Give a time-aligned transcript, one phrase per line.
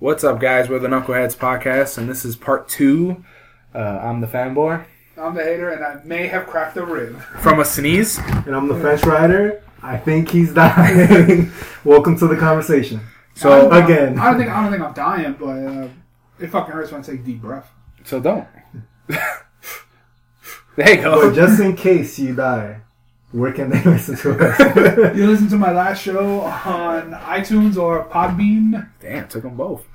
[0.00, 0.68] What's up, guys?
[0.70, 3.22] We're the Knuckleheads Podcast, and this is part two.
[3.74, 4.84] Uh, I'm the fanboy.
[5.18, 7.20] I'm the hater, and I may have cracked a rib.
[7.40, 8.18] From a sneeze.
[8.18, 9.62] And I'm the French rider.
[9.82, 11.52] I think he's dying.
[11.84, 13.00] Welcome to the conversation.
[13.34, 14.18] So, I again.
[14.18, 15.88] I don't think I don't think I'm dying, but uh,
[16.38, 17.70] it fucking hurts when I take deep breath.
[18.04, 18.46] so don't.
[19.08, 19.18] there
[20.96, 21.34] you But go.
[21.34, 22.80] just in case you die,
[23.32, 25.16] where can they listen to us?
[25.16, 28.88] You listen to my last show on iTunes or Podbean.
[29.00, 29.86] Damn, took them both.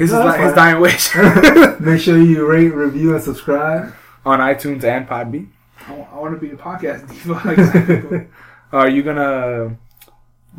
[0.00, 1.14] His, No, is not, his dying wish
[1.80, 3.92] Make sure you rate, review, and subscribe.
[4.24, 5.48] on iTunes and Podbean.
[5.86, 8.26] I, want to be a podcast diva.
[8.72, 9.76] Are you gonna I'm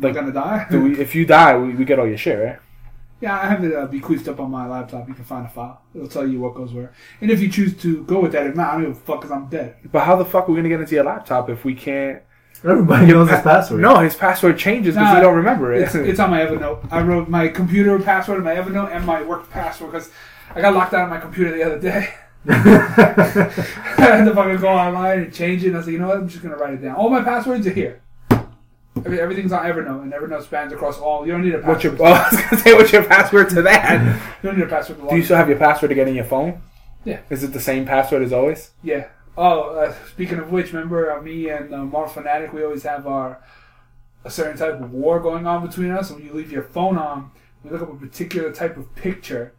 [0.00, 0.14] like?
[0.14, 0.66] gonna die.
[0.70, 2.58] Do we, if you die, we, we get all your shit, right?
[3.20, 5.08] Yeah, I have it uh, bequeathed up on my laptop.
[5.08, 5.80] You can find a file.
[5.94, 6.92] It'll tell you what goes where.
[7.20, 9.20] And if you choose to go with that, if not, I don't give a fuck
[9.20, 9.76] because I'm dead.
[9.90, 12.22] But how the fuck are we gonna get into your laptop if we can't?
[12.64, 13.80] Everybody knows his password.
[13.80, 15.82] No, his password changes because Nah, he don't remember it.
[15.82, 16.86] It's, it's on my Evernote.
[16.92, 20.10] I wrote my computer password in my Evernote and my work password because
[20.54, 22.14] I got locked out of my computer the other day.
[22.48, 22.54] I
[23.98, 25.68] had to fucking go online and change it.
[25.68, 26.18] And I said, you know what?
[26.18, 26.96] I'm just gonna write it down.
[26.96, 28.00] All my passwords are here.
[29.04, 31.26] Every- Everything's on Evernote, and Evernote spans across all.
[31.26, 31.92] You don't need a What's your?
[31.96, 32.10] password.
[32.10, 34.20] Oh, I was gonna say, what's your password to that?
[34.42, 35.00] You don't need a password.
[35.00, 36.60] To Do you still have your password to get in your phone?
[37.04, 37.20] Yeah.
[37.30, 38.70] Is it the same password as always?
[38.82, 39.08] Yeah.
[39.36, 42.52] Oh, uh, speaking of which, remember uh, me and uh, Mark Fanatic?
[42.52, 43.42] We always have our
[44.24, 46.10] a certain type of war going on between us.
[46.10, 47.30] When you leave your phone on,
[47.64, 49.54] we look up a particular type of picture.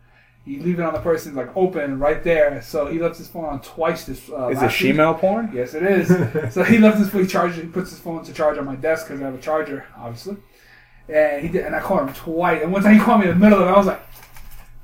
[0.45, 2.61] You leave it on the person like open right there.
[2.61, 4.29] So he left his phone on twice this.
[4.29, 5.51] Uh, Is it shemale porn?
[5.53, 6.07] Yes, it is.
[6.53, 7.55] so he left his phone charged.
[7.55, 10.37] He puts his phone to charge on my desk because I have a charger, obviously.
[11.07, 12.61] And he did, and I called him twice.
[12.61, 13.71] And one time he called me in the middle of it.
[13.71, 14.01] I was like,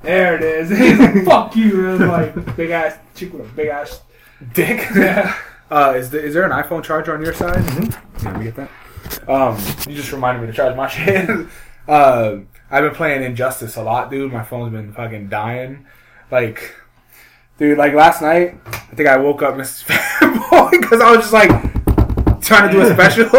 [0.01, 3.53] "There it is." He's like, "Fuck you!" It was like big ass chick with a
[3.53, 4.01] big ass.
[4.53, 4.87] Dick.
[4.95, 5.35] Yeah.
[5.71, 7.57] Uh, is the, is there an iPhone charger on your side?
[7.63, 8.23] Mhm.
[8.23, 9.29] Yeah, me get that.
[9.29, 9.55] Um,
[9.87, 11.29] you just reminded me to charge my shit.
[11.87, 12.37] uh,
[12.71, 14.33] I've been playing Injustice a lot, dude.
[14.33, 15.85] My phone's been fucking dying.
[16.31, 16.73] Like,
[17.59, 19.83] dude, like last night, I think I woke up Mrs.
[19.85, 21.51] Fanboy because I was just like
[22.41, 23.29] trying to do a special.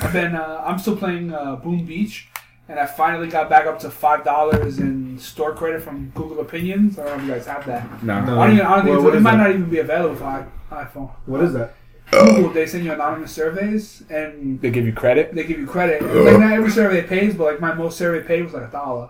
[0.00, 0.36] I've been.
[0.36, 2.28] Uh, I'm still playing uh, Boom Beach,
[2.68, 6.98] and I finally got back up to five dollars in store credit from Google Opinions.
[6.98, 8.02] I don't know if you guys have that.
[8.02, 8.24] no.
[8.24, 8.40] No.
[8.40, 8.66] I don't even.
[8.66, 9.36] I don't Well, it's- what it is might that?
[9.38, 11.10] not even be available for i- iPhone.
[11.26, 11.74] What is that?
[12.10, 12.50] Google.
[12.50, 15.34] They send you anonymous surveys, and They give you credit.
[15.34, 16.02] they give you credit.
[16.02, 19.08] Like not every survey pays, but like my most survey paid was like a dollar.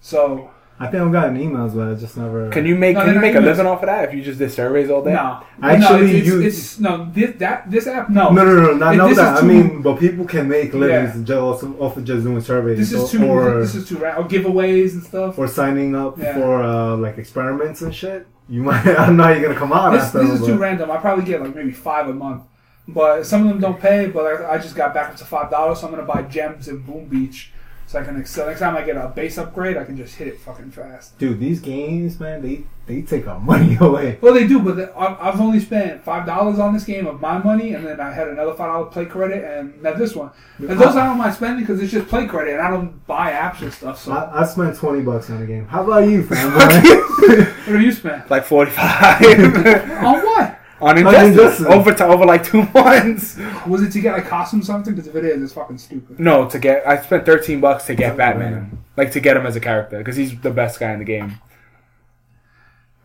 [0.00, 2.50] So I think I've gotten emails, but I just never.
[2.50, 4.22] Can you make No, can you make not a living off of that if you
[4.22, 5.14] just did surveys all day?
[5.14, 8.28] no, I no, actually it's, use- it's, it's no this that this app no.
[8.30, 9.38] No, no, no, not, If not this that.
[9.38, 11.24] is I mean, but people can make livings Yeah.
[11.24, 13.24] just off, off of just doing surveys This is too.
[13.24, 14.26] or, this is too random.
[14.26, 15.38] Or giveaways and stuff.
[15.38, 16.34] or signing up Yeah.
[16.34, 18.26] for uh, like experiments and shit.
[18.48, 18.86] You might.
[18.86, 20.18] I don't know how you're gonna come out This, after.
[20.24, 20.90] this is but- too random.
[20.90, 22.42] I probably get like maybe five a month,
[22.86, 24.08] but some of them don't pay.
[24.08, 26.68] But I, I just got back up to five dollars, so I'm gonna buy gems
[26.68, 27.50] in Boom Beach,
[27.86, 28.46] so I can excel.
[28.46, 31.16] Next time I get a base upgrade, I can just hit it fucking fast.
[31.18, 34.18] Dude, these games, man, they they take our money away.
[34.20, 37.20] Well, they do, but the, I- I've only spent five dollars on this game of
[37.20, 40.30] my money, and then I had another five dollar play credit, and now this one.
[40.58, 43.30] And those I don't mind spending because it's just play credit, and I don't buy
[43.32, 44.02] apps and stuff.
[44.02, 45.66] So I, I spent twenty bucks on the game.
[45.66, 47.46] How about you, fanboy?
[47.46, 50.55] what have you spent Like forty five on what?
[50.80, 51.28] On Injustice.
[51.60, 53.38] Injustice over to over like two months.
[53.66, 54.94] Was it to get like costume or something?
[54.94, 56.18] Because if it is, it's fucking stupid.
[56.20, 59.56] No, to get I spent thirteen bucks to get Batman, like to get him as
[59.56, 61.40] a character because he's the best guy in the game.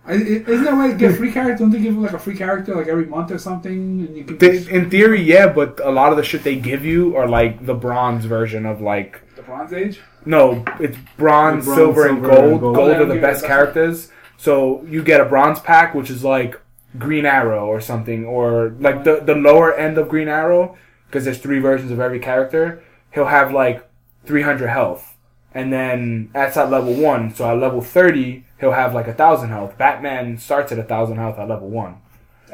[0.05, 1.57] I, i- isn't that a way to get free character?
[1.63, 3.71] Don't they give you like a free character like every month or something?
[4.07, 6.83] And you can They, in theory, yeah, but a lot of the shit they give
[6.83, 9.99] you are like the bronze version of like the Bronze Age.
[10.25, 12.37] no, it's bronze, Bronze, silver, and gold.
[12.37, 12.77] and Gold, gold.
[12.77, 14.11] Oh, yeah, are the best characters.
[14.37, 16.59] So you get a bronze pack, which is like
[16.97, 21.39] Green Arrow or something, or like the the lower end of Green Arrow, because there's
[21.39, 22.83] three versions of every character.
[23.13, 23.87] He'll have like
[24.25, 25.17] 300 health,
[25.53, 27.33] and then that's at level one.
[27.33, 29.77] So at level 30, he'll have like a thousand health.
[29.77, 31.97] Batman starts at a thousand health at level one.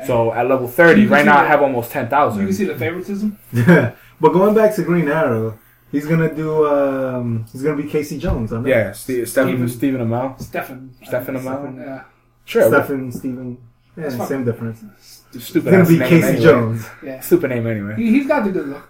[0.06, 2.40] So at level 30, right see now I have almost 10,000.
[2.40, 3.40] You can see the favoritism.
[3.52, 5.58] Yeah, but going back to Green Arrow,
[5.92, 6.68] he's gonna do.
[6.68, 8.54] Um, he's gonna be Casey Jones.
[8.54, 8.68] I know.
[8.68, 9.70] Yeah, Steve, Stephen, Stephen.
[9.70, 10.40] Stephen Amell.
[10.40, 10.94] Stefan.
[11.04, 11.62] Stefan I think Amell?
[11.62, 12.04] Stefan, Yeah.
[12.46, 12.84] Sure.
[12.84, 13.58] Stephen Steven.
[13.98, 14.84] Yeah, That's same difference.
[15.32, 16.44] Stupid It's gonna ass be name Casey anyway.
[16.44, 16.86] Jones.
[17.04, 17.20] Yeah.
[17.20, 17.96] Stupid name anyway.
[17.98, 18.90] He, he's got the good look.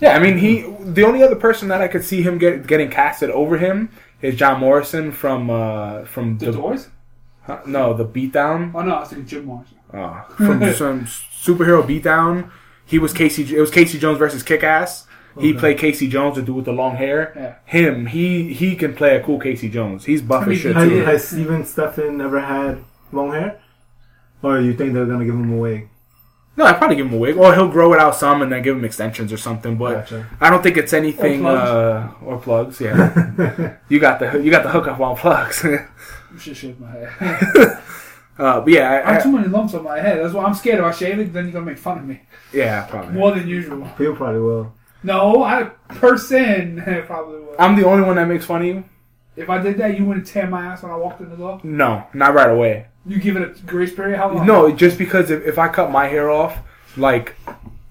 [0.00, 0.62] Yeah, I mean, he.
[0.92, 3.90] The only other person that I could see him get getting casted over him
[4.22, 6.88] is John Morrison from uh from The, the, Doors?
[7.42, 7.60] huh?
[7.66, 9.78] no the Beatdown Oh no, I was thinking Jim Morrison.
[9.92, 12.50] uh, from some superhero Beatdown.
[12.84, 13.54] He was Casey.
[13.56, 15.06] It was Casey Jones versus Kick Ass.
[15.38, 15.58] He Okay.
[15.60, 17.32] played Casey Jones, the dude with the long hair.
[17.36, 17.54] Yeah.
[17.64, 20.04] Him, he he can play a cool Casey Jones.
[20.06, 21.04] He's buff I mean, as shit Has, too.
[21.04, 22.82] has Steven Stephen ever had
[23.12, 23.60] long hair?
[24.42, 25.88] Or you think they're gonna give him a wig?
[26.56, 28.62] No, I probably give him a wig, or he'll grow it out some and then
[28.62, 29.76] give him extensions or something.
[29.76, 30.26] But Gotcha.
[30.40, 31.46] I don't think it's anything.
[31.46, 31.70] Or plugs.
[31.70, 33.76] uh, or plugs, yeah.
[33.88, 35.64] you got the you got the hookup on plugs.
[36.30, 37.82] You should shave my hair.
[38.38, 40.22] uh, but yeah, I I, have too many lumps on my head.
[40.22, 41.32] That's why I'm scared if I shave it.
[41.32, 42.20] Then you're gonna make fun of me
[42.52, 43.14] yeah, probably.
[43.14, 43.88] more than usual.
[43.96, 44.74] People probably will.
[45.02, 47.56] No, I person probably will.
[47.58, 48.84] I'm the only one that makes fun of you.
[49.38, 51.60] If I did that, you wouldn't tear my ass when I walked in the door.
[51.62, 52.86] No, not right away.
[53.06, 54.18] You give it a grace period.
[54.18, 54.46] How long?
[54.46, 56.58] No, just because if, if I cut my hair off,
[56.96, 57.34] like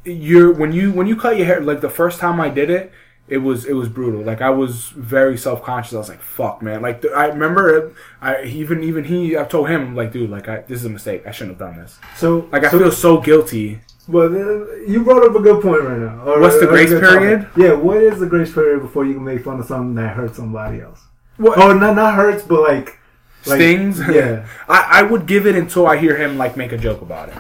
[0.03, 2.91] you're when you when you cut your hair, like the first time I did it,
[3.27, 4.21] it was it was brutal.
[4.21, 5.93] Like I was very self conscious.
[5.93, 9.69] I was like, "Fuck, man!" Like th- I remember, I even even he, I told
[9.69, 11.25] him like, "Dude, like I, this is a mistake.
[11.25, 13.81] I shouldn't have done this." So, Like I so, feel so guilty.
[14.09, 16.21] But uh, you brought up a good point right now.
[16.23, 17.41] Or- What's the grace period?
[17.41, 17.57] topic.
[17.57, 20.37] Yeah, what is the grace period before you can make fun of something that hurts
[20.37, 21.01] somebody else?
[21.37, 22.99] What Oh, not not hurts, but like,
[23.45, 23.99] like stings?
[23.99, 24.47] Yeah.
[24.67, 27.35] I, I would give it until I hear him like make a joke about it.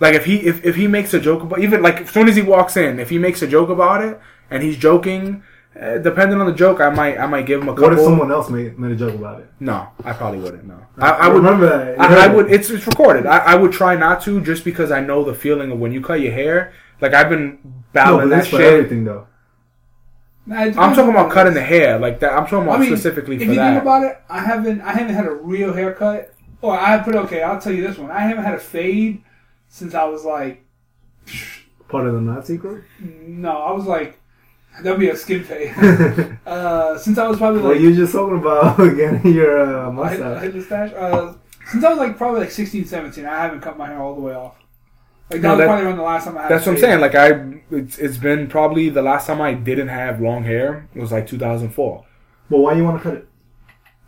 [0.00, 2.36] Like if he if, if he makes a joke about even like as soon as
[2.36, 4.18] he walks in, if he makes a joke about it
[4.50, 5.42] and he's joking,
[5.78, 7.90] uh, depending on the joke, I might I might give him a couple.
[7.90, 9.48] What if someone else made, made a joke about it?
[9.60, 10.64] No, I probably wouldn't.
[10.64, 11.36] No, I, I would.
[11.42, 12.00] remember that.
[12.00, 12.50] I, I would.
[12.50, 13.26] It's it's recorded.
[13.26, 16.00] I, I would try not to, just because I know the feeling of when you
[16.00, 16.72] cut your hair.
[17.00, 18.60] Like I've been No, battling but that shit.
[18.60, 19.26] everything though.
[20.48, 22.32] Nah, I'm talking about cutting the hair, like that.
[22.32, 23.70] I'm talking about I mean, specifically if for you that.
[23.72, 26.34] think about it, I haven't I haven't had a real haircut.
[26.62, 28.10] Or I put okay, I'll tell you this one.
[28.10, 29.22] I haven't had a fade
[29.68, 30.64] since I was like
[31.88, 32.84] Part of the Nazi group.
[33.00, 34.18] no, I was like
[34.82, 35.72] that'd be a skin fade.
[36.46, 39.86] uh, since I was probably Well, like you just talking about getting your uh, I
[39.88, 40.42] I mustache.
[40.42, 40.92] hit the stash.
[40.94, 41.34] Uh,
[41.70, 44.20] since I was like probably like 16, 17, I haven't cut my hair all the
[44.20, 44.57] way off.
[45.30, 46.50] Like that No, was that- probably around the last time I had.
[46.50, 47.00] That's what I'm saying.
[47.00, 51.12] Like I, it's, it's been probably the last time I didn't have long hair was
[51.12, 52.04] like 2004
[52.50, 53.28] But why you want to cut it?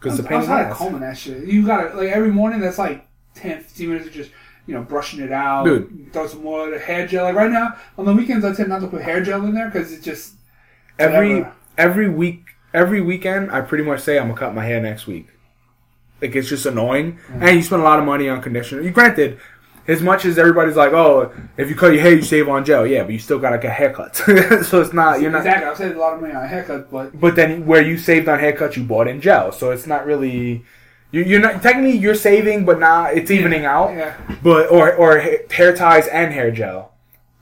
[0.01, 0.79] because the I pain was in the tired of ass.
[0.79, 1.45] combing that shit.
[1.47, 2.61] You gotta like every morning.
[2.61, 4.31] That's like 10, 15 minutes of just
[4.67, 5.65] you know brushing it out.
[5.65, 6.11] Dude.
[6.13, 7.25] throw some more hair gel.
[7.25, 9.67] Like right now on the weekends, I tend not to put hair gel in there
[9.67, 10.37] because it just
[10.99, 11.55] Every whatever.
[11.77, 15.27] every week, every weekend, I pretty much say I'm gonna cut my hair next week.
[16.23, 17.43] Like it's just annoying, mm.
[17.43, 18.81] and you spend a lot of money on conditioner.
[18.83, 19.39] You granted,
[19.91, 22.87] as much as everybody's like, oh, if you cut your hair, you save on gel.
[22.87, 25.39] Yeah, but you still gotta get haircuts, so it's not you're not.
[25.39, 25.67] exactly.
[25.69, 28.39] I've saved a lot of money on haircuts, but But then where you saved on
[28.39, 30.65] haircuts, you bought in gel, so it's not really.
[31.13, 33.91] You, you're not technically you're saving, but not it's evening out.
[33.97, 34.17] yeah.
[34.43, 36.93] But or or hair ties and hair gel,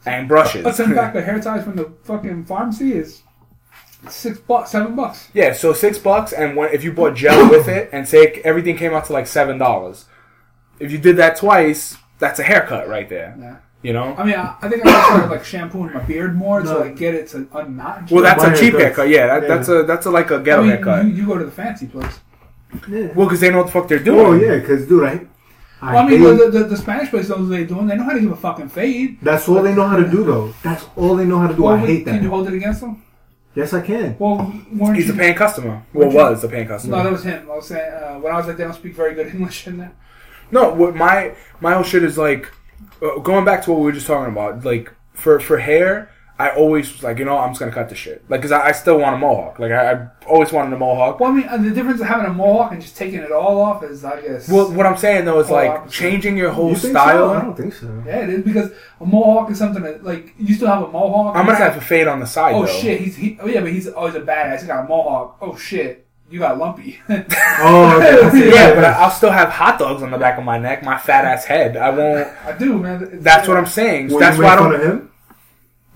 [0.06, 0.64] and brushes.
[0.64, 3.22] A ten pack the hair ties from the fucking pharmacy is
[4.08, 5.28] six bucks, seven bucks.
[5.34, 8.76] yeah, so six bucks, and when, if you bought gel with it, and say everything
[8.76, 10.06] came out to like seven dollars,
[10.80, 13.36] if you did that twice, that's a haircut right there.
[13.38, 13.56] Yeah.
[13.82, 14.14] You know.
[14.16, 16.96] I mean, I, I think I gotta start like shampooing my beard more to like
[16.96, 18.10] get it to unknot.
[18.10, 18.80] Well, that's My a cheap haircuts.
[18.80, 19.08] haircut.
[19.08, 19.48] Yeah, that, Yeah.
[19.54, 21.04] that's a that's a like a ghetto mean, haircut.
[21.06, 22.18] you, you go to the fancy place.
[22.88, 23.12] Yeah.
[23.14, 24.26] well, because they know what the fuck they're doing.
[24.26, 25.20] Oh yeah, because dude, I,
[25.80, 27.86] I, Well, I mean, the, the, the Spanish place knows what they're doing.
[27.86, 29.18] They know how to give a fucking fade.
[29.22, 30.52] that's all they know how to do though.
[30.64, 31.62] That's all they know how to do.
[31.62, 32.14] Well, I hate that.
[32.14, 33.02] Can you hold it against them?
[33.54, 34.16] Yes, I can.
[34.18, 35.14] Well, weren't He's you?
[35.14, 35.82] a paying customer.
[35.92, 36.96] Well, Weren't you- was a paying customer.
[36.96, 37.48] no, that was him.
[37.50, 39.78] I was saying uh, when I was like, they don't speak very good English in
[39.78, 39.92] there.
[40.50, 42.50] No, what my my whole shit is like
[43.02, 44.64] uh, going back to what we were just talking about.
[44.64, 47.94] Like for for hair, I always was like, you know, I'm just gonna cut the
[47.96, 48.24] shit.
[48.30, 49.58] Like, cause I, I still want a mohawk.
[49.58, 51.18] Like, I, I always wanted a mohawk.
[51.18, 53.82] Well, I mean, the difference of having a mohawk and just taking it all off
[53.82, 54.48] is, I guess.
[54.48, 55.94] Well, what I'm saying though is Oh, like opposite.
[55.96, 57.30] changing your whole You think style.
[57.30, 57.34] So?
[57.34, 58.02] I don't think so.
[58.06, 58.70] yeah, it is because
[59.00, 61.34] a mohawk is something that like you still have a mohawk.
[61.36, 62.54] I'm gonna have a fade on the side.
[62.54, 62.72] Oh though.
[62.72, 63.36] shit, he's he.
[63.40, 64.60] Oh yeah, but he's always a badass.
[64.62, 65.38] He got a mohawk.
[65.40, 67.00] Oh shit, you got lumpy.
[67.60, 68.30] Oh, okay.
[68.32, 68.54] See.
[68.54, 70.96] Yeah, but I- I'll still have hot dogs on the back of my neck, my
[70.96, 71.76] fat ass head.
[71.76, 72.28] I won't.
[72.44, 73.02] I do, man.
[73.02, 74.08] It's- That's what I'm saying.
[74.08, 74.80] Will that's you why I make fun don't.
[74.80, 75.10] of him?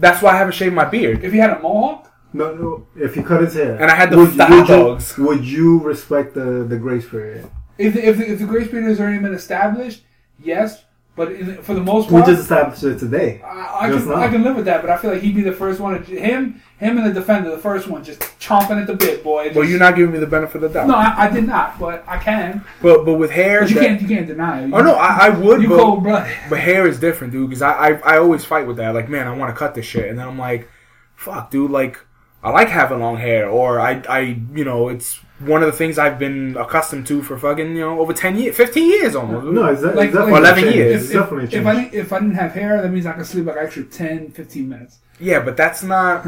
[0.01, 1.23] That's why I haven't shaved my beard.
[1.23, 2.87] If he had a mohawk, No, no.
[2.97, 5.17] If he cut his hair, And I had the- would, the would hot you, dogs.
[5.19, 7.49] Would you respect the the grace period?
[7.79, 10.03] if the, if the, if the grace period has already been established,
[10.43, 10.83] yes.
[11.14, 13.42] But in, for the most part, We part, just established it today.
[13.42, 14.21] I, I just can now.
[14.23, 14.81] I can live with that.
[14.81, 16.02] But I feel like he'd be the first one.
[16.02, 19.45] To, him, him, and the defender, the first one, just chomping at the bit, boy.
[19.45, 20.88] Just, Well, you're not giving me the benefit of the doubt.
[20.88, 22.64] No, I, I did not, but I can.
[22.81, 24.71] but but with hair, But you that- can't you can't deny it.
[24.73, 25.61] Oh no, I, I would.
[25.61, 26.35] you but, cold blooded.
[26.49, 27.50] But hair is different, dude.
[27.50, 28.95] Because I, I I always fight with that.
[28.95, 30.66] Like, man, I want to cut this shit, and then I'm like,
[31.14, 31.71] fuck, dude.
[31.71, 31.99] Like,
[32.42, 34.21] I like having long hair, or I I
[34.54, 37.99] you know it's one of the things I've been accustomed to for fucking you know
[38.01, 39.47] over ten years, fifteen years almost.
[39.47, 40.77] No, it's, Like- it's definitely like- 11 changed.
[40.77, 41.03] years.
[41.03, 41.67] It's If, definitely if, changed.
[41.69, 43.83] if I didn't, if I didn't have hair, that means I could sleep like extra
[43.85, 44.99] 10, 15 minutes.
[45.19, 46.27] yeah, but that's not.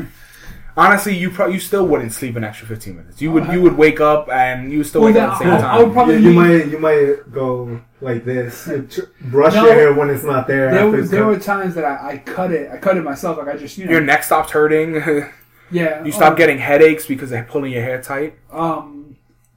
[0.76, 3.22] Honestly, you pro- you still wouldn't sleep an extra fifteen minutes.
[3.22, 5.38] You would Uh, you would wake up and you would still Well, wake up at
[5.38, 5.92] the same I- I would time.
[5.92, 8.68] probably- you, you might you might go like this,
[9.20, 9.66] brush No.
[9.66, 10.72] your hair when it's not there.
[10.72, 12.72] There, after were, there were times that I, I cut it.
[12.72, 13.38] I cut it myself.
[13.38, 13.92] Like I just you know.
[13.92, 14.94] Your neck stops hurting.
[15.70, 16.04] yeah.
[16.04, 18.34] you stop um, getting headaches because they're pulling your hair tight.
[18.52, 18.93] um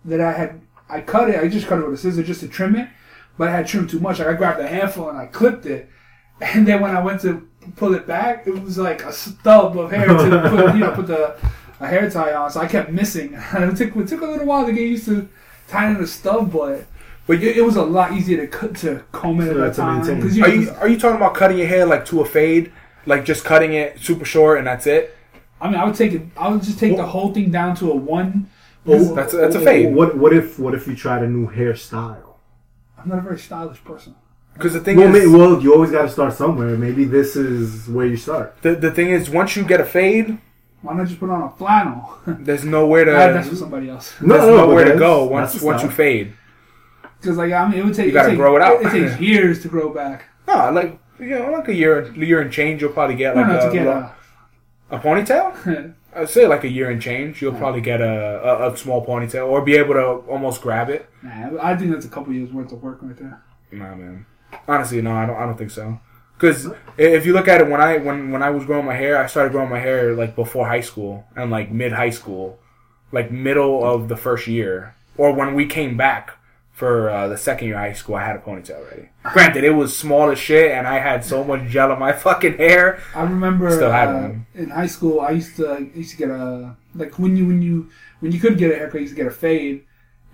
[0.08, 1.40] that I had I cut it.
[1.44, 2.90] I just cut it with a scissor just to trim it,
[3.38, 4.20] but I had trimmed too much.
[4.20, 5.90] Like I grabbed a handful and I clipped it,
[6.42, 9.92] And then when I went to pull it back, it was like a stub of
[9.92, 11.36] hair to put, you know, put the
[11.80, 12.50] a hair tie on.
[12.52, 13.34] So I kept missing.
[13.54, 15.28] it took it took a little while to get used to
[15.68, 16.86] tying in a stub, but
[17.28, 19.74] But it, it was a lot easier to cut to comb it So at that
[19.76, 19.98] to time.
[20.00, 20.22] maintain.
[20.22, 22.72] 'Cause are you are you talking about cutting your hair like to a fade,
[23.06, 25.16] like just cutting it super short and that's it?
[25.60, 26.22] I mean, I would take it.
[26.38, 28.48] I would just take the whole thing down to a one.
[28.88, 29.94] Oh, That's a- that's a fade.
[29.94, 32.36] What what if what if you tried a new hairstyle?
[32.98, 34.15] I'm not a very stylish person.
[34.53, 36.75] Because the thing Well, is, may, well, you always got to start somewhere.
[36.77, 38.60] Maybe this is where you start.
[38.63, 40.39] the the thing is, once you get a fade,
[40.82, 42.17] Why not just put on a flannel?
[42.27, 44.13] there's nowhere to that's for somebody else.
[44.20, 46.34] No, there's no, nowhere to go once once you fade.
[47.20, 48.08] Because like I mean, it would take.
[48.08, 48.82] You gotta grow it out.
[48.82, 50.25] It, takes years to grow back.
[50.48, 53.60] No, like you know, like a year year and change, you'll probably get like no,
[53.60, 54.10] a, to get lo-
[54.91, 54.96] a.
[54.96, 55.94] a ponytail.
[56.18, 59.48] I'd say like a year and change, you'll probably get a, a, a small ponytail
[59.48, 61.08] or be able to almost grab it.
[61.22, 63.44] Nah, I think that's a couple years worth of work right there.
[63.72, 64.26] Nah, man.
[64.68, 65.36] Honestly, no, I don't.
[65.36, 66.00] I don't think so.
[66.38, 69.18] Because if you look at it, when I when when I was growing my hair,
[69.22, 72.60] I started growing my hair like before high school and like mid high school,
[73.12, 76.37] like middle of the first year, or when we came back
[76.77, 79.10] for uh, the second year of high school, I had a ponytail already.
[79.24, 82.57] Granted, it was small as shit, and I had so much gel in my fucking
[82.57, 83.01] hair.
[83.15, 84.46] I remember Still had uh, one.
[84.53, 85.19] in high school.
[85.19, 88.39] I used to I used to get a like when you when you when you
[88.39, 89.86] could get a haircut, you used to get a fade,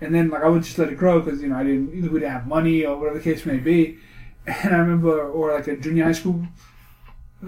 [0.02, 2.10] and then like I would just let it grow because you know I didn't either
[2.10, 3.98] we didn't have money or whatever the case may be.
[4.46, 6.46] And I remember, or like a junior high school,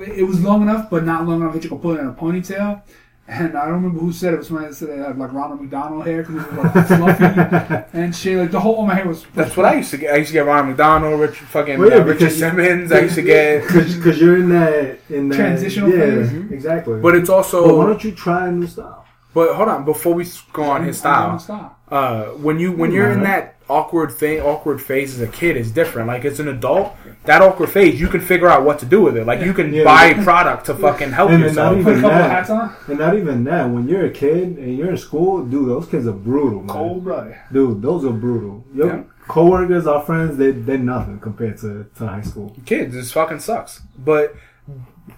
[0.01, 2.15] it was long enough, but not long enough that you could put it in a
[2.15, 2.81] ponytail.
[3.29, 4.37] And I don't remember who said it.
[4.37, 6.87] It was somebody that said it had like Ronald McDonald hair because it was like
[6.87, 8.39] fluffy and shit.
[8.39, 9.27] Like the whole all my hair was.
[9.35, 10.15] That's what I used to get.
[10.15, 12.93] I used to get Ronald McDonald, Rich, fucking Well, yeah, uh, Richard because- Simmons.
[12.93, 16.33] I used to get, because you're in that in that Transitional yeah, phase.
[16.53, 17.01] exactly.
[17.01, 17.67] but it's also.
[17.67, 19.05] But why don't you try a new style?
[19.35, 21.77] But hold on, before we go on his style, Style.
[21.91, 25.71] uh, when you when you're in that awkward thing, awkward phase as a kid is
[25.73, 26.07] different.
[26.09, 26.95] Like as an adult,
[27.25, 29.27] that awkward phase, you can figure out what to do with it.
[29.27, 29.85] Like you can Yeah.
[29.85, 31.77] buy product to fucking help And then yourself.
[31.77, 32.31] not Put a even couple that.
[32.31, 32.73] hats on.
[32.89, 33.69] And not even that.
[33.71, 36.69] When you're a kid and you're in school, dude, those kids are brutal, man.
[36.69, 37.35] Cold blooded.
[37.53, 38.65] Dude, those are brutal.
[38.75, 39.01] Your Yeah.
[39.27, 42.55] coworkers, our friends, they they're nothing compared to, to high school.
[42.65, 43.81] Kids, this fucking sucks.
[43.99, 44.35] But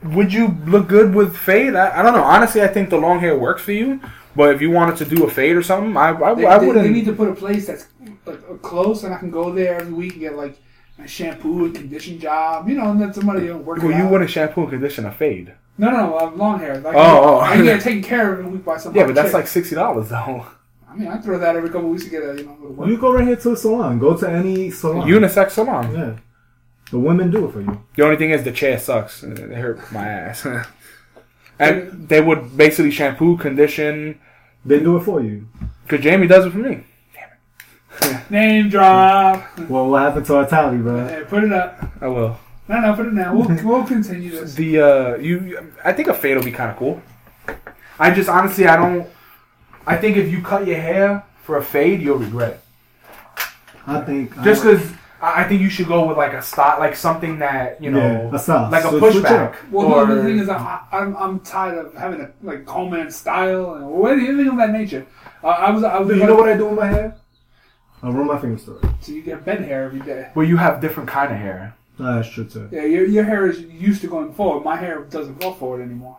[0.03, 1.75] would you look good with fade?
[1.75, 2.23] I, I don't know.
[2.23, 4.01] Honestly, I think the long hair works for you.
[4.37, 6.85] But if you wanted to do a fade or something, I I, They, I wouldn't.
[6.85, 7.87] they need to put a place that's
[8.29, 10.59] like uh, close, and I can go there every week and get like
[11.03, 12.69] a shampoo and condition job.
[12.69, 13.79] You know, and then somebody uh, work.
[13.83, 14.11] well, you out.
[14.13, 15.55] wouldn't shampoo and condition a fade.
[15.77, 16.79] No, no, uh, long hair.
[16.81, 17.41] Like, Oh, oh.
[17.41, 18.95] I can get it taken care of in a week by some.
[18.95, 19.35] Yeah, but that's chick.
[19.35, 20.47] like sixty dollars though.
[20.91, 22.89] I mean, I throw that every couple weeks to get a you know little Well,
[22.89, 23.99] you go right here to a salon.
[23.99, 25.07] Go to any salon.
[25.09, 25.95] Unisex salon.
[25.95, 26.17] Yeah.
[26.91, 27.85] The women do it for you.
[27.95, 29.23] The only thing is the chair sucks.
[29.23, 30.47] It hurt my ass.
[31.59, 34.19] and they would basically shampoo, condition.
[34.65, 35.49] They do it for you.
[35.87, 36.85] Cause Jamie does it for me.
[38.31, 39.59] Name drop.
[39.69, 41.07] Well, what happened to our tally, bro?
[41.07, 41.83] Hey, put it up.
[42.01, 42.39] I will.
[42.69, 43.35] No, no, put it now.
[43.35, 44.55] We'll, we'll continue this.
[44.55, 47.01] The uh, you, I think a fade will be kind of cool.
[47.99, 49.09] I just honestly, I don't.
[49.87, 52.61] I think if you cut your hair for a fade, you'll regret it.
[53.87, 56.95] I think Just because I I think you should go with like a style, like
[56.95, 57.99] something that you know,
[58.31, 58.71] yeah, a style.
[58.71, 59.55] like a Switch- switch pushback.
[59.55, 59.55] up.
[59.73, 63.11] Well, or, no, the thing is, I, I'm I'm tired of having a like Coleman
[63.11, 65.07] style and or anything of that nature.
[65.43, 66.09] Uh, I was I was.
[66.09, 67.17] Dude, you know what I do with my hair?
[68.03, 68.87] I run my fingers through it.
[69.01, 70.31] So you get bed hair every day.
[70.35, 71.75] well, you have different kind of hair.
[72.01, 72.69] Ah, that's true too.
[72.71, 74.65] Yeah, your, your hair is used to going forward.
[74.65, 76.17] My hair doesn't go forward anymore.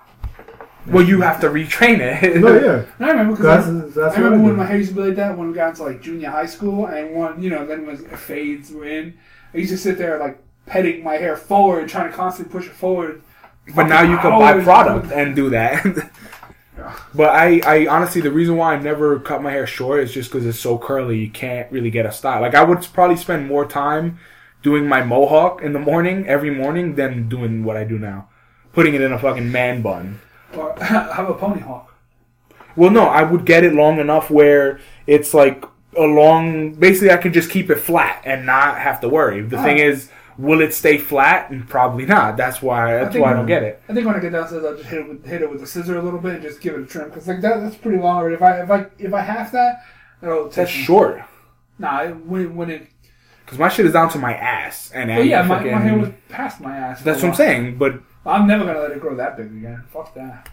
[0.88, 2.38] Well, you have to retrain it.
[2.42, 2.86] No, yeah.
[3.00, 4.96] And I remember That's, because that's I what remember I when my hair used to
[4.96, 7.66] be like that when we got into like junior high school and one you know
[7.66, 9.18] then when fades were in.
[9.54, 12.74] I used to sit there like petting my hair forward, trying to constantly push it
[12.74, 13.22] forward.
[13.76, 14.64] But now you can buy Hours.
[14.64, 15.86] product and do that.
[17.16, 20.32] but I, I honestly, the reason why I never cut my hair short is just
[20.32, 21.18] because it's so curly.
[21.20, 22.42] You can't really get a style.
[22.42, 24.20] Like I would probably spend more time
[24.62, 28.28] doing my mohawk in the morning every morning than doing what I do now,
[28.74, 30.20] putting it in a fucking man bun.
[30.54, 31.94] Or have a pony hawk.
[32.76, 35.64] Well, no, I would get it long enough where it's like
[35.98, 36.74] a long.
[36.74, 39.42] Basically, I can just keep it flat and not have to worry.
[39.42, 39.64] The Ah.
[39.64, 40.10] thing is,
[40.40, 41.52] will it stay flat?
[41.52, 42.38] And probably not.
[42.38, 42.94] That's why.
[42.94, 43.82] That's think- why I don't get it.
[43.90, 45.68] I think when I get downstairs, I'll just hit it with hit it with a
[45.68, 47.98] scissor a little bit and just give it a trim because like that that's pretty
[48.00, 48.18] long.
[48.18, 48.36] already.
[48.36, 49.84] If I if I if I half that,
[50.22, 51.22] it'll take That's me- short.
[51.78, 52.88] Nah, it- when when it.
[53.46, 55.98] Cause my shit is down to my ass, and Well, yeah, my, fucking, my hair
[55.98, 57.02] was past my ass.
[57.02, 57.78] That's what I'm saying.
[57.80, 59.84] But I'm never gonna let it grow that big again.
[59.92, 60.50] Fuck that.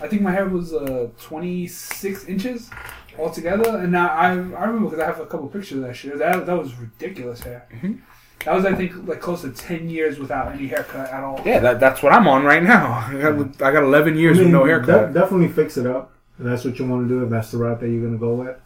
[0.00, 2.68] I think my hair was uh, 26 inches
[3.18, 4.32] altogether, and now I I
[4.66, 6.18] remember because I have a couple pictures of that shit.
[6.18, 7.66] That that was ridiculous hair.
[7.72, 8.00] Mhm.
[8.44, 11.40] That was I think like close to 10 years without any haircut at all.
[11.44, 13.06] yeah, that, that's what I'm on right now.
[13.08, 15.12] I got, I got 11 years I mean, with no de- haircut.
[15.14, 16.12] definitely fix it up.
[16.38, 17.24] If that's what you want to do.
[17.24, 18.56] If that's the route that you're gonna go with,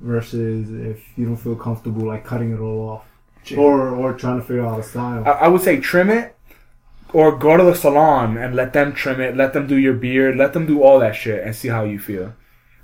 [0.00, 3.04] versus if you don't feel comfortable like cutting it all off,
[3.56, 5.22] or or trying to figure out a style.
[5.24, 6.34] I, I would say trim it,
[7.12, 10.36] or go to the salon and let them trim it, let them do your beard,
[10.36, 12.34] let them do all that shit, and see how you feel.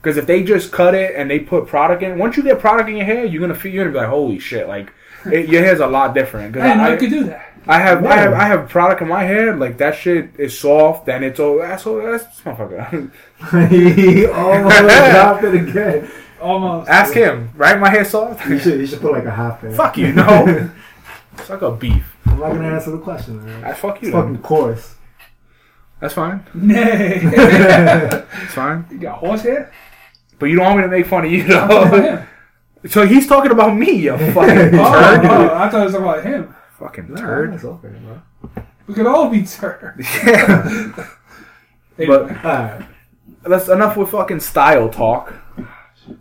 [0.00, 2.88] Because if they just cut it and they put product in, once you get product
[2.88, 4.92] in your hair, you're gonna feel you're gonna be like, holy shit, like
[5.32, 6.54] it, your hair's a lot different.
[6.54, 7.44] 'Cause I didn't know I, you could do that.
[7.66, 11.06] I have I have I have product in my hair like that shit is soft
[11.08, 13.10] and it's all that's all that's this motherfucker.
[13.68, 16.10] he almost dropped it again.
[16.40, 16.88] Almost.
[16.88, 17.78] Ask him, right?
[17.78, 18.48] My hair soft.
[18.48, 19.72] You should, you should put like a half there.
[19.72, 20.70] fuck you, no.
[21.36, 22.16] It's like a beef.
[22.26, 23.64] I'm not gonna answer the question, man.
[23.64, 24.08] I fuck you.
[24.08, 24.94] It's fucking course.
[26.00, 26.44] That's fine.
[26.54, 27.20] Nay.
[27.22, 28.86] It's fine.
[28.90, 29.72] you got horse hair?
[30.38, 32.24] But you don't want me to make fun of you I'm talking about though.
[32.86, 35.24] So he's talking about me, you fucking Oh, turd.
[35.26, 36.54] oh, I thought it was talking about him.
[36.78, 37.54] Fucking turd.
[37.54, 38.62] it's okay, bro.
[38.86, 40.04] We could all be turd.
[40.24, 41.08] Yeah.
[41.98, 42.16] Anyway.
[42.44, 42.86] Alright.
[43.42, 45.34] That's enough with fucking style talk.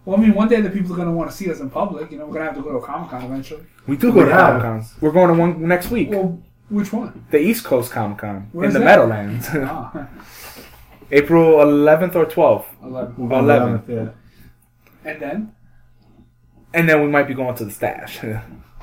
[0.06, 1.70] Well, I mean, one day the people are going to want to see us in
[1.70, 2.12] public.
[2.12, 3.64] You know, we're going to have to go to a Comic Con eventually.
[3.86, 4.38] We do go to Yeah.
[4.38, 4.94] Comic Cons.
[5.02, 6.10] We're going to one next week.
[6.10, 7.26] Well, which one?
[7.32, 8.86] The East Coast Comic Con Where's in the that?
[8.86, 9.48] Meadowlands.
[9.54, 10.10] Ah,
[11.12, 12.66] April 11th or 12th.
[12.84, 13.16] 11.
[13.30, 13.80] We're 11.
[13.80, 15.10] 11th, yeah.
[15.12, 15.56] And then?
[16.74, 18.20] And then we might be going to the stash.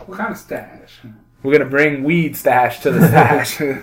[0.06, 1.00] What kind of stash?
[1.42, 3.60] We're gonna bring weed stash to the stash.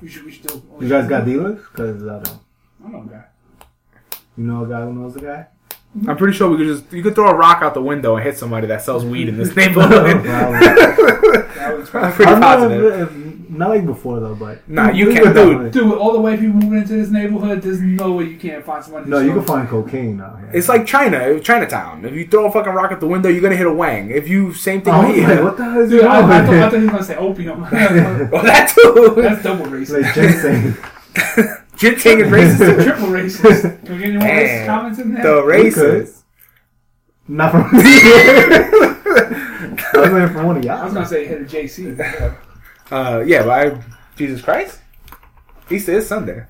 [0.00, 1.60] We should, we should do You guys got dealers?
[1.70, 2.38] Because uh, I don't.
[2.84, 3.24] I don't know, guy.
[4.36, 5.46] You know a guy who knows a guy?
[6.08, 8.24] I'm pretty sure we could just you could throw a rock out the window and
[8.24, 9.68] hit somebody that sells weed in this Probably.
[9.84, 10.24] neighborhood.
[11.54, 13.00] That was I'm pretty I don't know positive.
[13.00, 15.58] if- if- not like before though, but Nah, you can't, could that dude.
[15.58, 15.70] way.
[15.70, 18.64] Dude, with all the white people moving into this neighborhood, there's no way you can't
[18.64, 19.08] find somebody.
[19.10, 20.50] No, you can find cocaine out here.
[20.54, 22.04] It's like China, Chinatown.
[22.04, 24.10] If you throw a fucking rock at the window, you're gonna hit a wang.
[24.10, 26.22] If you same thing Oh, I like, what the hell is Dude, he I, I,
[26.22, 26.28] on?
[26.46, 27.62] thought, I thought he was gonna say opium.
[28.32, 29.14] Oh, that too.
[29.20, 30.02] That's double racist.
[30.02, 30.74] like ginseng.
[31.76, 32.84] Ginseng is racist.
[32.84, 33.84] Triple racist.
[33.86, 35.22] Can we get any more racist comments in there?
[35.22, 36.04] The We could.
[36.04, 36.18] racist.
[37.28, 37.82] Not from me.
[37.84, 38.70] I
[39.94, 41.96] was waiting for one of I was gonna say hit a JC.
[42.92, 42.98] Yeah.
[42.98, 43.82] Uh, yeah, but I,
[44.16, 44.80] Jesus Christ,
[45.70, 46.44] Easter is Sunday.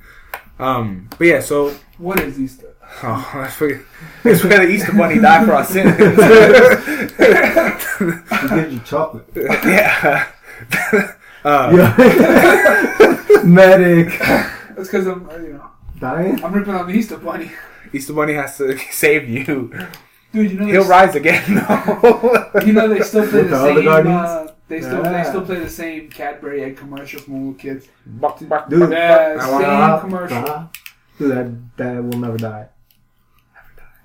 [0.58, 2.75] Um, but yeah, so What is Easter?
[3.04, 3.80] oh, I forget.
[4.25, 5.96] It's where the Easter Bunny died for our sins.
[8.02, 9.26] We get you chocolate.
[9.37, 10.26] yeah.
[11.44, 13.42] Uh, Yeah.
[13.44, 14.16] Medic.
[14.20, 16.44] That's because I'm, you know, Dying?
[16.44, 17.50] I'm ripping on the Easter Bunny.
[17.92, 19.42] Easter Bunny has to save you.
[20.33, 21.42] Dude, you know, He'll they, rise again.
[21.55, 22.50] though.
[22.64, 24.12] you know they still play With the the other same.
[24.12, 27.59] Uh, they still they still play the same Cadbury egg commercial from when we were
[27.59, 27.88] kids.
[28.07, 28.81] Buck, buck, Dude.
[28.81, 29.61] buck, Yeah, buck.
[29.61, 30.37] same Uh, commercial.
[30.51, 30.66] uh,
[31.18, 32.68] Dude, that, that will never die.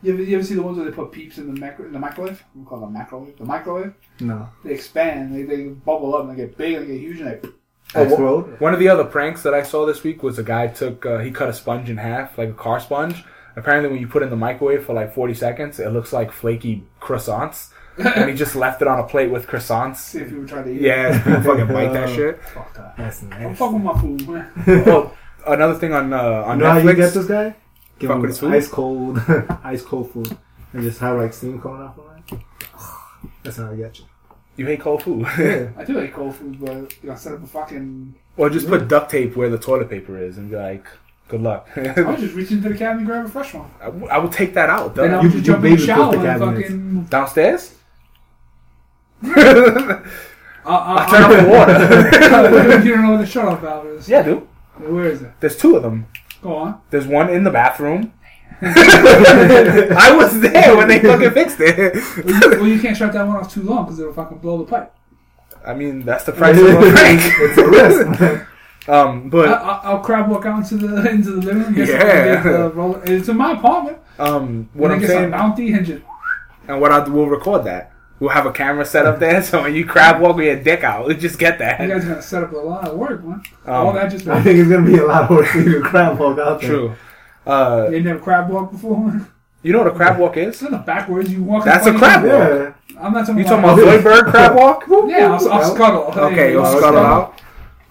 [0.04, 1.91] You ever, you ever see the ones where they put peeps in the, micro, in
[1.91, 2.43] the microwave?
[2.56, 3.36] We call them microwave.
[3.38, 3.93] The microwave.
[4.20, 4.48] No.
[4.63, 5.36] They expand.
[5.36, 7.39] They, they bubble up and they get big and they get huge and they.
[7.96, 8.60] Oh, wha- Explode?
[8.60, 11.17] One of the other pranks that I saw this week was a guy took uh,
[11.20, 13.24] he cut a sponge in half, like a car sponge.
[13.56, 16.32] Apparently, when you put it in the microwave for like forty seconds, it looks like
[16.32, 19.98] flaky croissants, and he just left it on a plate with croissants.
[19.98, 20.82] See if you were trying to eat.
[20.82, 22.36] Yeah, people fucking bite that shit.
[22.36, 22.42] It.
[22.54, 22.98] Fuck that.
[22.98, 24.52] That's I'm fucking with my food, man.
[25.48, 27.14] Oh, another thing on uh, on You know how you get Netflix.
[27.14, 27.56] this guy?
[28.00, 28.54] Give Fuck him with his food?
[28.54, 29.20] ice cold,
[29.64, 30.38] ice cold food,
[30.74, 32.40] and just have like steam coming off of it.
[33.44, 34.06] That's how I get you.
[34.58, 35.70] You hate cold food, Yeah.
[35.78, 38.16] I do hate cold food, but you gotta set up a fucking.
[38.38, 40.86] or just put duct tape where the toilet paper is and be like,
[41.28, 43.70] "Good luck." I would just reach into the cabinet and grab a fresh one.
[43.80, 44.96] I, w- I would take that out.
[44.96, 45.22] Then I Though.
[45.22, 47.04] would You- just you jump in the shower the and fucking.
[47.06, 47.74] Downstairs,
[49.23, 49.30] Uh,
[50.65, 51.73] I uh, turn off the water.
[51.73, 54.10] uh, you don't know where the shut off valve is.
[54.10, 54.47] yeah, dude.
[54.77, 55.32] Where is it?
[55.39, 56.08] There's two of them.
[56.41, 56.82] Go on.
[56.89, 58.13] There's one in the bathroom.
[58.62, 61.95] I was there when they fucking fixed it.
[62.25, 64.58] Well, you, well, you can't shut that one off too long because it'll fucking blow
[64.60, 64.93] the pipe.
[65.65, 67.21] I mean, that's the price of a prank.
[67.23, 68.47] it's a risk.
[68.88, 71.75] Um, but I, I'll crab walk out into the into the living room.
[71.75, 72.41] Yeah.
[72.41, 73.03] the roller.
[73.06, 73.97] It's in my apartment.
[74.17, 76.03] um, what I'm I saying, bounty and just
[76.67, 77.91] and what I we'll record that.
[78.19, 80.84] We'll have a camera set up there, so when you crab walk with your dick
[80.84, 81.80] out, we'll just get that.
[81.82, 83.43] you guys are gonna set up a lot of work, man.
[83.67, 85.82] All Um, that just I think it's gonna be a lot of work for you
[85.84, 86.69] to crab walk out there.
[86.69, 86.95] true.
[87.45, 89.21] Uh, you never crab walk before.
[89.62, 90.62] you know what a crab walk is?
[90.62, 91.32] It's not backwards.
[91.32, 91.63] You walk.
[91.63, 92.32] That's a crab walk.
[92.34, 92.73] Yeah.
[92.99, 93.62] I'm not talking You about.
[93.77, 94.84] talking about Zoidberg crab walk?
[95.10, 96.03] Yeah, I'll, I'll scuttle.
[96.25, 97.08] Okay, you'll Oh, scuttle okay.
[97.08, 97.41] out.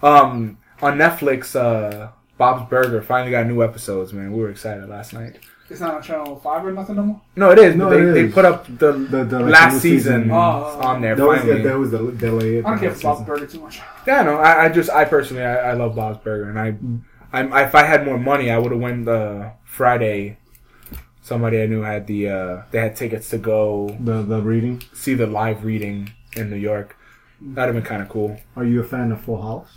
[0.03, 4.11] Um, on Netflix, uh, Bob's Burger finally got new episodes.
[4.13, 5.37] Man, we were excited last night.
[5.69, 7.21] It's not on channel five or nothing no more.
[7.35, 7.75] No, it is.
[7.75, 10.35] No, they, it they put up the, The, the like, last new season Oh.
[10.35, 11.61] on there That was, finally.
[11.63, 12.59] that was the delay.
[12.59, 13.81] I don't care for Bob's Burger too much.
[14.07, 16.77] Yeah, no, I, I just, I personally, I, I love Bob's Burger, and I,
[17.37, 20.37] I, if I had more money, I would have went the Friday.
[21.21, 24.81] Somebody I knew had the, uh, they had tickets to go The the reading.
[24.93, 26.95] see the live reading in New York.
[27.41, 28.39] That'd have been kind of cool.
[28.55, 29.69] Are you a fan of Full House?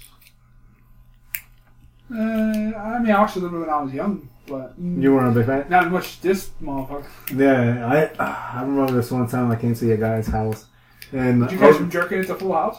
[2.13, 5.47] Uh, I mean, I watched it when I was young, but You weren't a big
[5.47, 5.67] fan.
[5.71, 7.07] not much this motherfucker.
[7.35, 7.87] Yeah,
[8.19, 8.23] I
[8.59, 10.67] I remember this one time I came to your guy's house,
[11.13, 12.79] and Did you guys from jerking into Full House?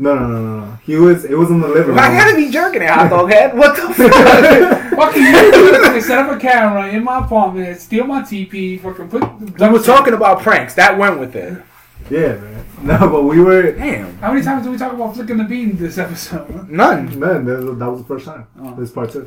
[0.00, 0.78] No, no, no, no, no.
[0.84, 1.24] He was.
[1.24, 1.98] It was in the living room.
[1.98, 3.56] I gotta be jerking it, hot dog head.
[3.56, 4.84] What the fuck?
[4.98, 9.40] Fucking you fucking set up a camera in my apartment, steal my TP, fucking put.
[9.60, 10.74] we were talking about pranks.
[10.74, 11.62] That went with it.
[12.10, 12.64] Yeah, man.
[12.82, 13.72] No, but we were.
[13.72, 14.16] Damn.
[14.18, 16.68] How many times did we talk about flicking the bean this episode?
[16.70, 17.18] None.
[17.18, 17.44] None.
[17.44, 18.46] that was, that was the first time.
[18.60, 18.74] Oh.
[18.74, 19.24] This part two.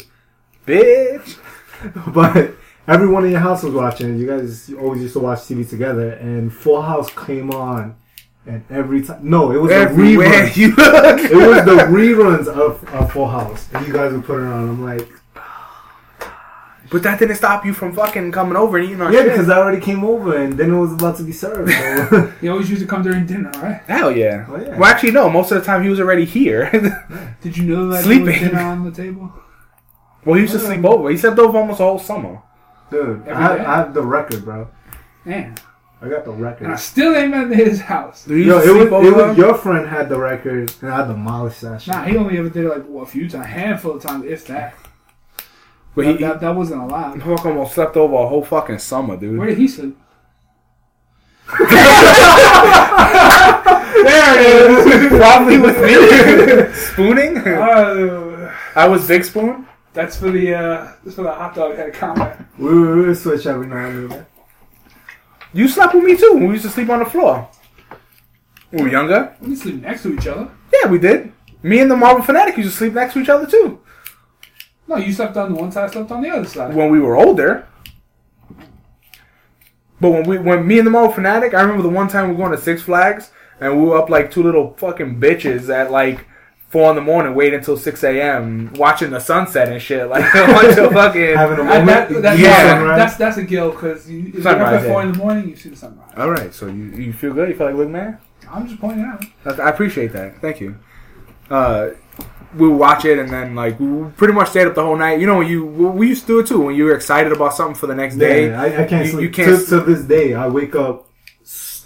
[0.65, 1.37] Bitch.
[2.13, 2.53] But
[2.87, 4.17] everyone in your house was watching.
[4.17, 7.95] You guys always used to watch TV together, and Full House came on,
[8.45, 9.19] and every time.
[9.29, 10.57] No, it was the Everywhere reruns.
[10.57, 11.19] you look.
[11.19, 14.69] It was the reruns of, of Full House, and you guys were putting it on.
[14.69, 15.07] I'm like,
[16.91, 19.31] But that didn't stop you from fucking coming over and eating our yeah, shit.
[19.31, 21.71] because I already came over, and then it was about to be served.
[21.71, 22.33] So.
[22.41, 23.81] He always used to come during dinner, right?
[23.87, 24.45] Hell yeah.
[24.49, 24.77] Oh, yeah.
[24.77, 25.29] Well, actually, no.
[25.29, 26.69] Most of the time, he was already here.
[27.41, 28.25] Did you know that Sleeping.
[28.25, 29.31] there was dinner on the table?
[30.25, 31.09] Well, he used to sleep over.
[31.09, 32.41] He slept over almost the whole summer.
[32.89, 33.59] Dude, I have.
[33.59, 34.67] I have the record, bro.
[35.25, 35.55] Man,
[36.01, 36.65] I got the record.
[36.65, 38.25] and I still ain't been to his house.
[38.25, 41.61] Do you Yo, it was, it was your friend had the record, and I demolished
[41.61, 41.93] that shit.
[41.93, 44.25] Nah, he only ever did it like what, a few times, a handful of times,
[44.25, 44.75] if that.
[45.95, 47.21] but that, he, that, that wasn't a allowed.
[47.21, 49.37] he almost slept over a whole fucking summer, dude.
[49.39, 49.97] Where did he sleep?
[54.01, 55.09] There it is.
[55.19, 55.93] Probably with me.
[56.73, 57.37] Spooning?
[57.37, 59.67] Uh, I was Big Spoon.
[59.93, 62.39] That's for the uh, that's for the hot dog head comment.
[62.57, 64.25] We, we, we would switch every now and then.
[65.53, 66.33] You slept with me too.
[66.33, 67.49] when We used to sleep on the floor.
[68.69, 69.35] When we were younger.
[69.41, 70.49] We sleep next to each other.
[70.73, 71.33] Yeah, we did.
[71.61, 73.81] Me and the Marvel Fanatic used to sleep next to each other too.
[74.87, 76.73] No, you slept on the one side, I slept on the other side.
[76.73, 77.67] When we were older.
[79.99, 82.33] But when we when me and the Marvel Fanatic, I remember the one time we
[82.33, 85.91] were going to Six Flags and we were up like two little fucking bitches at
[85.91, 86.25] like
[86.71, 88.73] four in the morning, wait until six a.m.
[88.75, 90.07] watching the sunset and shit.
[90.09, 91.35] Like a bunch of fucking.
[91.35, 92.09] Having a I- moment.
[92.09, 92.79] that- that- Yeah.
[92.79, 95.05] no, that's that's a guilt because you, if you're up Sunrise, at four yeah.
[95.07, 96.13] in the morning, you see the sunrise.
[96.17, 97.49] All right, so you, you feel good?
[97.49, 98.17] You feel like a big man?
[98.49, 99.23] I'm just pointing out.
[99.43, 100.39] That's- I appreciate that.
[100.41, 100.77] Thank you.
[101.49, 101.89] Uh,
[102.57, 105.19] we would watch it and then like we pretty much stayed up the whole night.
[105.21, 107.53] You know, when you we used to do it too when you were excited about
[107.53, 108.47] something for the next day.
[108.49, 109.23] Yeah, I, I can't You- sleep.
[109.23, 111.07] you can't to, to this day, I wake up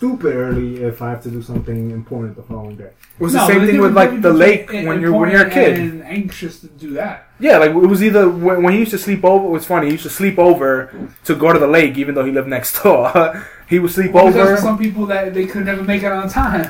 [0.05, 2.91] stupid early if I have to do something important the following day.
[3.19, 5.47] It was No, the same thing with like the lake in- when you're when you're
[5.47, 5.79] a kid.
[5.79, 7.27] and anxious to do that.
[7.39, 9.45] Yeah, like it was either when, when he used to sleep over.
[9.47, 9.87] It was funny.
[9.87, 10.69] He used to sleep over
[11.25, 13.11] to go to the lake, even though he lived next door.
[13.69, 14.55] he would sleep Well, over.
[14.55, 16.69] for some people that they could never make it on time.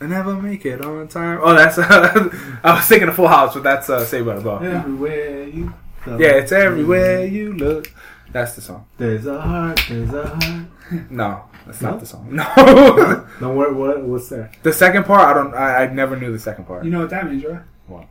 [0.00, 1.38] I never make it on time.
[1.42, 1.78] Oh, that's.
[2.68, 4.62] I was thinking of Full House, but that's uh, Saved by the Bell.
[4.62, 5.72] Everywhere you
[6.04, 6.18] go.
[6.18, 7.90] Yeah, it's everywhere you look.
[8.32, 8.86] That's the song.
[8.98, 9.80] There's a heart.
[9.88, 10.66] There's a heart.
[11.10, 11.90] No, that's No?
[11.90, 12.28] not the song.
[12.32, 13.26] No.
[13.40, 14.54] No, what, what, what's that?
[14.62, 15.54] the second part, I don't.
[15.54, 16.84] I, I never knew the second part.
[16.84, 17.62] You know what that means, right?
[17.86, 18.06] What?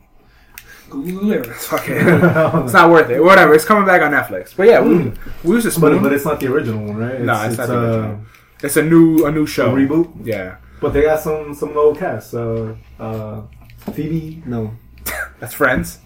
[0.90, 1.66] Google the lyrics.
[1.66, 1.96] Fuck it.
[2.64, 3.20] it's not worth it.
[3.22, 3.54] Whatever.
[3.54, 4.54] It's coming back on Netflix.
[4.56, 5.12] But yeah, we,
[5.42, 5.94] we used to spoon.
[5.96, 7.20] But, but it's not the original one, right?
[7.20, 8.20] No, it's not the uh, original.
[8.62, 9.74] it's a new a new A show.
[9.74, 10.12] reboot.
[10.24, 12.30] Yeah, But they got some some old cast.
[12.30, 13.42] So, uh,
[13.94, 14.72] Phoebe, no.
[15.40, 15.98] that's Friends.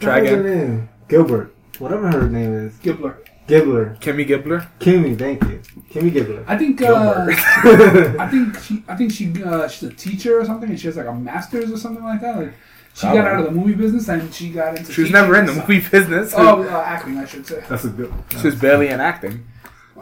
[0.00, 0.88] Try What was her again.
[1.08, 1.54] Gilbert.
[1.78, 2.74] Whatever her name is.
[2.78, 3.16] Gibbler.
[3.46, 3.98] Gibbler.
[4.00, 4.66] Kimmy Gibbler.
[4.80, 5.60] Kimmy, thank you.
[5.90, 6.44] Kimmy Gibbler.
[6.46, 6.82] I think.
[6.82, 7.26] Uh,
[8.22, 8.84] I think she.
[8.88, 9.42] I think she.
[9.42, 12.20] Uh, she's a teacher or something, and she has like a master's or something like
[12.20, 12.36] that.
[12.36, 12.52] Like
[12.94, 14.92] she got out of the movie business and she got into.
[14.92, 16.32] She was never in the movie business.
[16.36, 17.62] Oh, uh, acting, I should say.
[17.68, 18.12] That's a good.
[18.40, 19.46] She was barely in acting.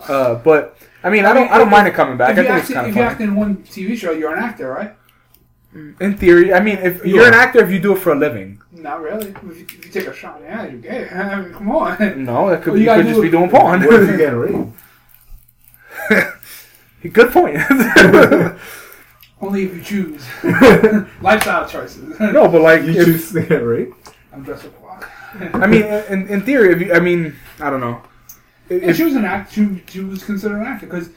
[0.08, 1.50] Uh, but I mean, I don't.
[1.50, 2.30] I don't mind it coming back.
[2.30, 2.90] If I think act, it's kind of.
[2.90, 3.12] if of you fun.
[3.12, 4.94] act in one TV show, you're an actor, right?
[6.00, 8.14] In theory, I mean, if You you're an actor, if you do it for a
[8.16, 9.28] living, Not really.
[9.30, 11.08] If you, if you take a shot, yeah, you're gay.
[11.08, 12.24] I mean, come on.
[12.24, 13.80] no, that could, Well, you you gotta could do just be doing porn.
[13.82, 14.70] What if you get a raped?
[17.12, 17.56] Good point.
[19.40, 20.24] Only if you choose.
[21.20, 22.18] Lifestyle choices.
[22.20, 24.12] no, but like, You if- choose to get raped?
[24.32, 25.04] I'm dressed up a lot.
[25.62, 28.00] I mean, in, in theory, if you, I mean, I don't know.
[28.68, 31.10] If- Yeah, she was an actor, She, she was considered an actor because,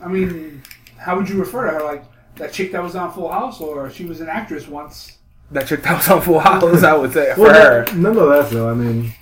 [0.00, 0.62] I mean,
[0.98, 1.84] how would you refer to her?
[1.84, 2.04] Like
[2.36, 5.16] that chick that was on Full House, or she was an actress once?
[5.52, 7.84] that chick that was on Full House, I would say for Well, her.
[7.84, 9.12] that- nonetheless, though, I mean,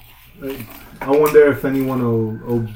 [0.40, 0.58] like,
[1.00, 2.68] I wonder if anyone will, will.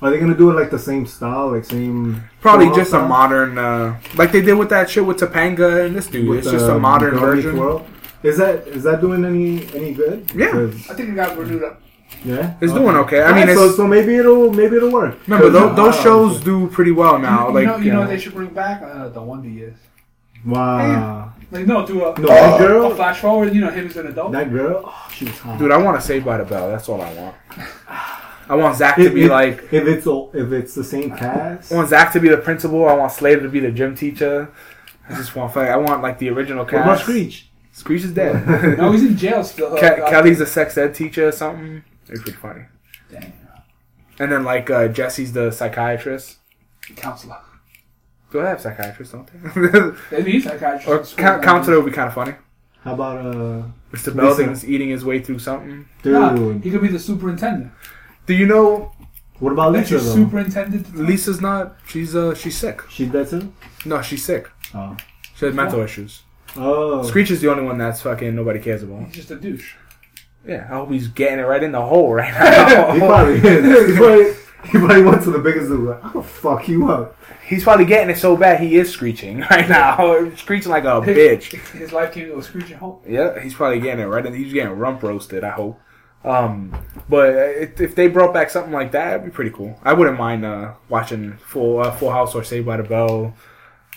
[0.00, 2.22] Are they gonna do it like the same style, like same?
[2.40, 5.94] Probably style just a modern, uh, like they did with that shit with Topanga and
[5.94, 6.28] this dude.
[6.28, 7.58] with, it's just a modern version.
[7.58, 7.86] World?
[8.22, 10.30] Is that is that doing any any good?
[10.34, 10.50] Yeah.
[10.50, 11.80] 'Cause- I think it got renewed up.
[12.24, 13.22] Yeah, It's doing okay.
[13.22, 15.16] I mean, Alright, so it's, so maybe it'll maybe it'll work.
[15.26, 17.48] remember 'Cause, those, those uh, shows do pretty well now.
[17.48, 18.82] you, like know, you know uh, they should bring back?
[18.82, 19.76] Uh, the Wonder Years.
[20.46, 23.54] Wow, Like no, do a, No, that girl- a flash forward.
[23.54, 24.32] You know him as an adult.
[24.32, 25.58] that girl, oh, she was hot.
[25.58, 26.68] dude, I want to Saved by the Bell.
[26.70, 27.34] That's all I want.
[28.46, 29.72] I want Zach to If- be if- like.
[29.72, 32.86] if it's all- if it's the same cast, I want Zach to be the principal.
[32.88, 34.48] I want Slater to be the gym teacher.
[35.08, 36.84] I just want like I want like the original what cast.
[36.84, 37.48] about Screech?
[37.72, 38.76] Screech is dead.
[38.78, 39.74] no, he's in jail still.
[39.76, 41.82] Ke- Uh, Kelly's a sex ed teacher or something.
[42.08, 42.62] It's pretty funny.
[43.10, 43.32] Dang.
[44.18, 46.38] And then like uh, Jesse's the psychiatrist.
[46.96, 47.38] counselor.
[48.30, 49.12] Do I have psychiatrists?
[49.14, 50.16] Don't they?
[50.16, 50.88] They need psychiatrists.
[50.88, 51.46] or in school count, now.
[51.52, 52.34] counselor would be kind of funny.
[52.82, 53.62] How about uh,
[53.92, 54.06] Mr.
[54.08, 54.12] Lisa.
[54.12, 55.86] Belding's eating his way through something.
[56.02, 56.12] dude?
[56.12, 57.72] Nah, he could be the superintendent.
[58.26, 58.92] Do you know
[59.38, 60.14] What about That's Lisa though?
[60.14, 60.94] superintendent.
[60.94, 61.76] Lisa's not?
[61.86, 62.82] She's uh she's sick.
[62.90, 63.52] She's dead too.
[63.84, 64.50] No, she's sick.
[64.74, 64.96] Oh.
[65.36, 66.22] She has mental issues.
[66.56, 67.02] Oh.
[67.02, 69.06] Screech is the only one that's fucking nobody cares about.
[69.06, 69.74] He's just a douche.
[70.46, 72.32] Yeah, I hope he's getting it right in the hole right
[72.68, 72.92] now.
[72.92, 73.90] He probably is.
[73.90, 74.24] He probably,
[74.70, 75.90] he probably went to the biggest zoo.
[75.90, 77.16] Like, I'll fuck you up.
[77.46, 81.52] He's probably getting it so bad he is screeching right now, screeching like a bitch.
[81.72, 83.04] His life came to a screeching halt.
[83.06, 84.24] Yeah, he's probably getting it right.
[84.24, 85.44] in He's getting rump roasted.
[85.44, 85.78] I hope.
[86.24, 86.74] Um,
[87.06, 89.78] but if, if they brought back something like that, it'd be pretty cool.
[89.82, 93.34] I wouldn't mind uh, watching Full uh, Full House or Saved by the Bell,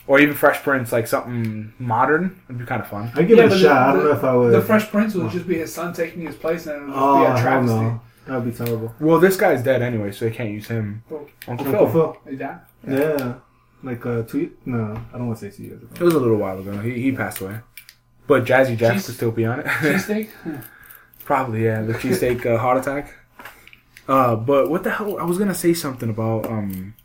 [0.08, 2.42] or even Fresh Prince, like something modern.
[2.48, 3.12] It'd be kind of fun.
[3.16, 3.78] I'd give Yeah, it but a the- shot.
[3.90, 4.54] I don't the- know if I would.
[4.54, 6.98] The Fresh Prince would just be his son taking his place, and it would just
[7.00, 7.76] oh, be a hell travesty.
[7.76, 8.02] no.
[8.26, 8.94] That would be terrible.
[9.00, 11.02] Well, this guy's dead anyway, so they can't use him.
[11.10, 12.14] Well, Uncle Uncle Phil.
[12.26, 12.34] Phil.
[12.34, 12.68] Is that?
[12.86, 13.34] Yeah.
[13.84, 14.52] Like uh, two.
[14.66, 16.06] No, I don't want to say two years It ago.
[16.06, 16.78] was a little while ago.
[16.80, 17.60] He he passed away.
[18.28, 19.66] But Jazzy Jeff Cheese- could still be on it.
[19.66, 20.30] Cheesesteak?
[20.44, 20.58] Huh.
[21.24, 21.82] Probably, yeah.
[21.82, 23.14] The cheesesteak uh, heart attack.
[24.08, 25.20] Uh, but what the hell?
[25.20, 26.96] I was gonna say something about um,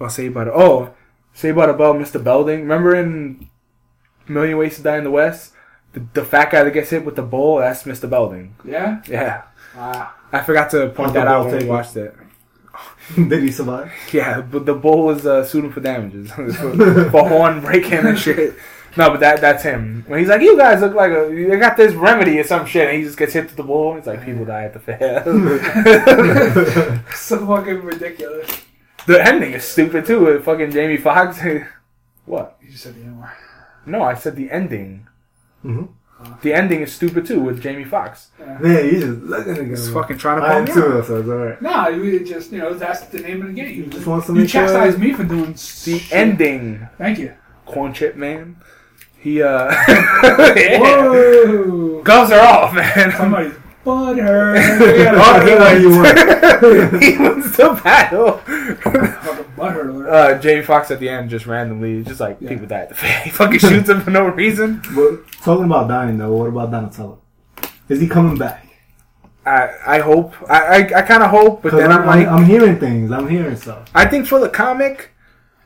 [0.00, 0.52] I'll say about it.
[0.56, 0.94] Oh,
[1.40, 2.22] say about about Mr.
[2.22, 2.60] Belding.
[2.60, 3.48] Remember in
[4.28, 5.52] Million Ways to Die in the West,
[5.92, 7.58] the, the fat guy that gets hit with the bowl.
[7.58, 8.08] That's Mr.
[8.08, 8.54] Belding.
[8.64, 9.02] Yeah?
[9.08, 9.42] Yeah,
[9.76, 10.14] Ah.
[10.32, 11.70] I forgot to point that out bowl when we take it?
[11.70, 12.14] watched it.
[13.16, 13.90] Did he survive?
[14.12, 18.54] Yeah, but the bowl was uh, suing for damages for, for horn breaking and shit.
[18.96, 20.04] No, but that that's him.
[20.08, 22.88] When he's like, "You guys look like a, they got this remedy or some shit,"
[22.88, 23.96] and he just gets hit with the bowl.
[23.96, 25.22] It's like people die at the fair.
[27.14, 28.62] so fucking ridiculous.
[29.06, 30.20] The ending is stupid too.
[30.20, 31.40] With fucking Jamie Foxx.
[32.26, 32.56] what?
[32.62, 33.30] You just said the N word.
[33.86, 35.06] No, I said the ending.
[35.64, 35.88] Mhm.
[36.42, 38.28] The ending is stupid too with Jamie Foxx.
[38.38, 39.94] Man, you just looking at He's him.
[39.94, 41.06] fucking trying to I pull am me too, out.
[41.06, 41.62] so it's alright.
[41.62, 43.74] No, you just, you know, that's the name of the game.
[43.74, 45.58] You, Just wants to you make sure- chastise me for doing The
[45.98, 46.12] shit.
[46.12, 47.32] ending, Thank you.
[47.64, 48.56] corn chip man.
[49.18, 50.78] He uh, yeah.
[50.80, 52.02] Whoa!
[52.04, 53.12] gloves are off, man.
[53.16, 54.58] Somebody's butt Oh, hurt.
[55.48, 57.04] he Where you wins.
[57.04, 58.38] he wins the battle.
[58.38, 60.08] Fucking butt.
[60.08, 62.48] Uh, Jamie Foxx at the end just randomly, just like Yeah.
[62.50, 63.20] people die at the fair.
[63.22, 64.82] He fucking shoots him for no reason.
[64.94, 67.18] But talking about dying though, what about Donatello?
[67.88, 68.66] Is he coming back?
[69.46, 70.34] I I hope.
[70.50, 73.10] I I, I kind of hope, but 'Cause then I'm, I'm like, I'm hearing things.
[73.10, 73.88] I'm hearing stuff.
[73.94, 75.10] I think for the comic,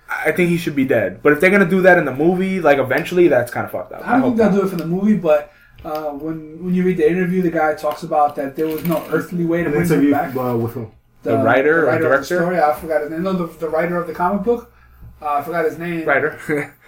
[0.08, 1.22] I think he should be dead.
[1.22, 3.92] But if they're gonna do that in the movie, like eventually, that's kind of fucked
[3.92, 4.06] up.
[4.06, 5.52] I don't hope think they'll do it for the movie, but
[5.84, 9.04] uh, when when you read the interview, the guy talks about that there was no
[9.10, 10.36] earthly way to An bring him interview back.
[10.36, 10.90] uh, with him.
[11.22, 12.36] The writer or of the director?
[12.36, 13.22] story, I forgot his name.
[13.22, 14.72] No, the, the writer of the comic book.
[15.22, 16.04] Uh, I forgot his name.
[16.06, 16.74] Writer.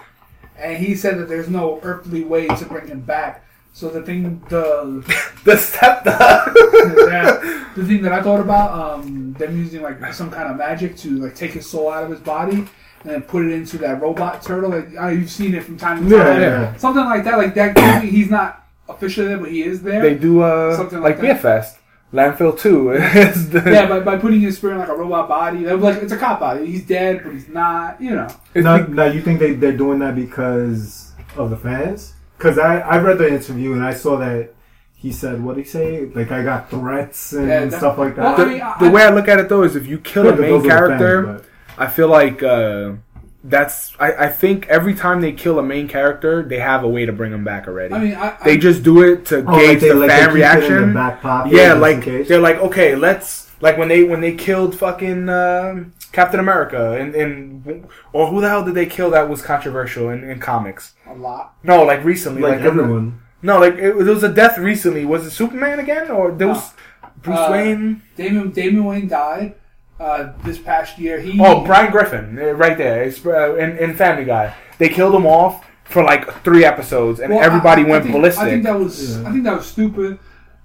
[0.59, 3.44] And he said that there's no earthly way to bring him back.
[3.74, 5.04] So the thing, the
[5.44, 6.02] the step.
[6.06, 10.96] yeah, the thing that I thought about, um, them using like some kind of magic
[10.98, 12.68] to like take his soul out of his body and
[13.04, 14.70] then put it into that robot turtle.
[14.70, 16.76] Like uh, you've seen it from time to Yeah, time, yeah.
[16.76, 17.37] something like that.
[17.37, 18.02] Like that.
[18.04, 20.03] he's not officially there, but he is there.
[20.03, 21.79] They do uh Something like like Beer Fest.
[22.12, 22.90] Landfill two.
[22.92, 25.83] is the, yeah, by, by putting his spirit in like a robot body, that was
[25.94, 26.64] like it's a cop body.
[26.66, 28.01] He's dead, but he's not.
[28.01, 28.29] You know.
[28.55, 32.14] Now, be- now you think they they're doing that because of the fans?
[32.38, 34.55] Because I I read the interview and I saw that
[34.94, 36.07] he said what did he say?
[36.07, 38.46] Like I got threats and Yeah, that- stuff like well, that.
[38.46, 40.37] I mean, I- the way I look at it though is if you kill a
[40.37, 41.42] main character, fans,
[41.77, 42.92] I feel like uh,
[43.48, 43.92] that's.
[43.98, 47.12] I, I think every time they kill a main character, they have a way to
[47.12, 47.94] bring them back already.
[47.94, 49.94] I mean, I, they I, just do it to but- Oh, gauge like they, the
[49.94, 50.94] like fan keep it in their reaction.
[50.94, 54.35] back pocket Yeah, just in like they're like, okay, let's like when they when they
[54.35, 59.28] killed fucking um Captain America and, and or who the hell did they kill that
[59.28, 60.94] was controversial in, in comics?
[61.06, 61.54] a lot.
[61.62, 63.20] No, like recently, like, like, everyone.
[63.42, 65.04] No, like it, there was a death recently.
[65.04, 66.72] Was it Superman again or there was
[67.22, 68.02] Bruce Uh, Wayne?
[68.16, 69.54] Damian Damian Wayne died
[70.00, 71.20] uh, this past year.
[71.20, 73.02] He Oh, Brian Griffin, uh, right there.
[73.04, 77.32] It's, uh, in, in Family Guy, they killed him off for like three episodes, and
[77.32, 78.44] Well, everybody I- I went think, ballistic.
[78.44, 79.28] I think that was Yeah.
[79.28, 80.18] I think that was stupid.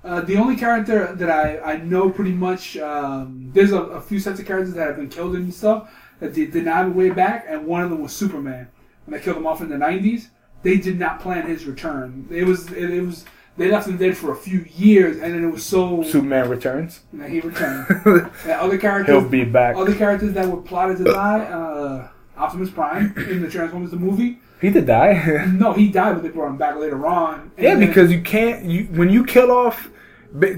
[0.04, 4.20] Uh, the only character that I, I know pretty much um, there's a, a few
[4.20, 7.46] sets of characters that have been killed and stuff that they did not way back,
[7.48, 8.68] and one of them was Superman.
[9.06, 10.30] When they killed him off in the '90s,
[10.64, 12.28] they did not plan his return.
[12.32, 13.26] It was it, it was
[13.58, 17.02] they left him dead for a few years, and then it was so Superman returns.
[17.14, 17.86] that he returned.
[18.06, 19.76] and other characters He'll be back.
[19.76, 21.40] other characters that were plotted to die.
[21.46, 24.40] Uh, Optimus Prime in the Transformers the movie.
[24.62, 25.46] He did die.
[25.52, 27.52] No, he died, but they brought him back later on.
[27.58, 28.66] Yeah, then- because you can't.
[28.66, 29.90] You when you kill off.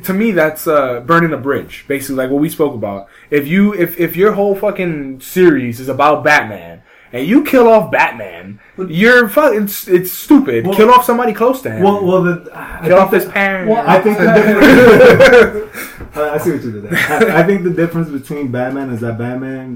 [0.04, 1.86] To me, that's uh, burning a bridge.
[1.88, 3.08] Basically, like what we spoke about.
[3.32, 6.83] If you, if if your whole fucking series is about Batman
[7.14, 9.64] and you kill off Batman, But- you're fucking.
[9.64, 10.66] It's, it's stupid.
[10.66, 11.84] Well- kill off somebody close to him.
[11.84, 13.72] Well, well, the, I kill off think his parents.
[13.72, 15.90] Well, I think the difference.
[16.18, 16.98] I I see what you did there.
[17.38, 19.76] I, I think the difference between Batman is that Batman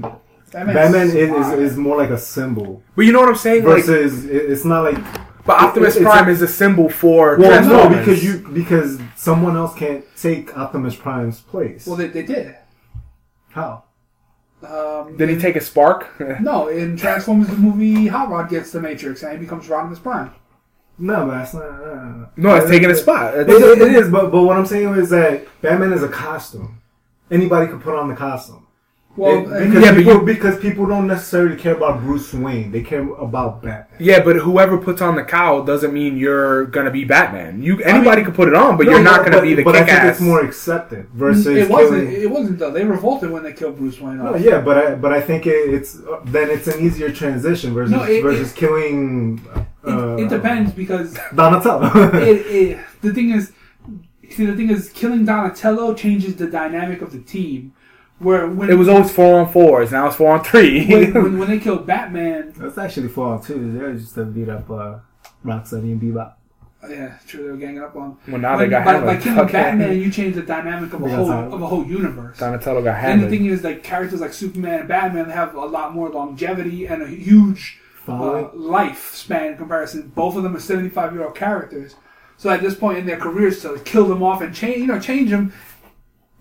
[0.52, 3.62] Batman's Batman is, is, is more like a symbol But you know what I'm saying?
[3.64, 4.98] Versus it- it's not like
[5.44, 9.56] but Optimus it's Prime a- is a symbol for well no because you because someone
[9.56, 11.86] else can't take Optimus Prime's place.
[11.86, 12.54] Well, they, they did.
[13.50, 13.84] How?
[14.62, 16.08] Um, Did he take a spark?
[16.40, 20.32] No, in Transformers the movie, Hot Rod gets the Matrix and he becomes Rodimus Prime.
[20.98, 21.62] No, but that's not.
[21.62, 23.34] Uh, no, it's taking a spot.
[23.34, 26.80] It, it, it is, but but what I'm saying is that Batman is a costume.
[27.30, 28.66] Anybody could put on the costume.
[29.18, 32.70] Well, because, Yeah, but people, you- because people don't necessarily care about Bruce Wayne.
[32.70, 33.98] They care about Batman.
[33.98, 37.60] Yeah, but whoever puts on the cowl doesn't mean you're gonna be Batman.
[37.62, 39.74] You anybody can put it on, but No, you're not gonna but, be the But
[39.76, 40.12] I think ass.
[40.12, 42.08] it's more accepted versus it wasn't.
[42.10, 42.22] killing.
[42.22, 42.70] It wasn't though.
[42.70, 44.18] They revolted when they killed Bruce Wayne.
[44.18, 47.74] No, yeah, but I but I think it, it's uh, then it's an easier transition
[47.74, 49.40] versus No, it- versus it- killing.
[49.84, 51.90] Uh, It, it depends because Donatello.
[52.14, 53.52] it, it, the thing is,
[54.30, 57.72] see, the thing is, killing Donatello changes the dynamic of the team.
[58.18, 59.92] Where when It was always four on fours.
[59.92, 60.86] Now it's four on three.
[60.90, 63.72] when, when, when they killed Batman, That's actually four on too.
[63.72, 64.98] They were just to beat up uh,
[65.44, 66.34] Rocksteady and Bebop.
[66.88, 68.16] yeah, true, they were ganging up on.
[68.26, 69.52] well, now When- they got by, by killing Okay.
[69.52, 71.52] Batman, you change the dynamic of a whole tired.
[71.52, 72.38] of a whole universe.
[72.38, 75.94] Donatello got And the thing is, like characters like Superman and Batman have a lot
[75.94, 78.46] more longevity and a huge uh, Following.
[78.56, 80.08] lifespan in comparison.
[80.14, 81.94] Both of them are seventy-five year old characters.
[82.36, 85.00] So at this point in their careers, to kill them off and change, you know,
[85.00, 85.52] change them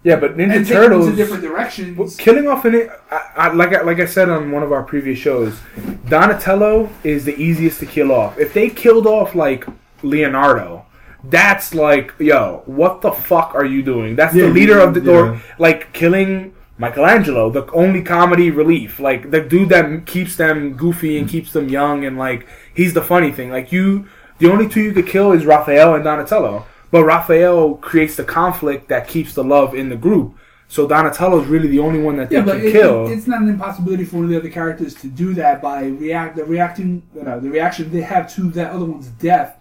[0.08, 1.06] yeah, but Ninja and Turtles.
[1.06, 1.98] them different directions.
[1.98, 4.72] Well, killing off in it, I, I, like I, like I said on one of
[4.72, 5.60] our previous shows,
[6.08, 8.38] Donatello is the easiest to kill off.
[8.40, 9.66] If they killed off like
[10.04, 10.86] Leonardo,
[11.26, 14.16] that's like, yo, what the fuck are you doing?
[14.16, 15.12] That's Yeah, the leader of the yeah.
[15.12, 21.18] or like killing Michelangelo, the only comedy relief, like the dude that keeps them goofy
[21.18, 23.50] and keeps them young, and like he's the funny thing.
[23.52, 26.66] Like you, the only two you could kill is Raphael and Donatello.
[26.92, 30.36] But Raphael creates the conflict that keeps the love in the group.
[30.70, 33.08] So Donatello is really the only one that they but can it, kill.
[33.08, 35.86] it- it's not an impossibility for one of the other characters to do that by
[35.86, 36.36] react.
[36.36, 39.58] The reacting, uh, the reaction they have to that other one's death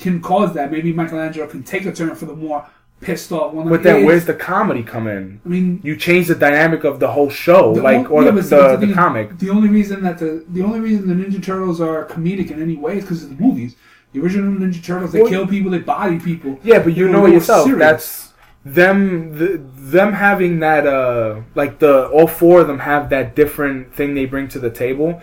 [0.00, 0.70] can cause that.
[0.72, 2.66] Maybe Michelangelo can take a turn for the more
[3.00, 3.68] pissed off one.
[3.68, 5.40] but then where's the comedy come in?
[5.46, 8.42] I mean, You change the dynamic of the whole show, The like or yeah, the,
[8.42, 9.38] see, the, the comic.
[9.38, 12.74] The only reason that the the only reason the Ninja Turtles are comedic in any
[12.76, 13.76] way is because of the movies.
[14.12, 16.58] The original Ninja Turtles, they Well- kill people, they body people.
[16.62, 17.64] Yeah, but you know were it more yourself.
[17.66, 17.80] serious.
[17.80, 18.32] That's
[18.64, 19.32] them.
[19.38, 20.86] The, them having that.
[20.86, 24.70] Uh, like the all four of them have that different thing they bring to the
[24.70, 25.20] table.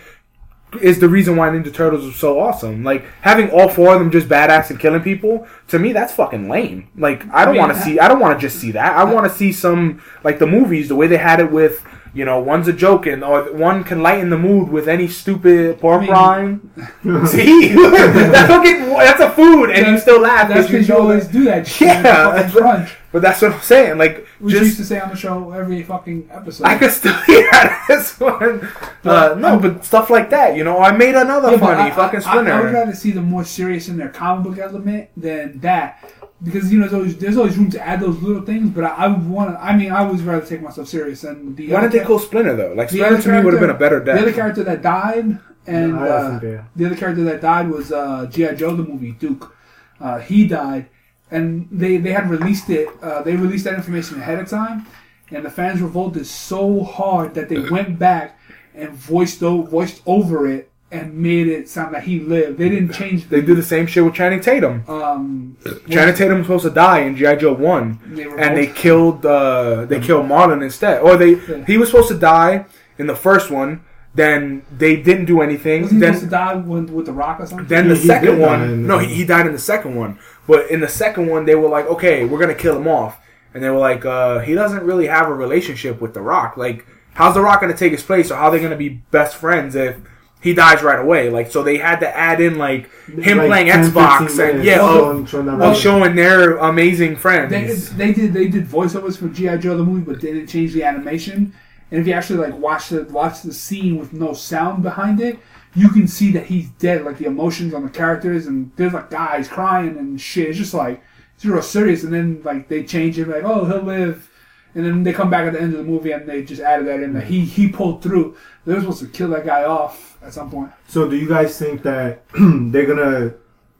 [0.81, 2.83] Is the reason why Ninja Turtles are so awesome.
[2.83, 5.47] Like having all four of them just badass and killing people.
[5.69, 6.89] To me, that's fucking lame.
[6.97, 7.97] Like I don't mean, want to see.
[7.97, 8.95] I don't want to just see that.
[8.97, 11.83] I want to see some like the movies, the way they had it with.
[12.15, 16.01] You know, one's a joking, or one can lighten the mood with any stupid pork
[16.04, 16.71] mean- rhyme.
[17.28, 21.28] See, that's fucking, that's a food, and you still laugh That's because you you always
[21.28, 21.67] that- do that.
[21.67, 22.95] shit Yeah, fucking that's what- crunch.
[23.12, 23.97] But that's what I'm saying.
[23.97, 26.65] Like, We used to say on the show every fucking episode.
[26.67, 27.49] I could still hear
[27.88, 28.67] this one.
[29.06, 30.56] Uh, no, but stuff like that.
[30.58, 33.12] You know, I made another Yeah, funny I- fucking I, I, I would rather see
[33.12, 36.04] them more serious in their comic book element than that.
[36.45, 38.89] Because you know, there's always, there's always room to add those little things, but I,
[38.89, 39.58] I would want.
[39.60, 41.23] I mean, I always rather take myself serious.
[41.23, 42.73] And the Why didn't they cha- call Splinter though?
[42.73, 44.15] Like Splinter to me would have been a better death.
[44.17, 46.39] The other character that died, and I uh,
[46.75, 49.55] the other character that died was uh, GI Joe the movie Duke.
[49.99, 50.88] Uh, he died,
[51.31, 52.89] and they they had released it.
[53.01, 54.86] Uh, they released that information ahead of time,
[55.31, 58.38] and the fans revolted so hard that they went back
[58.75, 62.57] and voiced o- voiced over it and made it sound like he lived.
[62.57, 63.27] They didn't change.
[63.29, 64.83] They did the same shit with Channing Tatum.
[64.87, 65.57] Um,
[65.89, 69.85] Channing Tatum was supposed to die in GI Joe One, They and they killed uh,
[69.85, 71.01] they killed Marlon instead.
[71.01, 72.65] Or they he was supposed to die
[72.97, 73.83] in the first one.
[74.13, 75.81] Then they didn't do anything.
[75.81, 77.67] was he then supposed to die with, with the Rock or something?
[77.67, 79.95] Then the He- he second did one, in no, he, he died in the second
[79.95, 80.17] one.
[80.47, 83.19] But in the second one, they were like, okay, we're gonna kill him off,
[83.53, 86.55] and they were like, uh, he doesn't really have a relationship with The Rock.
[86.55, 89.35] Like, how's The Rock gonna take his place, or how are they gonna be best
[89.35, 89.97] friends if
[90.45, 91.31] he dies right away?
[91.31, 94.63] Like, so they had to add in like him Like playing 10, Xbox and uh,
[94.63, 97.49] yeah, showing- oh, showing oh, showing their amazing friends.
[97.51, 100.73] They, they did they did voiceovers for GI Joe the movie, but they didn't change
[100.73, 101.51] the animation.
[101.89, 105.39] And if you actually like watch the watch the scene with no sound behind it,
[105.73, 107.03] you can see that he's dead.
[107.03, 110.49] Like the emotions on the characters, and there's like guys crying and shit.
[110.49, 111.01] It's just like
[111.36, 112.03] it's real serious.
[112.03, 114.30] And then like they change it, like oh he'll live,
[114.76, 116.88] and then they come back at the end of the movie and they just added
[116.88, 118.36] that in that he he pulled through.
[118.65, 120.71] They're supposed to kill that guy off at some point.
[120.88, 122.23] So, do you guys think that
[122.71, 123.34] they're gonna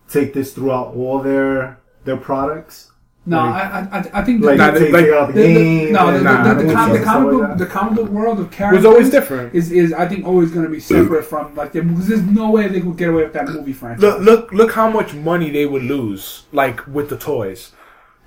[0.10, 2.92] take this throughout all their their products?
[3.28, 5.42] No, Like- I, I I- I think Like, the, take, like- take out the, the,
[5.48, 5.94] the, game?
[5.94, 8.10] no, the, Nah, the, the, uh, the, com- the comic book like the comic book
[8.10, 9.56] world of characters was always different.
[9.56, 12.52] is is I think always going to be separate from like them because there's no
[12.52, 14.02] way they could get away with that movie franchise.
[14.04, 17.72] Look, look, look how much money they would lose, like with the toys.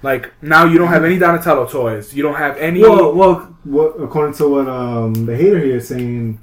[0.03, 2.15] Like now, you don't have any Donatello toys.
[2.15, 2.81] You don't have any.
[2.83, 3.35] Well, well,
[3.65, 6.41] what, according to what um, the hater here is saying,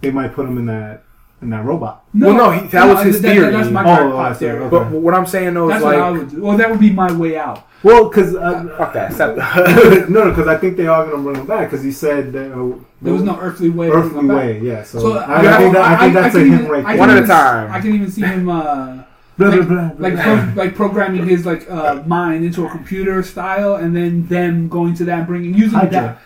[0.00, 1.04] they might put him in that
[1.40, 2.04] in that robot.
[2.14, 3.52] Well, no, he- that was his theory.
[3.52, 4.58] that's my Oh, crackpot I see, theory.
[4.64, 4.70] okay.
[4.70, 6.42] But what I'm saying though That's is what I like, would do.
[6.42, 7.68] Well, that would be my way out.
[7.82, 9.12] Well, because uh, fuck that.
[10.10, 12.50] No, no, because I think they are gonna bring him back because he said that,
[12.52, 13.88] uh, There was no earthly way.
[13.90, 14.36] earthly him back.
[14.38, 14.60] way.
[14.60, 16.86] Yeah, so, So I, I think that, I think that's a can him even- right
[16.86, 16.96] there.
[16.98, 17.70] One at a time.
[17.70, 19.02] I can even see him uh,
[19.38, 20.22] Blah, like, blah, blah, like blah.
[20.22, 24.94] pro- like programming his like uh, mind into a computer style, and then them going
[24.94, 25.90] to that and bringing using Hijack.
[25.90, 26.18] that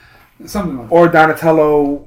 [0.46, 0.94] something like that.
[0.94, 2.06] or Donatello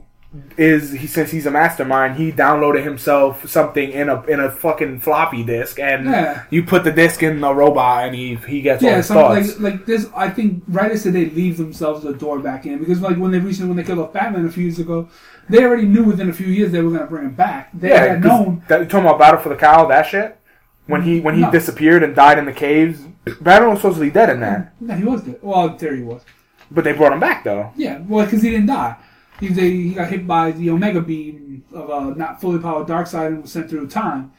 [0.58, 5.00] is he since he's a mastermind, he downloaded himself something in a in a fucking
[5.02, 6.44] floppy disk, and Yeah.
[6.50, 9.60] you put the disk in a robot, and he he gets all Yeah, his thoughts.
[9.60, 10.08] like like this.
[10.16, 13.40] I think right as they leave themselves the door back in because like when they
[13.40, 15.08] recently when they killed off Batman a few years ago,
[15.50, 17.70] they already knew within a few years they were going to bring him back.
[17.74, 18.64] They yeah, had 'cause known.
[18.70, 20.40] that, you talking about Battle for the Cowl, that shit.
[20.88, 21.52] When he when he No.
[21.52, 23.00] disappeared and died in the caves,
[23.40, 25.40] Batman was supposedly dead in that, No, he was dead.
[25.42, 26.22] Well, in theory, he was.
[26.70, 27.72] but they brought him back though.
[27.78, 28.96] Yeah, well, because he didn't die.
[29.40, 33.42] He, he got hit by the Omega beam of a not fully powered Darkseid and
[33.44, 34.32] was sent through time.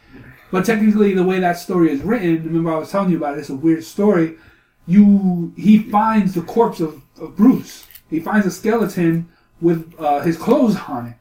[0.50, 3.40] But technically, the way that story is written, remember I was telling you about it,
[3.40, 4.36] it's a weird story.
[4.86, 7.86] You he finds the corpse of, of Bruce.
[8.10, 9.28] He finds a skeleton
[9.60, 11.14] with uh, his clothes on it.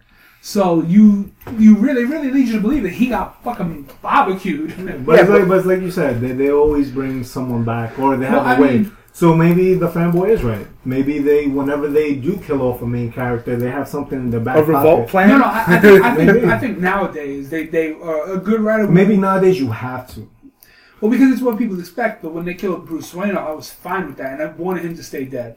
[0.45, 4.71] So you you really really lead you to believe that he got fucking barbecued.
[5.05, 7.63] But, Yeah, it's but- like, but it's like you said, they, they always bring someone
[7.63, 8.77] back, or they have Well, a I way.
[8.79, 10.67] mean- so maybe the fanboy is right.
[10.83, 14.39] Maybe they, whenever they do kill off a main character, they have something in the
[14.39, 15.09] back A revolt pocket.
[15.11, 15.29] plan.
[15.29, 18.59] No, no, I, I, think, I, think, I think nowadays they they uh, a good
[18.59, 18.83] writer.
[18.85, 20.29] would- Maybe nowadays you have to.
[20.99, 22.21] Well, because it's what people expect.
[22.21, 24.95] But when they killed Bruce Wayne, I was fine with that, and I wanted him
[24.97, 25.55] to stay dead.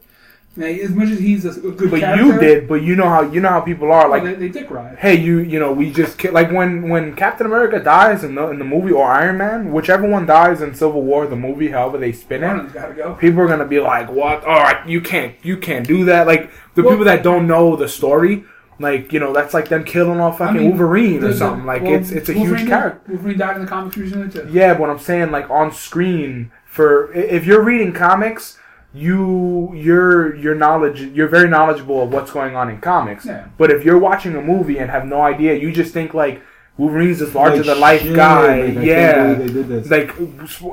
[0.56, 2.66] Now, as much as he's a, good But character, you did.
[2.68, 4.08] But you know how you know how people are.
[4.08, 4.98] Like, they, they dick ride.
[4.98, 8.48] hey, you you know we just ki- like when when Captain America dies in the
[8.48, 11.98] in the movie or Iron Man, whichever one dies in Civil War, the movie, however
[11.98, 13.14] they spin it, of them's gotta go.
[13.14, 14.44] people are gonna be like, "What?
[14.44, 17.76] All right, you can't you can't do that." Like the Well- people that don't know
[17.76, 18.44] the story,
[18.78, 21.66] like you know that's like them killing off fucking I mean, Wolverine or something.
[21.66, 23.12] Like well, it's it's a Wolverine huge character.
[23.12, 24.48] Wolverine died in the comics recently too.
[24.50, 28.58] Yeah, but I'm saying, like on screen, for if you're reading comics,
[28.96, 33.26] you you're you're knowledge you're very knowledgeable of what's going on in comics.
[33.26, 33.46] Yeah.
[33.58, 36.42] But if you're watching a movie and have no idea, you just think like
[36.78, 38.66] Wolverine's this larger than life shit, guy.
[38.66, 39.34] like, I yeah.
[39.34, 39.90] they did this.
[39.90, 40.14] Like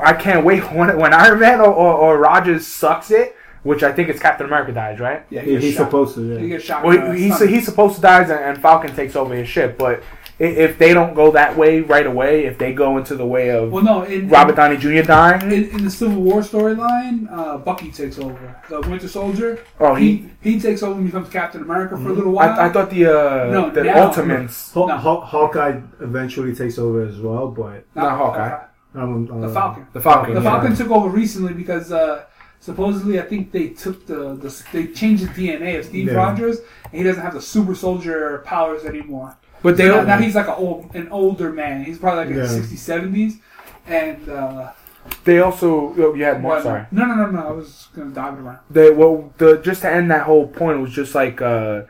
[0.01, 3.91] I can't wait when when Iron Man or, or, or Rogers sucks it, which I
[3.91, 5.25] think it's Captain America dies, right?
[5.29, 5.85] Yeah, Yeah, he gets he's shot.
[5.85, 6.37] supposed to.
[6.37, 6.83] He gets shot.
[6.83, 9.47] Well, in the he, he's, he's supposed to die and, and Falcon takes over his
[9.47, 10.03] ship, but i-
[10.43, 13.71] if they don't go that way right away, if they go into the way of
[13.71, 15.01] Well, no, in, Robert Downey Jr.
[15.03, 18.61] dying, in, in the Civil War storyline, uh, Bucky takes over.
[18.69, 19.59] The Winter Soldier.
[19.79, 22.49] oh he he he takes over and becomes Captain America for a little while.
[22.59, 24.97] I, I thought the uh, No, the now- Ultimates, Haw- No.
[24.97, 28.65] Haw- Hawkeye eventually takes over as well, but not Hawkeye,
[28.95, 29.87] um, uh, The Falcon.
[29.93, 30.33] the Falcon.
[30.35, 30.49] The yeah.
[30.51, 32.25] Falcon took over recently because uh,
[32.59, 36.13] supposedly I think they took the, the they changed the DNA of Steve Yeah.
[36.13, 39.37] Rogers and he doesn't have the super soldier powers anymore.
[39.63, 41.83] But they now, now he's like an old an older man.
[41.85, 42.45] He's probably like in Yeah.
[42.47, 43.39] the 60s, 70s.
[43.87, 44.71] And uh,
[45.23, 46.53] they also oh, you had more.
[46.53, 47.47] what- Sorry, no, no, no, no.
[47.47, 48.59] I was gonna dive it around.
[48.69, 51.81] they well the just to end that whole point it was just like uh,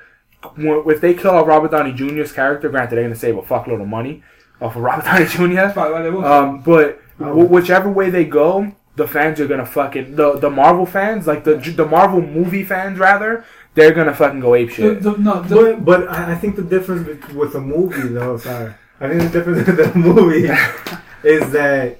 [0.58, 3.88] if they kill off Robert Downey Jr.'s character, granted they're gonna save a fuckload of
[3.88, 4.24] money
[4.62, 5.54] off of Robert Downey Jr.
[5.56, 6.26] That's probably why they will.
[6.26, 7.46] Um, but Oh.
[7.46, 11.44] wh- whichever way they go, the fans are gonna fucking the the Marvel fans, like
[11.44, 13.46] the the Marvel movie fans rather,
[13.76, 15.02] they're gonna fucking go ape shit.
[15.02, 18.38] the, no, the, But but I I think the difference bet- with the movie though,
[18.38, 20.48] sorry, I think the difference with the movie
[21.24, 21.98] is that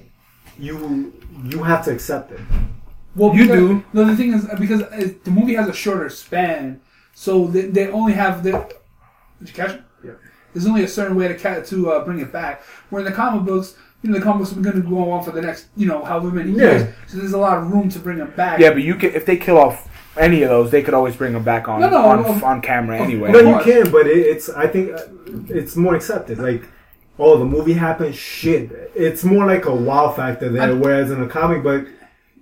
[0.58, 1.12] you
[1.44, 2.40] you have to accept it.
[3.16, 3.84] Well, You because- do.
[3.92, 6.80] No, the thing is because it, the movie has a shorter span,
[7.14, 8.52] so they, they only have the.
[9.38, 9.82] Did you catch it?
[10.04, 10.12] Yeah.
[10.52, 12.62] There's only a certain way to ca- to uh, bring it back.
[12.90, 15.22] Where in the comic books, you know, the comic books are going to go on
[15.24, 16.62] for the next, you know, however many Yeah.
[16.78, 16.94] years.
[17.08, 18.58] So there's a lot of room to bring them back.
[18.58, 21.32] Yeah, but you can if they kill off any of those, they could always bring
[21.32, 23.32] them back on No, no, on, of- on camera anyway.
[23.32, 24.98] No, you can, but it, it's I think uh,
[25.48, 26.38] it's more accepted.
[26.38, 26.62] Like,
[27.18, 28.14] oh, the movie happened.
[28.14, 30.62] Shit, it's more like a wow factor there.
[30.62, 31.88] I- whereas in a comic book,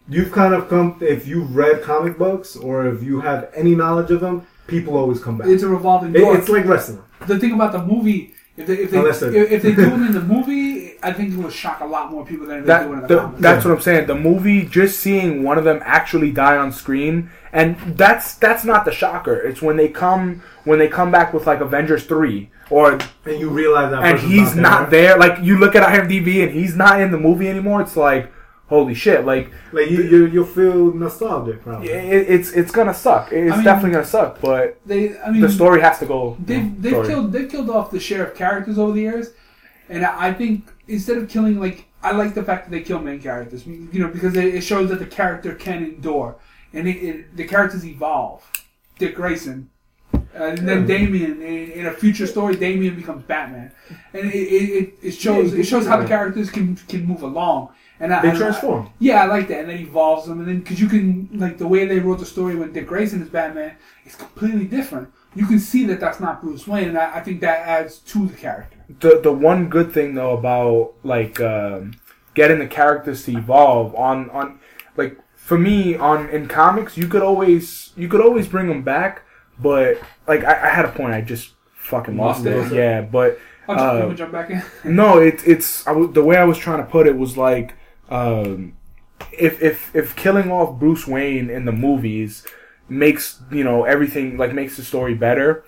[0.09, 4.11] you've kind of come if you've read comic books or if you have any knowledge
[4.11, 5.49] of them, people always come back.
[5.49, 6.37] It's a revolving It- door.
[6.37, 7.03] it's like wrestling.
[7.27, 10.13] the thing about the movie, if they if they if, if they do it in
[10.13, 10.72] the movie,
[11.03, 13.01] I think it would shock a lot more people than if they do it in
[13.01, 13.41] That the the, comics.
[13.43, 14.07] that's what I'm saying.
[14.07, 18.85] The movie, just seeing one of them actually die on screen, and that's that's not
[18.85, 19.35] the shocker.
[19.35, 22.93] It's when they come when they come back with like Avengers three or
[23.27, 25.19] And you realize that, and he's not there.
[25.19, 27.83] Like you look at IMDb and he's not in the movie anymore.
[27.83, 28.31] It's like
[28.69, 29.27] holy shit.
[29.27, 31.91] Like Like you, you, you'll feel nostalgic, probably.
[31.91, 33.31] it, it's it's gonna suck.
[33.33, 34.41] It's I mean- definitely gonna suck.
[34.41, 36.37] But they, I mean, the story has to go.
[36.43, 39.31] They've they've killed they've killed off the share of characters over the years,
[39.95, 40.55] and I, I think
[40.89, 44.09] instead of killing like I like the fact that they kill main characters, you know,
[44.09, 46.31] because it, it shows that the character can endure
[46.73, 48.41] and it, it, the characters evolve.
[48.99, 49.59] Dick Grayson,
[50.15, 53.69] Uh, and then Damian, in, in a future story, Damian becomes Batman,
[54.15, 57.61] and it, it, it, shows it shows how the characters can can move along.
[58.01, 58.83] And I, They I- transform.
[58.99, 61.69] yeah, I like that, and then evolves them, and then because you can like the
[61.75, 63.73] way they wrote the story when Dick Grayson is Batman
[64.07, 65.09] is completely different.
[65.35, 68.27] You can see that that's not Bruce Wayne, and I, I think that adds to
[68.27, 68.77] the character.
[69.01, 71.95] the the one good thing though about like um,
[72.35, 74.59] getting the characters to evolve on on
[74.97, 79.23] like for me on in comics you could always you could always bring them back
[79.59, 82.77] but like I, I had a point I just fucking lost, Lost it it?
[82.77, 84.63] yeah but I'll just, Uh, jump back in.
[84.97, 87.75] no it's it's I w- the way I was trying to put it was like
[88.11, 88.77] um,
[89.33, 92.47] if if if killing off Bruce Wayne in the movies
[92.93, 95.65] makes you know everything like makes the story better.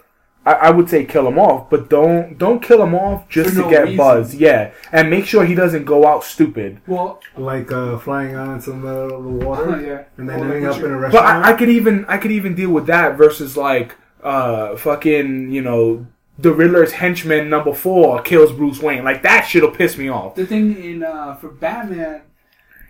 [0.46, 3.56] I, I would say kill him off, but don't don't kill him off just For
[3.56, 3.96] to no get reason.
[3.96, 4.34] buzz.
[4.34, 6.80] Yeah, and make sure he doesn't go out stupid.
[6.86, 10.50] Well, Like uh, flying out into the middle of the water yeah, and then Well,
[10.52, 11.44] ending up what in you- a But restaurant.
[11.46, 15.62] I, I could even I could even deal with that versus like uh fucking you
[15.62, 16.06] know
[16.38, 19.04] the Riddler's henchman number four kills Bruce Wayne.
[19.04, 20.34] Like that shit'll piss me off.
[20.34, 22.22] the thing in uh, for Batman,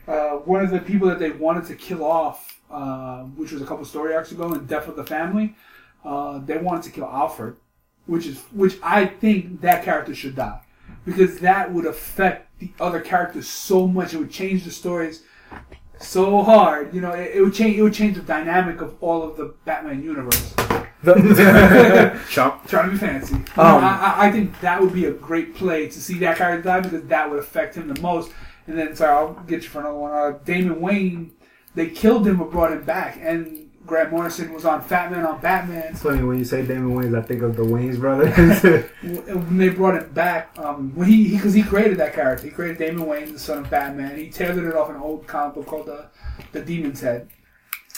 [0.09, 3.67] uh, one of the people that they wanted to kill off, uh, which was a
[3.67, 5.55] couple story arcs ago in Death of the Family,
[6.05, 7.57] uh, they wanted to kill Alfred,
[8.07, 10.61] which is which I think that character should die
[11.05, 14.15] because that would affect the other characters so much.
[14.15, 15.23] It would change the stories
[16.01, 16.93] so hard.
[16.95, 17.77] You know, it, it would change.
[17.79, 20.55] It would change the dynamic of all of the Batman universe.
[22.31, 22.67] Chump.
[22.67, 23.35] Trying to be fancy.
[23.35, 26.63] Um, I, I- I think that would be a great play to see that character
[26.63, 28.33] die because that would affect him the most.
[28.67, 30.13] And then, sorry, I'll get you for another one.
[30.13, 31.33] Uh, Damon Wayne,
[31.75, 33.19] they killed him but brought him back.
[33.21, 35.93] And Grant Morrison was on Fat Man on Batman.
[35.93, 38.85] It's funny when you say Damon Wayans, I think of the Wayans brothers.
[39.03, 42.79] When they brought him back, um, when he because he, created that character, he created
[42.79, 44.17] Damon Wayne, the son of Batman.
[44.17, 46.07] He tailored it off an old comic book called the
[46.53, 47.29] the Demon's Head,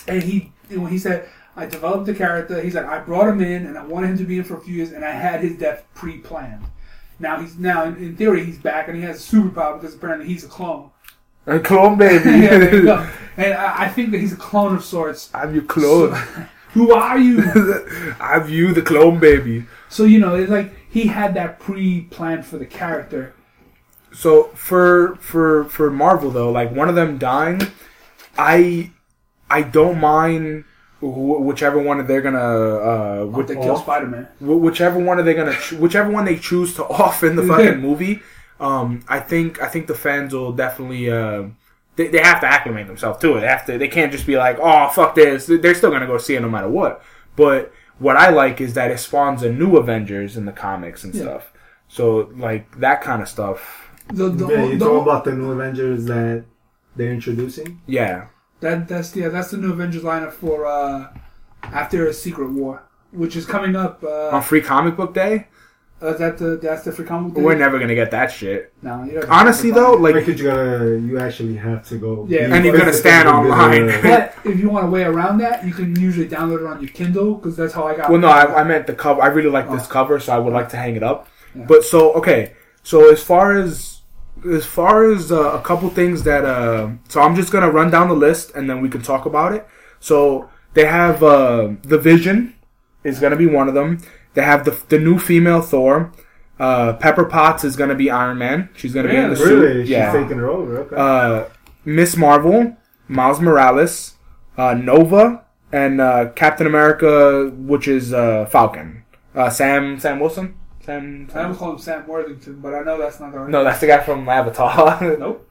[0.08, 1.28] and he when he said.
[1.58, 2.60] I developed the character.
[2.60, 4.60] He's like, I brought him in, and I wanted him to be in for a
[4.60, 6.66] few years, and I had his death pre-planned.
[7.18, 10.28] Now he's now in, in theory he's back, and he has a superpower because apparently
[10.28, 10.90] he's a clone.
[11.46, 12.30] A clone baby.
[12.30, 13.08] yeah, there you go.
[13.38, 15.28] And I, I think that he's a clone of sorts.
[15.34, 16.14] I'm your clone.
[16.72, 17.42] Who are you?
[18.18, 19.66] I'm you, the clone baby.
[19.90, 23.34] so you know, it's like he had that pre-planned for the character.
[24.12, 27.60] So for for for Marvel though, like one of them dying,
[28.38, 28.90] I
[29.50, 30.64] I don't mind
[31.00, 33.82] wh- whichever one they're gonna uh which, they kill off?
[33.82, 34.28] Spider-Man.
[34.38, 37.42] wh- whichever one are they gonna ch- whichever one they choose to off in the
[37.42, 38.20] fucking movie.
[38.60, 41.44] Um, I think I think the fans will definitely uh.
[41.96, 43.40] They, they have to acclimate themselves to it.
[43.40, 43.78] They have to.
[43.78, 46.50] They can't just be like, "Oh, fuck this." They're still gonna go see it no
[46.50, 47.02] matter what.
[47.36, 51.14] But what I like is that it spawns a new Avengers in the comics and
[51.14, 51.22] Yeah.
[51.22, 51.52] stuff.
[51.88, 53.88] So like that kind of stuff.
[54.12, 56.44] The, the, yeah, you're the- talking about the new Avengers that
[56.96, 57.80] they're introducing.
[57.86, 58.26] Yeah,
[58.60, 61.08] that that's yeah that's the new Avengers lineup for uh,
[61.62, 64.02] after a Secret War, which is coming up.
[64.04, 65.48] Uh, on Free Comic Book Day,
[66.02, 67.32] uh, that the that's the free comic.
[67.34, 68.72] book we're never gonna get that shit.
[68.82, 72.26] No, you don't- Honestly, though, Like, like you gotta, you actually have to go.
[72.28, 72.52] Yeah.
[72.54, 73.86] And you're gonna stand online.
[74.02, 76.90] But if you want a way around that, you can usually download it on your
[76.90, 78.10] Kindle because that's how I got.
[78.10, 79.22] Well, no, I, I meant the cover.
[79.22, 79.90] I really like this Oh.
[79.90, 81.28] cover, so I would like to hang it up.
[81.54, 81.64] Yeah.
[81.66, 84.00] But so okay, so as far as
[84.50, 88.08] as far as uh, a couple things that uh, so I'm just gonna run down
[88.08, 89.66] the list and then we can talk about it.
[89.98, 92.54] So they have uh, the Vision
[93.02, 93.98] is gonna be one of them.
[94.36, 96.12] They have the the new female Thor.
[96.60, 98.68] Uh, Pepper Potts is gonna be Iron Man.
[98.76, 99.46] She's gonna be in the Really?
[99.72, 99.82] suit.
[99.84, 100.12] She's yeah.
[100.12, 100.78] taking her over.
[100.82, 100.96] Okay.
[100.96, 101.44] uh,
[101.84, 102.76] Miss Marvel,
[103.08, 104.14] Miles Morales,
[104.58, 109.04] uh, Nova, and uh, Captain America, which is uh, Falcon.
[109.34, 110.54] Uh, Sam Sam Wilson.
[110.84, 111.28] Sam.
[111.34, 113.50] I almost call him Sam Worthington, but I know that's not the right.
[113.50, 115.00] No, that's the guy from Avatar.
[115.18, 115.50] Nope.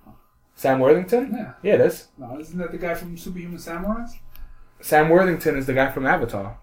[0.58, 1.34] Sam Worthington.
[1.34, 1.54] Yeah.
[1.64, 2.08] Yeah, it is.
[2.18, 4.12] No, isn't that the guy from Superhuman Samurais?
[4.80, 6.58] Sam Worthington is the guy from Avatar.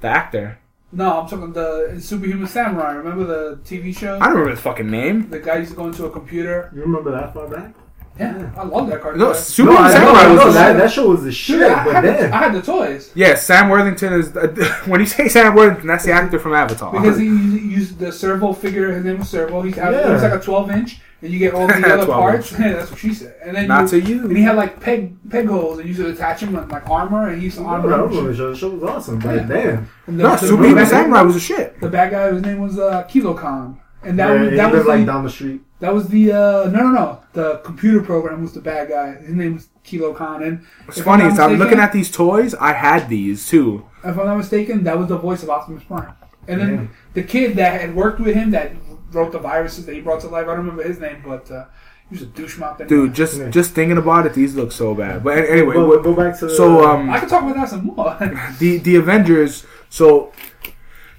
[0.00, 0.58] The actor.
[0.94, 2.92] No, I'm talking the Superhuman Samurai.
[2.92, 4.14] Remember the TV show?
[4.16, 5.28] I don't remember his fucking name.
[5.28, 6.70] The guy used to go into a computer.
[6.72, 7.74] you remember that far back?
[8.18, 9.18] Yeah, I love that cartoon.
[9.18, 11.58] No, No, Superman Samurai was no, that, that show was the shit.
[11.58, 14.32] Yeah, I, but had the, then, I had the toys Yeah, Sam Worthington is.
[14.86, 16.92] when you say Sam Worthington, that's the actor from Avatar.
[16.92, 18.92] because he used the servo figure.
[18.92, 19.62] His name was Servo.
[19.62, 22.52] He had it was like a 12 inch, and you get all the other parts.
[22.52, 23.34] Yeah, that's what she said.
[23.42, 24.20] And then Not you, to you.
[24.28, 26.88] And he had like peg peg holes, and you used to attach him with like
[26.88, 27.88] armor, and he used to I armor.
[27.88, 28.26] remember him.
[28.26, 28.50] the show.
[28.52, 29.18] The show was awesome.
[29.18, 29.46] But Yeah.
[29.48, 29.88] damn.
[30.06, 31.80] And the, no, the, Superman bad- Samurai was a shit.
[31.80, 33.78] The bad guy, his name was uh, Kilokahn.
[34.04, 35.62] And that Yeah, was he that was like down the street.
[35.84, 39.16] That was the uh, no no no the computer program was the bad guy.
[39.16, 41.24] His name was Kilokahn, and It's funny.
[41.24, 42.54] I'm It's, I'm looking at these toys.
[42.54, 43.84] I had these too.
[44.02, 46.14] if I'm not mistaken, that was the voice of Optimus Prime.
[46.48, 46.86] And then Yeah.
[47.12, 48.72] the kid that had worked with him that
[49.12, 51.66] wrote the viruses that he brought to life, I don't remember his name, but uh,
[52.08, 52.80] he was a douche mouth.
[52.80, 52.88] anyway.
[52.88, 53.50] Dude, just Yeah.
[53.50, 55.22] just thinking about it, these look so bad.
[55.22, 58.16] But anyway, Go, go back to so um, I can talk about that some more.
[58.58, 59.66] the the Avengers.
[59.90, 60.32] So,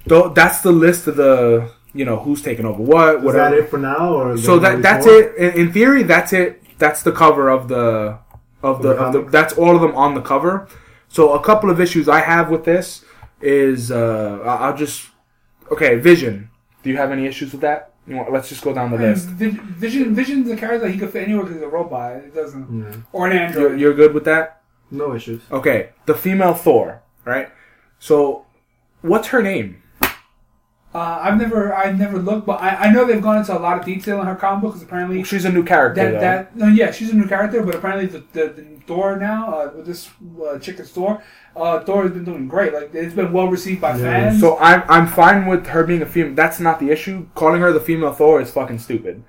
[0.06, 3.16] though that's the list of the you know who's taking over what.
[3.16, 3.56] Is Whatever.
[3.56, 5.20] that it for now, or So that that's more?
[5.20, 5.36] it.
[5.36, 6.62] In, in theory, that's it.
[6.78, 8.18] That's the cover of the
[8.62, 10.68] of the, the of the that's all of them on the cover.
[11.08, 13.04] So a couple of issues I have with this
[13.40, 15.08] is uh I- I'll just
[15.72, 16.50] okay Vision.
[16.82, 17.92] Do you have any issues with that?
[18.06, 19.26] You want, let's just go down the And list.
[19.30, 22.12] Vi- Vision, Vision's a character he could fit anywhere because he's a robot.
[22.16, 22.96] It doesn't, Yeah.
[23.12, 23.80] or an You're, android.
[23.80, 24.60] you're good with that?
[24.92, 25.42] No issues.
[25.50, 27.48] Okay, the female Thor, right?
[27.98, 28.46] So,
[29.02, 29.82] what's her name?
[30.96, 33.78] Uh, I've never, I've never looked, but I, I know they've gone into a lot
[33.78, 36.02] of detail in her comic book because apparently She's a new character.
[36.02, 36.20] that though.
[36.20, 39.72] that no, yeah, she's a new character, but apparently the the, the Thor now, uh,
[39.76, 40.08] with this
[40.46, 41.22] uh, chick is Thor,
[41.54, 42.72] uh, Thor has been doing great.
[42.72, 44.04] Like it's been well received by Yeah.
[44.30, 44.40] fans.
[44.40, 46.34] So I'm I'm fine with her being a female.
[46.34, 47.26] That's not the issue.
[47.34, 49.22] Calling her the female Thor is fucking stupid.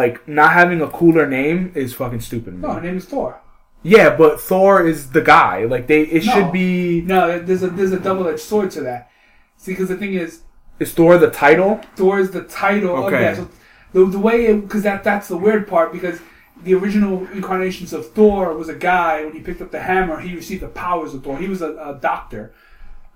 [0.00, 2.50] Like not having a cooler name is fucking stupid.
[2.50, 2.62] to me.
[2.66, 3.40] no, her name is Thor.
[3.82, 5.64] Yeah, but Thor is the guy.
[5.64, 6.32] Like they, it No.
[6.32, 7.00] should be.
[7.02, 9.10] No, there's a there's a double edged sword to that.
[9.56, 10.40] See, because the thing is,
[10.78, 11.80] Is Thor the title?
[11.96, 13.20] Thor is the title of Okay.
[13.20, 13.36] that.
[13.36, 13.48] So
[13.92, 16.20] the, the way because that that's the weird part because
[16.62, 20.34] the original incarnations of Thor was a guy when he picked up the hammer he
[20.34, 21.38] received the powers of Thor.
[21.38, 22.52] He was a, a doctor.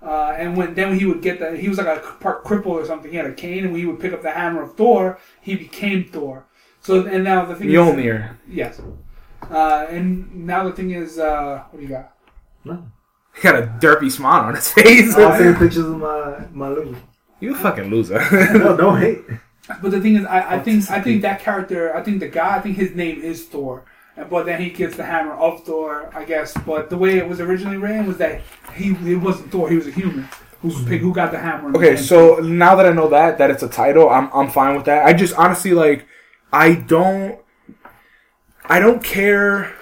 [0.01, 2.85] Uh, and when then he would get that he was like a part cripple or
[2.85, 3.11] something.
[3.11, 5.55] He had a cane, and when he would pick up the hammer of Thor, he
[5.55, 6.45] became Thor.
[6.79, 8.37] So and now the thing is, Mjolnir.
[8.47, 8.79] yes.
[9.51, 12.13] Uh, and now the thing is, uh, what do you got?
[12.63, 12.89] No.
[13.35, 15.13] He got a derpy smile on his face.
[15.15, 16.95] I'll take pictures of my my Louis.
[17.39, 18.19] You a fucking loser.
[18.53, 19.21] No, don't hate.
[19.81, 22.57] But the thing is, I, I think I think that character, I think the guy,
[22.57, 23.85] I think his name is Thor.
[24.29, 26.53] But then he gets the hammer of Thor, I guess.
[26.65, 28.41] But the way it was originally written was that
[28.75, 30.27] he it wasn't Thor; he was a human
[30.61, 30.85] who hmm.
[30.95, 31.75] who got the hammer.
[31.77, 34.85] okay, so now that I know that that it's a title, I'm I'm fine with
[34.85, 35.05] that.
[35.05, 36.07] I just honestly like
[36.51, 37.39] I don't
[38.65, 39.75] I don't care.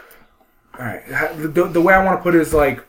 [0.78, 1.04] All right,
[1.38, 2.87] the, the way I want to put it is like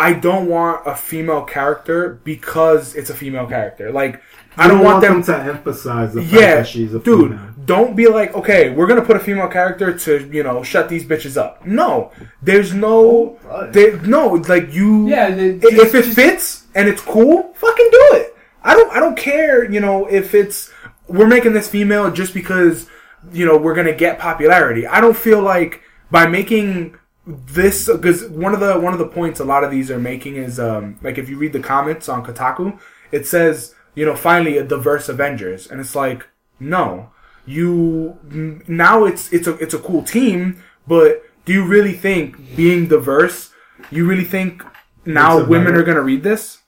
[0.00, 3.90] I don't want a female character because it's a female character.
[3.92, 4.22] Like
[4.56, 7.54] I You don't want them to emphasize the fact Yeah, that she's a dude, female.
[7.66, 11.04] don't be like, okay, we're gonna put a female character to, you know, shut these
[11.04, 11.64] bitches up.
[11.66, 12.10] No,
[12.42, 13.72] there's no, oh, Right.
[13.72, 18.34] there, no, like you, Yeah, the- if it fits and it's cool, fucking do it.
[18.64, 20.70] I don't, I don't care, you know, if it's
[21.08, 22.86] we're making this female just because,
[23.32, 24.86] you know, we're gonna get popularity.
[24.86, 26.96] I don't feel like by making
[27.26, 30.36] this because one of the one of the points a lot of these are making
[30.36, 32.78] is um like if you read the comments on Kotaku,
[33.12, 36.26] it says you know finally a diverse Avengers, and it's like
[36.58, 37.10] no,
[37.46, 38.18] you
[38.66, 43.50] now it's it's a it's a cool team, but do you really think being diverse?
[43.90, 44.62] You really think
[45.04, 46.58] now women are gonna read this?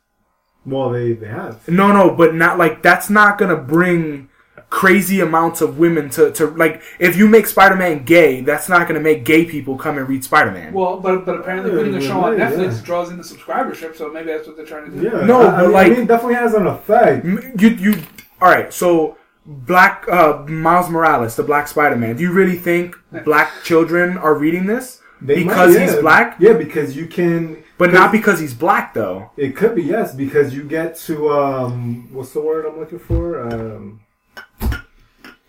[0.64, 1.66] Well, they they have.
[1.68, 4.28] No, no, but not like that's not gonna bring
[4.72, 9.00] crazy amounts of women to, to like if you make Spider-Man gay, that's not gonna
[9.00, 10.72] make gay people come and read Spider-Man.
[10.72, 12.84] well, but but apparently Yeah, putting a show on yeah, Netflix yeah.
[12.86, 15.02] draws in the subscribership, so maybe that's what they're trying to do.
[15.04, 15.26] Yeah.
[15.26, 17.24] No, I, but I like- mean, it definitely has an effect.
[17.26, 17.92] M- you you
[18.40, 18.72] all right?
[18.72, 22.16] So Black uh, Miles Morales, the Black Spider-Man.
[22.16, 26.36] Do you really think black children are reading this They because might, he's black?
[26.40, 27.62] Yeah, because you can.
[27.76, 29.32] But not because he's black though.
[29.36, 33.42] It could be yes, because you get to um, what's the word I'm looking for?
[33.52, 34.00] Um,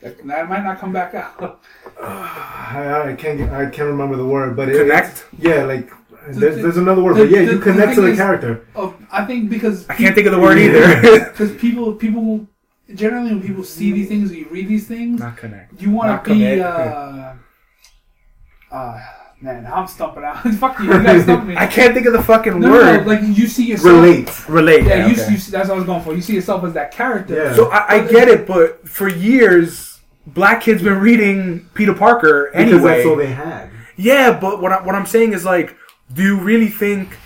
[0.03, 1.61] That, that might not come back out.
[2.01, 5.25] I, I can't get- I can't remember the word, but it, Connect?
[5.39, 5.89] Yeah, like
[6.27, 8.67] there's, there's another word, the- but yeah, the- you the connect to the is- character.
[8.75, 11.29] oh, I think because I can't think of the word either.
[11.31, 12.47] because people people
[12.93, 15.81] generally when people see these things or you read these things, not connect.
[15.81, 16.59] you want to be commit.
[16.59, 17.33] uh,
[18.71, 18.99] uh
[19.41, 22.23] man i'm stumping out fuck you you guys stump me I can't think of the
[22.23, 23.01] fucking no, word.
[23.01, 24.49] no, like you see yourself Relate.
[24.49, 24.83] Relate.
[24.83, 25.31] yeah, Yeah, you, okay.
[25.31, 27.53] you see, that's what i was going for you see yourself as that character Yeah.
[27.55, 29.92] So I, I get it, but for years,
[30.27, 32.95] black kids been reading Peter Parker Because anyway.
[32.97, 33.69] that's all they had.
[33.95, 35.75] Yeah, but what, I, what I'm saying is like,
[36.13, 37.17] do you really think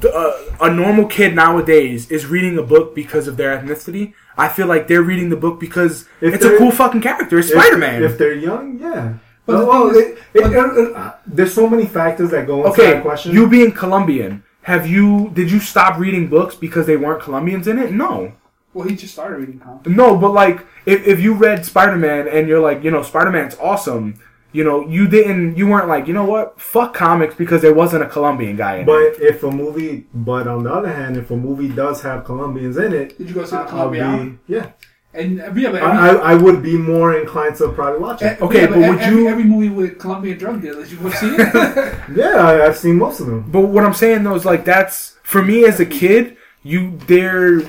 [0.00, 4.14] the, uh, a normal kid nowadays is reading a book because of their ethnicity?
[4.36, 7.38] I feel like they're reading the book because If it's a cool fucking character.
[7.38, 8.02] It's Spider Man.
[8.02, 9.14] If, they're young, yeah.
[9.46, 12.46] But But the well, thing it, is- it, it- uh, there's so many factors that
[12.46, 13.32] go into Okay, that question.
[13.32, 17.78] you being Colombian, have you did you stop reading books because they weren't Colombians in
[17.78, 17.92] it?
[17.92, 18.32] No.
[18.74, 22.28] Well he just started reading comics No, but like if, if you read Spider Man
[22.28, 24.20] and you're like, you know, Spider Man's awesome,
[24.52, 28.02] you know, you didn't you weren't like, you know what, fuck comics because there wasn't
[28.02, 28.86] a Colombian guy in it.
[28.86, 32.76] but if a movie, but on the other hand, if a movie does have Colombians
[32.76, 34.70] in it, did you go see the I'll Colombian be yeah.
[35.14, 38.22] and uh, yeah, but I, every, I, I would be more inclined to probably watch
[38.22, 38.40] it.
[38.42, 41.34] okay, yeah, but would every, you- every movie with Colombian drug dealers you go see
[41.34, 41.54] it
[42.16, 43.42] Yeah, I, I've seen most of them.
[43.50, 47.62] But what I'm saying though is like that's for me as a kid, you they're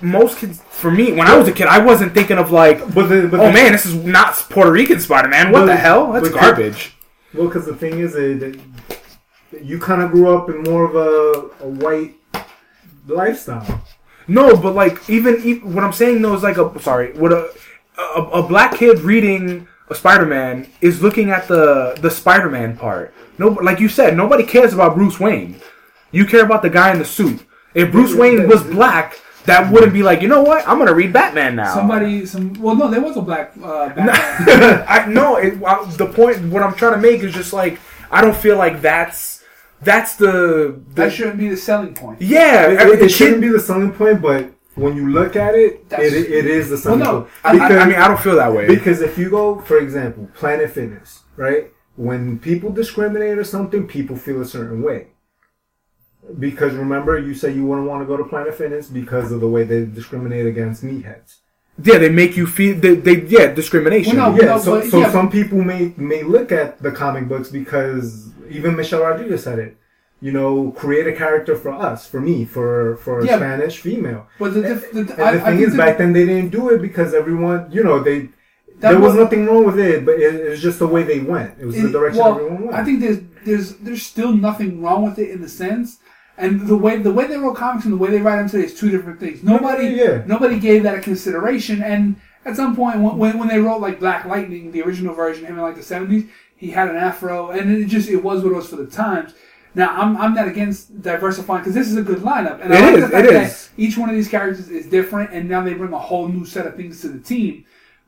[0.00, 3.08] most kids for me when I was a kid, I wasn't thinking of like, But
[3.08, 5.50] the, but oh the- man, this is not Puerto Rican Spider Man.
[5.52, 6.12] What the hell?
[6.12, 6.94] That's garbage.
[7.34, 8.14] Well, because the thing is,
[9.62, 12.14] you kind of grew up in more of a, a white
[13.06, 13.82] lifestyle.
[14.26, 17.50] No, but like even, even what I'm saying though is like a sorry, what a
[17.98, 23.14] a, a black kid reading a Spider-Man is looking at the the Spider-Man part.
[23.38, 25.60] No, like you said, nobody cares about Bruce Wayne.
[26.12, 27.44] You care about the guy in the suit.
[27.74, 30.66] If Bruce Wayne was black, that wouldn't be like, you know what?
[30.68, 31.74] I'm gonna read Batman now.
[31.74, 32.54] Somebody, some.
[32.54, 34.84] Well, no, there was a black uh, Batman.
[34.88, 35.36] I no.
[35.36, 37.78] It, well, the point, what I'm trying to make is just like
[38.10, 39.42] I don't feel like that's
[39.82, 42.20] that's the, the that shouldn't be the selling point.
[42.22, 42.70] yeah.
[42.70, 45.84] It, every- it the shouldn't be the selling point, but when you look at it,
[45.90, 47.32] it, it is the selling no, point.
[47.44, 48.66] I, I- I mean, I don't feel that way.
[48.66, 51.72] Because if you go, for example, Planet Fitness, right?
[51.96, 55.08] When people discriminate or something, people feel a certain way.
[56.38, 59.48] Because remember, you said you wouldn't want to go to Planet Fitness because of the
[59.48, 61.36] way they discriminate against meatheads.
[61.82, 64.16] yeah, they make you feel they, they yeah discrimination.
[64.16, 65.10] Well, no, Yeah, no, so, but- so yeah.
[65.12, 69.76] some people may may look at the comic books because even Michelle Rodriguez said it.
[70.20, 73.36] You know, create a character for us, for me, for for a Yeah.
[73.36, 74.26] Spanish female.
[74.40, 77.14] But the, diff- the, I, the thing is, back then they didn't do it because
[77.14, 78.18] everyone, you know, they
[78.80, 81.04] that there was was- nothing wrong with it, but it, it was just the way
[81.04, 81.50] they went.
[81.60, 82.74] It was the direction well, everyone went.
[82.74, 85.98] I think there's there's there's still nothing wrong with it in the sense,
[86.38, 88.64] and the way the way they wrote comics and the way they write them today
[88.64, 89.42] is two different things.
[89.42, 90.22] Nobody yeah.
[90.24, 94.24] nobody gave that a consideration, and at some point when, when they wrote like Black
[94.24, 97.86] Lightning, the original version, him in like the seventies, he had an afro, and it
[97.86, 99.34] just it was what it was for the times.
[99.74, 102.94] Now I'm I'm not against diversifying because this is a good lineup, and I like
[102.94, 103.70] is, the fact it that is.
[103.76, 106.66] each one of these characters is different, and now they bring a whole new set
[106.66, 107.64] of things to the team.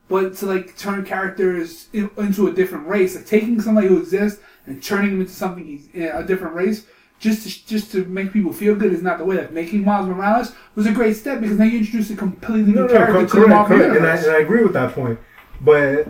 [0.07, 4.81] But to like turn characters into a different race, like taking somebody who exists and
[4.81, 6.85] turning them into something he's a different race,
[7.21, 9.37] just to, just to make people feel good is not the way.
[9.37, 12.81] Like making Miles Morales was a great step because now you introduced a completely new
[12.81, 13.95] no, no, character co- to the correct, Marvel correct.
[13.97, 15.19] And I, and I agree with that point.
[15.61, 16.07] But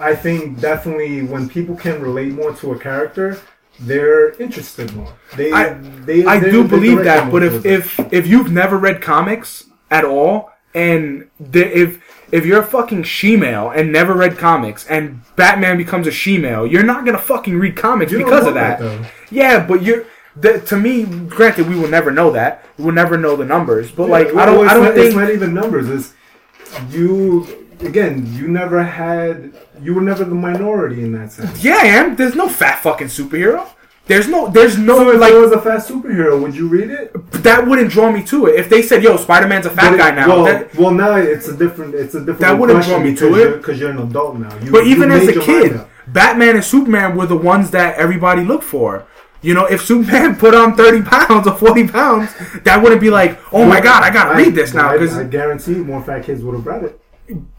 [0.00, 3.38] I think definitely when people can relate more to a character,
[3.78, 5.12] they're interested more.
[5.36, 9.64] They, I- they, I do believe that, but if if if you've never read comics
[9.90, 12.02] at all, and the, if
[12.32, 16.82] if you're a fucking she-male and never read comics, and Batman becomes a she-male, you're
[16.82, 18.78] not gonna fucking read comics You don't because of that.
[18.78, 20.06] that, yeah, but you're.
[20.36, 22.64] The, to me, granted, we will never know that.
[22.78, 23.90] We will never know the numbers.
[23.90, 25.06] But like, Yeah, I don't, I don't not, think.
[25.08, 25.88] it's not even numbers.
[25.90, 26.14] It's
[26.90, 27.46] you
[27.80, 28.32] again.
[28.34, 29.52] You never had.
[29.80, 31.62] You were never the minority in that sense.
[31.62, 32.16] yeah, I am.
[32.16, 33.68] There's no fat fucking superhero.
[34.06, 34.48] There's no.
[34.48, 37.12] There's no So if like there was a fat superhero, would you read it?
[37.44, 38.58] that wouldn't draw me to it.
[38.58, 41.16] If they said, "Yo, Spider Man's a fat it- guy now," Well, that- well, now
[41.16, 41.94] it's a different.
[41.94, 42.40] It's a different.
[42.40, 43.38] That wouldn't draw me to it.
[43.38, 44.50] you're- because you're an adult now.
[44.62, 45.80] You, But even as a kid.
[46.08, 49.04] Batman and Superman were the ones that everybody looked for.
[49.42, 52.32] You know, if Superman put on thirty pounds or forty pounds,
[52.62, 55.16] that wouldn't be like, "Oh my god, I gotta read this now." I, I Because
[55.28, 57.00] guarantee more fat kids would have read it.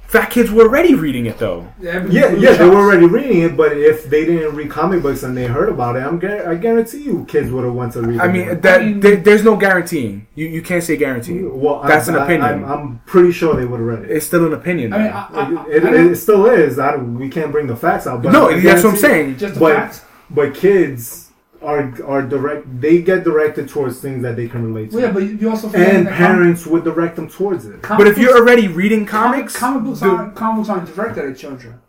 [0.08, 1.68] fat kids were already reading it though.
[1.82, 5.36] Yeah, yeah, they were already reading it, but if they didn't read comic books and
[5.36, 8.20] they heard about it, I'm gar- I guarantee you kids would have went to read.
[8.22, 8.56] I it mean, more.
[8.56, 10.28] that I mean- there, there's no guaranteeing.
[10.36, 11.42] You you can't say guarantee.
[11.44, 12.44] well, that's I, an opinion.
[12.44, 14.12] I, am I'm pretty sure they would have read it.
[14.12, 14.94] It's still an opinion.
[14.94, 15.08] I mean.
[15.08, 16.80] I, I, It, I, it, don't- it still is.
[16.80, 18.22] I we can't bring the facts out.
[18.24, 19.38] But no, that's what I'm saying.
[19.38, 20.06] just the but fact.
[20.30, 21.23] but kids
[21.64, 22.82] are are direct.
[22.82, 25.70] They get directed towards things that they can relate to, Well, yeah, but you also
[25.70, 27.82] forget and that com- parents would direct them towards it.
[27.82, 30.94] comic But if you're already reading comic, comics, comic books dude, aren't comic books aren't
[30.96, 31.80] directed at children.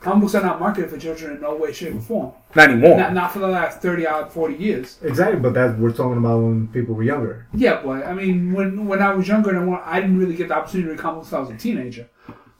[0.00, 2.32] Comic books are not marketed for children in no way, shape, or form.
[2.54, 2.96] not anymore.
[2.96, 4.96] Not, not for the last thirty odd forty years.
[5.02, 7.46] Exactly, but that we're talking about when people were younger.
[7.52, 10.48] Yeah, but I mean, when when I was younger and when, I didn't really get
[10.48, 12.08] the opportunity to read comic books until I was a teenager,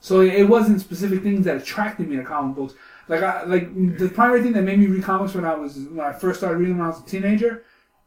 [0.01, 2.75] so it wasn't specific things that attracted me to comic books.
[3.09, 6.01] Like I like the primary thing that made me read comics when I was when
[6.05, 7.65] I first started reading when I was a teenager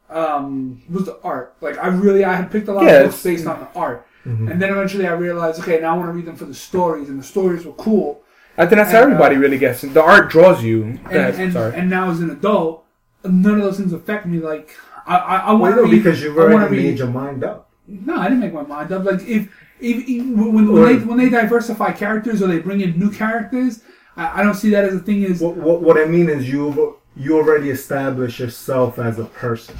[0.09, 1.55] um, was the art.
[1.61, 4.05] Like I really I had picked a lot Yeah, of books based on the art,
[4.25, 4.49] Mm-hmm.
[4.51, 7.09] and then eventually I realized, okay, now I want to read them for the stories,
[7.09, 8.21] and the stories were cool.
[8.55, 9.83] I think that's how and, uh, everybody really gets.
[9.83, 9.95] it.
[9.95, 10.83] The art draws you.
[10.83, 11.73] And That's- and, sorry.
[11.75, 12.85] and now as an adult,
[13.23, 14.37] none of those things affect me.
[14.39, 14.75] Like
[15.07, 17.07] I I, I want Well, to no, because you've I wanna already read- made your
[17.07, 17.69] mind up.
[17.87, 19.03] No, I didn't make my mind up.
[19.05, 19.49] Like if,
[19.79, 23.09] if, if when, when Or- they when they diversify characters or they bring in new
[23.09, 23.81] characters,
[24.17, 25.23] I, I don't see that as a thing.
[25.23, 29.75] Is What, what, what I mean is you you already establish yourself as a person.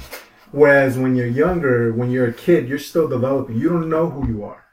[0.50, 3.56] Whereas when you're younger, when you're a kid, you're still developing.
[3.58, 4.64] You don't know who you are.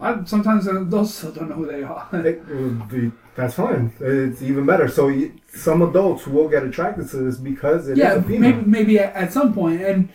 [0.00, 2.08] I, sometimes adults still don't know who they are.
[2.12, 2.46] It-
[2.90, 3.92] the- that's fine.
[3.98, 4.86] It's even better.
[4.86, 8.52] So you, some adults will get attracted to this because it is yeah, a female.
[8.52, 10.08] maybe maybe at, at some point, and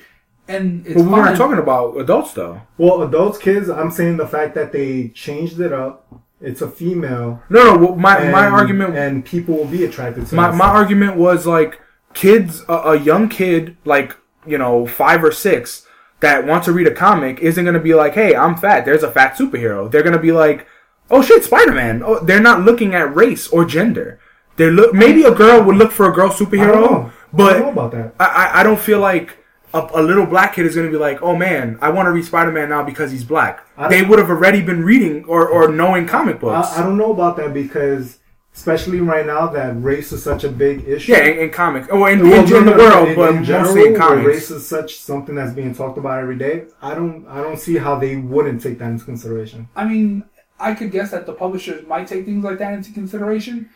[0.47, 1.19] and it's but we fine.
[1.23, 2.61] weren't talking about adults though.
[2.77, 3.67] Well, adults, kids.
[3.69, 6.07] I'm saying the fact that they changed it up.
[6.41, 7.43] It's a female.
[7.49, 7.77] No, no.
[7.77, 10.35] well, My and, my argument and people will be attracted to.
[10.35, 10.75] my, my stuff.
[10.75, 11.81] argument was like
[12.13, 14.15] kids a, a young kid like
[14.45, 15.85] you know five or six
[16.21, 19.03] that wants to read a comic isn't going to be like hey i'm fat there's
[19.03, 20.65] a fat superhero they're going to be like
[21.11, 24.19] oh shit spider-man oh, they're not looking at race or gender
[24.57, 27.91] they're look maybe a girl would look for a girl superhero but don't know about
[27.91, 28.15] that.
[28.19, 29.37] I, I, I don't feel like
[29.73, 32.11] a, a little black kid is going to be like, "Oh man, I want to
[32.11, 35.67] read Spider Man now because he's black." They would have already been reading or, or
[35.71, 36.69] knowing comic books.
[36.75, 38.17] I, I don't know about that because,
[38.53, 41.11] especially right now, that race is such a big issue.
[41.11, 43.35] yeah, in, in comics, or in, Well, in, in the no, no, world, in- but
[43.35, 44.27] in general, mostly in comics.
[44.27, 46.65] race is such something that's being talked about every day.
[46.81, 49.69] I don't, I don't see how they wouldn't take that into consideration.
[49.75, 50.23] I mean,
[50.59, 53.69] I could guess that the publishers might take things like that into consideration,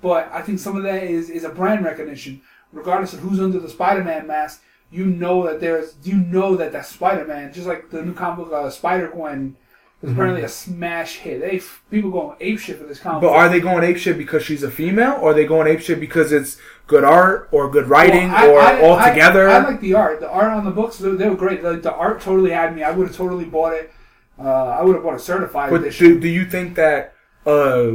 [0.00, 2.40] but I think some of that is is a brand recognition.
[2.72, 6.88] Regardless of who's under the Spider-Man mask, you know that there's you know that that's
[6.88, 7.52] Spider-Man.
[7.52, 9.56] Just like the new comic book uh, Spider Gwen
[10.02, 11.40] is apparently a smash hit.
[11.40, 11.60] They
[11.90, 13.20] people going ape shit for this comic.
[13.22, 13.36] But book.
[13.36, 16.00] are they going ape shit because she's a female, or are they going ape shit
[16.00, 19.48] because it's good art or good writing Well, or I- I- all I- together?
[19.48, 20.20] I, like the art.
[20.20, 21.62] The art on the books, they, they were great.
[21.62, 22.82] Like the art totally had me.
[22.82, 23.92] I would have totally bought it.
[24.38, 26.14] Uh, I would have bought a certified But edition.
[26.14, 27.12] do, do you think that
[27.46, 27.90] uh,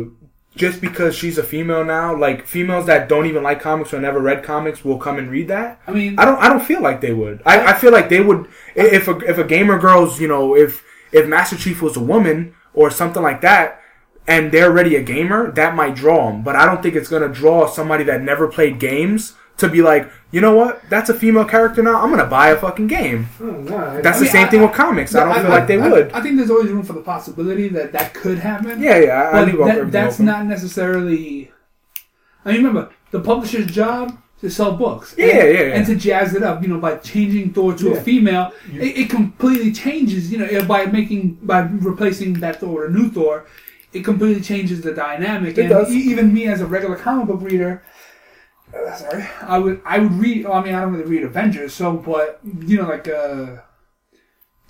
[0.56, 4.20] just because she's a female now, like females that don't even like comics or never
[4.20, 5.82] read comics will come and read that?
[5.86, 6.38] I mean, I don't.
[6.40, 7.42] I don't feel like they would.
[7.46, 10.84] I, I feel like they would if a if a gamer girl's you know if
[11.12, 13.82] if Master Chief was a woman or something like that.
[14.28, 16.42] And they're already a gamer, that might draw them.
[16.42, 20.10] But I don't think it's gonna draw somebody that never played games to be like,
[20.32, 20.82] you know what?
[20.90, 22.02] That's a female character now.
[22.02, 23.28] I'm gonna buy a fucking game.
[23.42, 25.16] Oh, no, That's I the mean, same I- thing with comics.
[25.16, 26.12] I don't feel like they I- would.
[26.12, 28.82] I think there's always room for the possibility that that could happen.
[28.82, 29.30] yeah, yeah.
[29.34, 30.26] I, I leave that- that's open.
[30.26, 31.52] not necessarily.
[32.44, 35.16] I mean, remember the publisher's job is to sell books.
[35.18, 35.74] Yeah, and, yeah, yeah.
[35.76, 36.62] and to jazz it up.
[36.62, 37.96] You know, by changing Thor to Yeah.
[37.96, 40.32] a female, it, it completely changes.
[40.32, 43.46] You know, by making by replacing that Thor with a new Thor,
[43.94, 45.58] it completely changes the dynamic.
[45.58, 45.90] It and does.
[45.92, 47.82] e- even me as a regular comic book reader.
[48.98, 50.46] Sorry, I would I would read.
[50.46, 53.58] I mean, I don't really read Avengers, so but you know, like uh,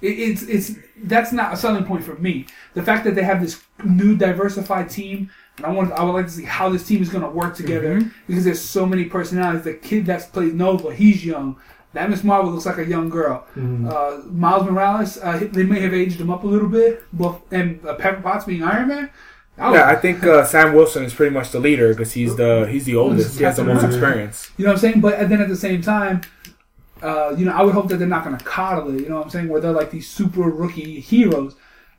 [0.01, 0.71] it, it's it's
[1.03, 2.45] that's not a selling point for me.
[2.73, 6.25] The fact that they have this new diversified team, and I want I would like
[6.25, 8.09] to see how this team is going to work together Mm-hmm.
[8.27, 9.63] because there's so many personalities.
[9.63, 11.57] The kid that plays Nova, he's young.
[11.93, 13.45] That Miss Marvel looks like a young girl.
[13.55, 13.87] Mm-hmm.
[13.87, 17.83] Uh, Miles Morales, uh, they may have aged him up a little bit, but and
[17.85, 19.09] uh, Pepper Potts being Iron Man.
[19.57, 22.67] I Yeah, I think uh, Sam Wilson is pretty much the leader because he's the
[22.69, 23.37] he's the oldest.
[23.37, 24.51] He has the most experience.
[24.57, 25.01] You know what I'm saying?
[25.01, 26.21] But and then at the same time,
[27.01, 29.01] uh, you know, I would hope that they're not going to coddle it.
[29.01, 29.47] You know what I'm saying?
[29.49, 31.55] Where they're like these super rookie heroes.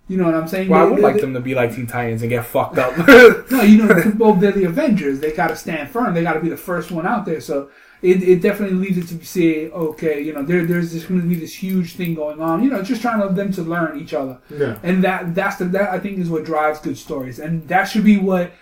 [0.08, 0.68] You know what I'm saying?
[0.68, 2.96] Well, I would they- like them to be like Teen Titans and get fucked up.
[3.50, 5.20] No, you know, well, they're the Avengers.
[5.20, 6.14] They got to stand firm.
[6.14, 7.40] They got to be the first one out there.
[7.40, 7.70] So
[8.02, 11.26] it, it definitely leads it to say, okay, you know, there, there's just going to
[11.26, 12.62] be this huge thing going on.
[12.62, 14.38] You know, just trying to them to learn each other.
[14.50, 14.78] Yeah.
[14.82, 18.04] And that that's the that I think is what drives good stories, and that should
[18.04, 18.52] be what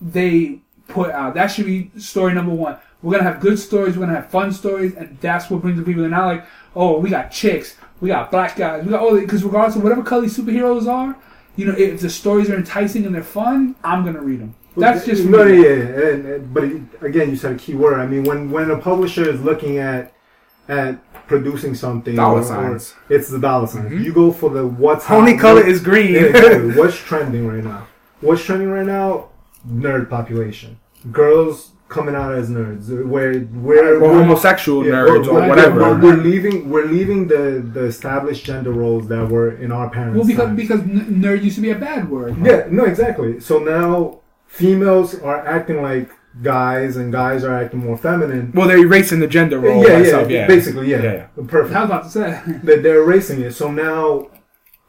[0.00, 1.34] they put out.
[1.34, 2.78] That should be story number one.
[3.02, 3.96] We're gonna have good stories.
[3.96, 6.02] We're gonna have fun stories, and that's what brings the people.
[6.02, 9.44] They're not like, oh, we got chicks, we got black guys, we got all because
[9.44, 11.16] regardless of whatever color these superheroes are,
[11.56, 14.54] you know, if the stories are enticing and they're fun, I'm gonna read them.
[14.76, 15.56] That's just for no, me.
[15.62, 18.00] yeah, yeah, and, and- but it- again, you said a key word.
[18.00, 20.12] I mean, when when a publisher is looking at
[20.68, 22.94] at producing something, Dollar or- or signs.
[23.08, 23.84] it's the dollar sign.
[23.90, 24.02] Mm-hmm.
[24.02, 26.14] You go for the what's Only color what- is green.
[26.14, 26.72] Yeah, exactly.
[26.76, 27.86] What's trending right now?
[28.20, 29.28] What's trending right now?
[29.68, 30.78] Nerd population.
[31.10, 32.88] Girls coming out as nerds.
[33.06, 35.80] Where we're, or we're homosexual yeah, nerds we're- or we're- whatever.
[35.80, 36.70] We're, we're leaving.
[36.70, 40.16] We're leaving the the established gender roles that were in our parents.
[40.18, 40.56] Well, because times.
[40.56, 42.36] because n- nerd used to be a bad word.
[42.42, 43.40] Yeah, no, exactly.
[43.40, 44.20] So now
[44.52, 46.10] females are acting like
[46.42, 48.52] guys, and guys are acting more feminine.
[48.54, 49.82] well, they're erasing the gender role.
[49.86, 51.74] yeah, yeah, yeah, basically, yeah, Yeah, perfect.
[51.76, 52.28] I was about to say.
[52.66, 53.52] They- They're erasing it.
[53.52, 54.30] So now,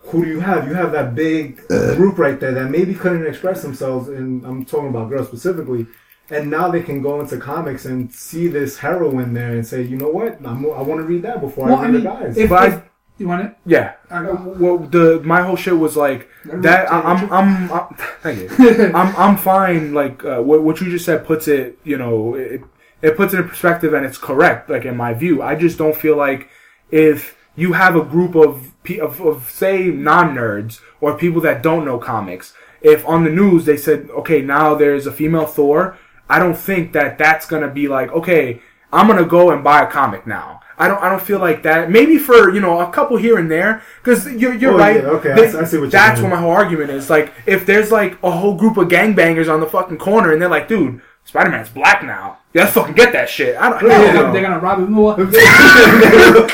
[0.09, 0.68] who do you have?
[0.68, 1.66] You have that big
[1.99, 5.88] group right there that maybe couldn't express themselves, and I'm talking about girls specifically.
[6.30, 9.97] And now they can go into comics and see this heroine there and say, you
[9.97, 12.09] know what, I'm, I want to read that before well, I I read mean, the
[12.09, 12.38] guys.
[12.38, 12.82] if, But if
[13.18, 13.93] you want it, yeah.
[14.09, 14.55] I go.
[14.59, 16.91] Well, the my whole shit was like that.
[16.91, 18.91] I, I'm, I'm, I'm, thank you.
[18.95, 19.93] I'm, I'm fine.
[19.93, 22.61] Like uh, what, what you just said puts it, you know, it,
[23.01, 24.70] it puts it in perspective, and it's correct.
[24.70, 26.49] Like in my view, I just don't feel like
[26.89, 31.61] if you have a group of pe- of, of say non nerds or people that
[31.61, 35.97] don't know comics, if on the news they said, okay, now there's a female Thor,
[36.28, 38.61] I don't think that that's gonna be like, okay,
[38.91, 40.61] I'm gonna go and buy a comic now.
[40.84, 41.01] I don't.
[41.01, 41.89] I don't feel like that.
[41.89, 44.97] Maybe for you know a couple here and there, because you're you're Oh, right.
[44.97, 46.29] yeah, okay, I They- see- I see what you're That's saying.
[46.29, 47.09] what my whole argument is.
[47.09, 50.49] Like, if there's like a whole group of gangbangers on the fucking corner, and they're
[50.57, 52.38] like, "Dude, Spider Man's black now.
[52.53, 53.81] Yeah, let's fucking get that shit." I don't.
[53.89, 54.34] Yeah, hell They're, no.
[54.34, 55.15] they're gonna rob him more.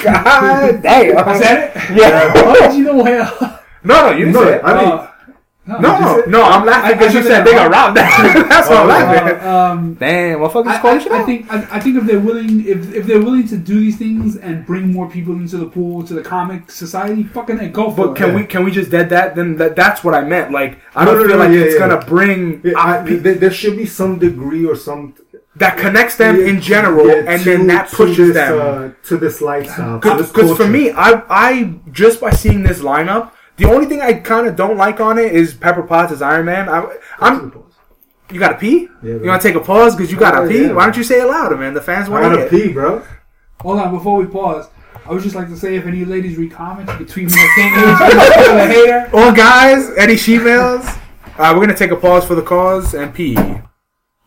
[0.04, 1.18] God damn.
[1.28, 1.98] I said it.
[1.98, 2.30] Yeah.
[2.34, 3.32] How did you know where?
[3.84, 4.62] No, no, you didn't No, say it.
[4.64, 5.09] I mean- Uh,
[5.78, 6.42] no, no, no.
[6.44, 7.94] I'm laughing because you said said that they got wrong.
[7.96, 7.98] robbed.
[8.50, 9.40] That's why I'm laughing.
[9.48, 12.04] uh, um, Damn, what fucking I, calling shit I, I think I, I think if
[12.06, 15.58] they're willing if, if they're willing to do these things and bring more people into
[15.58, 18.16] the pool to the comic society, fucking A, go for But it.
[18.18, 19.36] can we can we just dead that?
[19.36, 20.52] Then that, that's what I meant.
[20.52, 21.88] Like I don't no, feel no, like yeah, it's yeah.
[21.88, 22.62] gonna bring.
[22.64, 25.14] Yeah, I, there, there should be some degree or some.
[25.56, 28.60] that connects them Yeah, in general, yeah, and to- then that to pushes this, them.
[28.60, 30.00] uh, to this lifestyle.
[30.00, 34.48] Because for me, I I just by seeing this lineup, the only thing I kind
[34.48, 36.68] of don't like on it is Pepper Potts as Iron Man.
[36.70, 37.64] I, I'm
[38.32, 38.88] you gotta pee.
[39.04, 40.64] Yeah, you want to take a pause because you gotta Oh, pee.
[40.64, 40.72] yeah.
[40.74, 41.74] Why don't you say it louder, man?
[41.74, 43.04] The fans want to gotta pee, bro.
[43.62, 44.68] Hold on, before we pause,
[45.06, 47.74] I would just like to say if any ladies read comments between me and King
[47.74, 49.10] Age, a hater.
[49.14, 50.86] Well, guys, any she-mails?
[51.38, 53.62] Uh, we're gonna take a pause for the cause and pee, and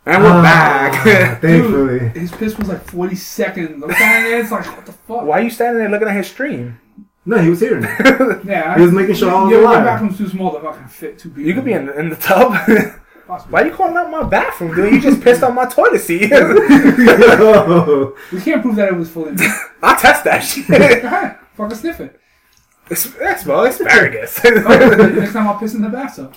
[0.05, 1.05] we're Ah, back.
[1.41, 2.09] Thankfully.
[2.09, 3.83] His piss was like 40 seconds.
[3.85, 5.22] I'm standing there, it's like, what the fuck?
[5.22, 6.80] Why are you standing there looking at his stream?
[7.24, 7.80] No, he was here.
[8.44, 11.18] Yeah, He was making sure I was your, your bathroom's too small to fucking fit
[11.18, 11.44] two people.
[11.44, 12.52] You could be in, in the tub.
[13.48, 14.92] Why are you calling out my bathroom, dude?
[14.92, 16.30] You just pissed on my toilet seat.
[16.30, 18.14] Yo.
[18.32, 19.34] We can't prove that it was fully.
[19.82, 20.68] I'll test that shit.
[21.04, 22.20] Alright, fucking sniff it.
[22.90, 24.40] It's, that's well, asparagus.
[24.44, 26.34] Oh, next time I'll piss in the bathtub.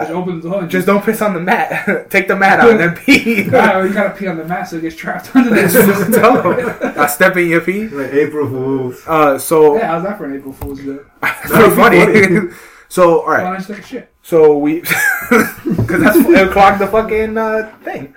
[0.00, 2.10] Just open the door and Just don't piss on the mat.
[2.10, 3.44] Take the mat out and then pee.
[3.46, 5.74] Alright, you gotta pee on the mat so it gets trapped under Just
[6.10, 6.20] there.
[6.20, 6.92] tell him.
[6.98, 7.88] I step in your pee.
[7.88, 9.02] like April Fools.
[9.06, 11.10] Uh, so yeah, how's that for an April Fool's joke?
[11.22, 12.04] it's pretty funny.
[12.04, 12.50] funny.
[12.88, 13.58] so all Why right.
[13.58, 14.12] don't you take a shit?
[14.22, 18.14] So we, because that's it clogged the fucking uh, thing.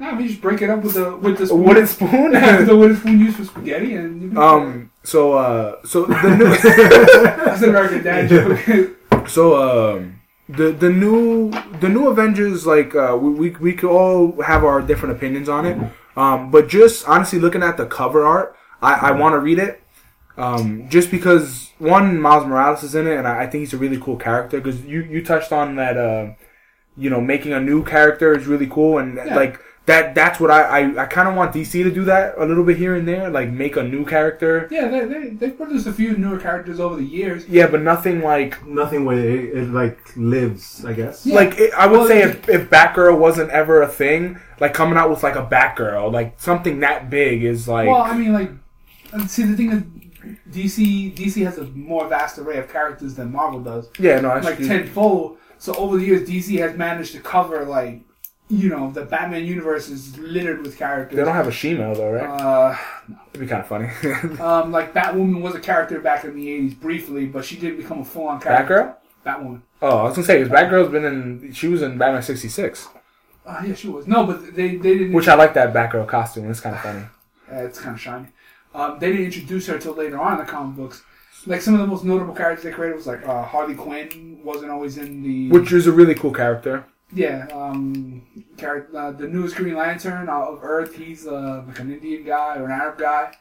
[0.00, 1.62] Nah, we just break it up with the with the A spoon.
[1.62, 2.32] wooden spoon.
[2.32, 4.90] the wooden spoon used for spaghetti and you can- um.
[5.04, 5.76] So uh.
[5.86, 6.44] So the new.
[7.44, 9.28] that's an American dad joke.
[9.28, 10.11] So um,
[10.56, 11.50] the the new
[11.80, 15.66] the new Avengers like uh, we, we we could all have our different opinions on
[15.66, 15.78] it.
[16.16, 19.82] Um, but just honestly looking at the cover art, I, I want to read it.
[20.36, 23.78] Um, just because one Miles Morales is in it, and I, I think he's a
[23.78, 24.58] really cool character.
[24.60, 26.32] Because you you touched on that, uh,
[26.96, 29.34] you know, making a new character is really cool, and Yeah.
[29.36, 32.44] like that that's what I I, I kind of want DC to do that a
[32.44, 34.68] little bit here and there, like make a new character.
[34.70, 37.48] yeah, they they they produced a few newer characters over the years.
[37.48, 41.26] Yeah, but nothing like Nothing where it, it like lives, I guess.
[41.26, 41.34] Yeah.
[41.34, 44.72] Like it, I would Well, say, it- if, if Batgirl wasn't ever a thing, like
[44.74, 47.88] coming out with like a Batgirl, like something that big is like.
[47.88, 48.50] well, I mean, like,
[49.28, 49.82] see the thing is,
[50.50, 54.44] DC DC has a more vast array of characters than Marvel does, yeah, no, that's
[54.46, 55.38] like tenfold.
[55.58, 58.02] So over the years, DC has managed to cover like,
[58.52, 61.16] you know, the Batman universe is littered with characters.
[61.16, 62.28] They don't have a Shemale though, right?
[62.40, 62.76] Uh,
[63.30, 63.88] It'd be kind of funny.
[64.40, 68.00] um, like Batwoman was a character back in the '80s briefly, but she didn't become
[68.00, 68.94] a full-on character.
[69.24, 69.40] Batgirl?
[69.40, 69.62] Batwoman.
[69.80, 71.52] Oh, I was gonna say, because Batgirl's been in.
[71.52, 72.88] She was in Batman sixty six,
[73.46, 74.06] Uh, yeah, she was.
[74.06, 75.12] No, but they they didn't.
[75.14, 76.50] which I like that Batgirl costume.
[76.50, 77.04] It's kind of funny.
[77.52, 78.28] Uh, it's kind of shiny.
[78.74, 81.02] Um, they didn't introduce her until later on in the comic books.
[81.46, 84.70] Like some of the most notable characters they created was like uh, Harley Quinn wasn't
[84.70, 86.86] always in the Which is a really cool character.
[87.14, 88.22] Yeah um
[88.56, 90.94] character uh, the newest Green Lantern of Earth.
[90.96, 93.32] He's uh, like an Indian guy or an Arab guy.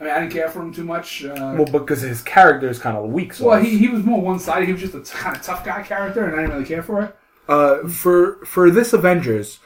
[0.00, 1.24] I mean, I didn't care for him too much.
[1.24, 3.32] Uh, Well, because his character is kind of weak.
[3.34, 4.66] So well, he, he was more one sided.
[4.66, 6.82] He was just a t- kind of tough guy character, and I didn't really care
[6.82, 7.16] for it.
[7.48, 9.60] uh, for for this Avengers,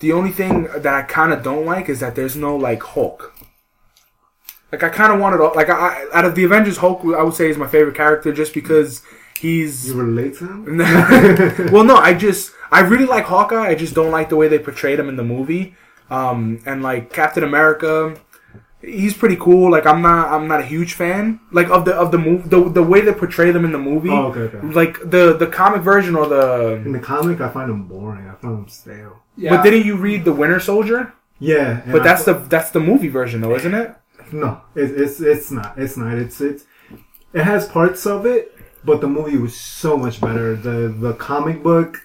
[0.00, 3.34] the only thing that I kind of don't like is that there's no like Hulk.
[4.72, 7.48] Like I kind of wanted like I out of the Avengers, Hulk I would say
[7.48, 9.02] is my favorite character just because
[9.38, 10.78] he's You relate to him?
[11.72, 13.68] well, no, I just I really like Hawkeye.
[13.68, 15.74] I just don't like the way they portrayed him in the movie.
[16.10, 18.16] Um, and like Captain America,
[18.82, 19.70] he's pretty cool.
[19.70, 22.68] Like I'm not I'm not a huge fan like of the of the move the
[22.68, 24.10] the way they portray them in the movie.
[24.10, 24.66] Oh, okay, okay.
[24.66, 26.98] Like the the comic version or the In the.
[26.98, 28.28] the comic, I find him boring.
[28.28, 29.22] I find him stale.
[29.36, 31.12] Yeah, But didn't you read the Winter Soldier?
[31.40, 33.94] Yeah, But I- that's the that's the movie version though, isn't it?
[34.32, 34.60] no.
[34.74, 35.76] It, it's it's not.
[35.78, 36.16] It's not.
[36.18, 36.64] It's it's
[37.32, 38.54] it has parts of it,
[38.84, 40.56] but the movie was so much better.
[40.56, 41.98] The the comic book.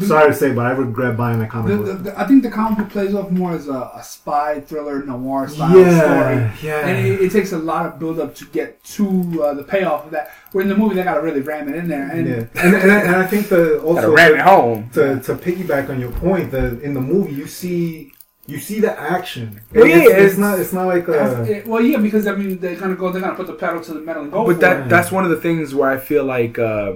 [0.00, 1.86] Sorry to say, but I regret buying the comic The, book.
[1.98, 5.04] the, the, I think the comic book plays off more as a, a spy thriller
[5.04, 6.68] noir style yeah, story.
[6.68, 6.88] yeah.
[6.88, 10.06] And it, it takes a lot of build up to get to uh, the payoff
[10.06, 10.32] of that.
[10.50, 12.10] Where in the movie they gotta really ram it in there.
[12.10, 14.90] And yeah, and, and, I, and I think the also ram it home.
[14.94, 18.12] to to piggyback on your point, the in the movie you see
[18.46, 19.60] you see the action.
[19.74, 22.34] Well, yeah, it's, it's- it's not it's not like uh, It- well, yeah, because I
[22.34, 23.10] mean they're gonna go.
[23.10, 24.44] They're gonna put the pedal to the metal and go.
[24.46, 24.88] But for that it.
[24.88, 26.94] that's one of the things where I feel like uh,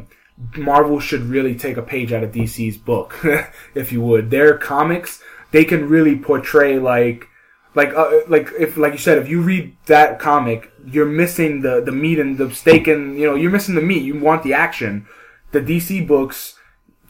[0.57, 3.19] Marvel should really take a page out of DC's book,
[3.75, 4.31] if you would.
[4.31, 7.27] Their comics, they can really portray like
[7.75, 11.81] like uh, like if like you said, if you read that comic, you're missing the
[11.81, 14.03] the meat and the steak and you know you're missing the meat.
[14.03, 15.07] You want the action.
[15.53, 16.55] The DC books,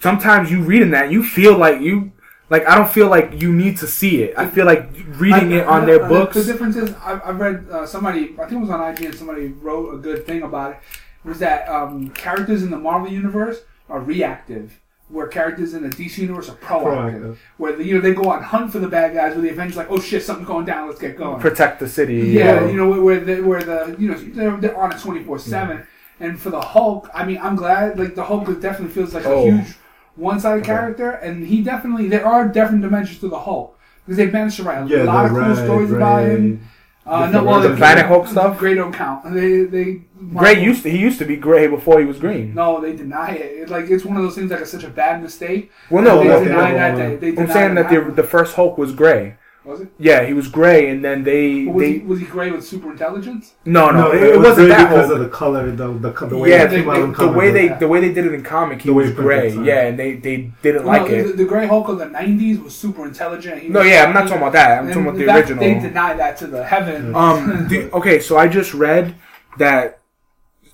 [0.00, 2.12] sometimes you read in that, you feel like you.
[2.50, 4.34] Like I don't feel like you need to see it.
[4.36, 6.34] I feel like reading I- it on I- their I- books.
[6.36, 9.48] The difference is, I, I read uh, somebody, I think it was on IGN, somebody
[9.48, 10.78] wrote a good thing about it.
[11.24, 16.18] Was that um, characters in the Marvel universe are reactive, where characters in the DC
[16.18, 17.20] universe are proactive.
[17.20, 17.36] Proactive.
[17.58, 19.76] Where the, you know they go on hunt for the bad guys, where the Avengers
[19.76, 21.40] like, oh shit, something's going down, let's get going.
[21.40, 22.16] protect the city.
[22.30, 25.22] Yeah, you know where- where the where the you know they're, they're on it twenty
[25.22, 25.86] four seven.
[26.20, 27.98] And for the Hulk, I mean, I'm glad.
[27.98, 29.46] Like the Hulk definitely feels like Oh.
[29.48, 29.74] a huge
[30.16, 33.76] one sided character, and he definitely there are different dimensions to the Hulk.
[34.04, 36.30] because they've managed to write a Yeah, lot of cool red, stories about him.
[36.50, 36.58] red.
[37.06, 38.58] Uh, The- no, well, the Planet Hulk stuff?
[38.58, 39.32] Gray don't count.
[39.34, 40.02] They they
[40.34, 42.54] Gray used to he used to be gray before he was green.
[42.54, 43.50] No, they deny it.
[43.62, 45.70] It- Like it's one of those things like it's such a bad mistake.
[45.90, 46.96] Well, no, they well, deny they- that.
[46.96, 49.34] They, they I'm deny saying that the the first Hulk was gray.
[49.64, 49.88] Was it?
[49.98, 52.64] Yeah, he was gray, and then they But was, they he, was he gray with
[52.64, 53.52] super intelligence?
[53.66, 55.18] no no, No, it, it, it was wasn't good that because Hulk.
[55.18, 57.78] of the color, the the, the way yeah, they, they- the way they Yeah.
[57.78, 59.62] the way they did it in comic, he The was he printed gray.
[59.62, 61.22] it, Yeah, and they they didn't Well, like no, it.
[61.28, 63.62] The, the Gray Hulk of the '90s was super intelligent.
[63.62, 64.30] He No, was yeah, I'm not funny.
[64.30, 64.78] talking about that.
[64.78, 65.60] I'm talking about the that- original.
[65.64, 67.14] They deny that to the heavens.
[67.14, 67.68] Um.
[67.68, 69.14] the, okay, so I just read
[69.58, 69.98] that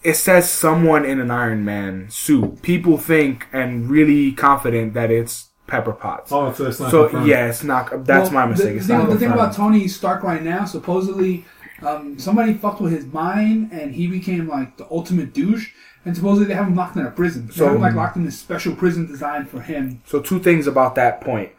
[0.05, 2.63] it says someone in an Iron Man suit.
[2.63, 6.31] People think and really confident that it's Pepper Potts.
[6.33, 7.29] Oh, so it's not so confirmed.
[7.29, 8.05] yeah, it's not.
[8.05, 8.73] That's Well, my mistake.
[8.73, 9.03] The, It's the, not.
[9.07, 11.45] thing, the thing about Tony Stark right now, supposedly,
[11.83, 15.71] um, somebody fucked with his mind and he became like the ultimate douche.
[16.05, 17.49] And supposedly they have him locked in a prison.
[17.49, 20.03] They So- have him like locked in this special prison designed for him.
[20.07, 21.51] So two things about that point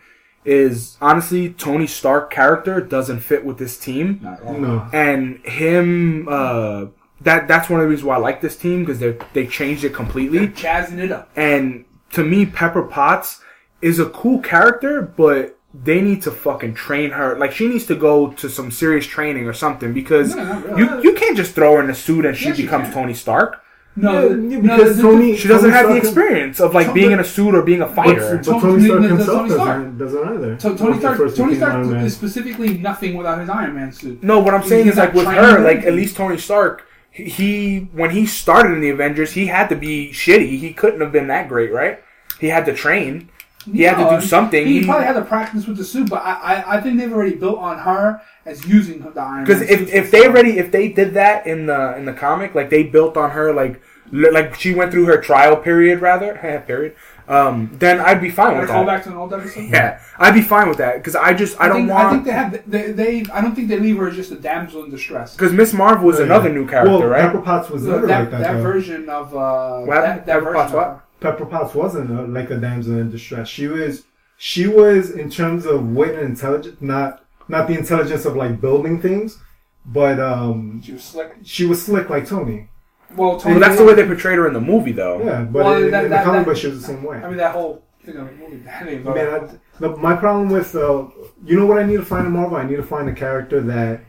[0.45, 4.57] is honestly Tony Stark character doesn't fit with this team, Not at all.
[4.57, 4.87] No.
[4.93, 6.27] and him.
[6.29, 6.85] Uh,
[7.21, 9.83] that that's one of the reasons why I like this team because they they changed
[9.83, 10.47] it They're completely.
[10.47, 11.29] jazzing it up.
[11.35, 11.83] And
[12.13, 13.41] to me, Pepper Potts
[13.81, 17.37] is a cool character, but they need to fucking train her.
[17.37, 20.81] Like she needs to go to some serious training or something because No, really.
[20.83, 22.93] you you can't just throw her in a suit and she Yes, you becomes can.
[22.93, 23.61] Tony Stark.
[23.99, 26.87] No, Yeah, the- yeah, no, because Tony- She doesn't Tony have the experience of like
[26.87, 28.37] Tony- being in a suit or being a fighter.
[28.37, 29.67] but Tony- Tony Stark Tony- himself Tony Stark.
[29.67, 30.59] doesn't, doesn't either.
[30.59, 34.23] So Tony Stark, Tony Stark is specifically nothing without his Iron Man suit.
[34.23, 36.83] No, what I'm saying He's is like with her, to- like at least Tony Stark,
[37.11, 40.59] he, he when he started in the Avengers, he had to be shitty.
[40.59, 41.99] He couldn't have been that great, right?
[42.39, 43.29] He had to train.
[43.71, 44.65] He had to do something.
[44.65, 47.11] He, He- probably had to practice with the suit, but I, I, I think they've
[47.11, 49.43] already built on her as using the Iron Man.
[49.45, 52.69] Because if, if they already if they did that in the in the comic, like
[52.69, 56.33] they built on her, like like she went through her trial period rather
[56.67, 56.95] period,
[57.27, 58.95] um, then I'd be fine Wanna with call that.
[58.97, 59.65] back to an old episode.
[59.69, 62.23] Yeah, I'd be fine with that because I just I, don't think, want I think
[62.23, 64.91] they have they, they I don't think they leave her as just a damsel in
[64.91, 65.33] distress.
[65.35, 66.25] because Miss Marvel is Yeah.
[66.25, 67.23] another new character, well, right?
[67.23, 68.39] Pepper Potts was So that like that.
[68.43, 71.03] that version of uh, What that, that Pepper version Potts of what?
[71.21, 71.31] Her.
[71.31, 73.47] Pepper Potts wasn't a, like a damsel in distress.
[73.47, 74.03] She was,
[74.37, 79.01] she was in terms of wit and intelligence, not not the intelligence of like building
[79.01, 79.39] things,
[79.85, 81.33] but um, She was slick.
[81.43, 82.69] she was slick like Tony.
[83.15, 85.23] Well, Tony, well, that's the way they portrayed her in the movie, though.
[85.23, 87.03] Yeah, but Well, in, that- in that- the comic that- book, she was the same
[87.03, 87.17] way.
[87.17, 88.57] I mean, that whole thing of the movie.
[88.57, 91.07] that didn't Man, I, the, my problem with uh,
[91.45, 92.57] you know what I need to find in Marvel?
[92.57, 94.01] I need to find a character that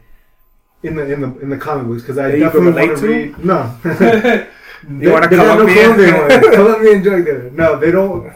[0.83, 2.89] in the in the in the comic books because I That you can definitely relate
[2.89, 3.13] want to to?
[3.13, 3.45] read.
[3.45, 4.47] No,
[4.87, 5.95] You want a They- they got no Colombian?
[5.95, 6.53] Colombian one.
[6.55, 7.51] Colombian drug dealer.
[7.53, 8.33] No, they don't.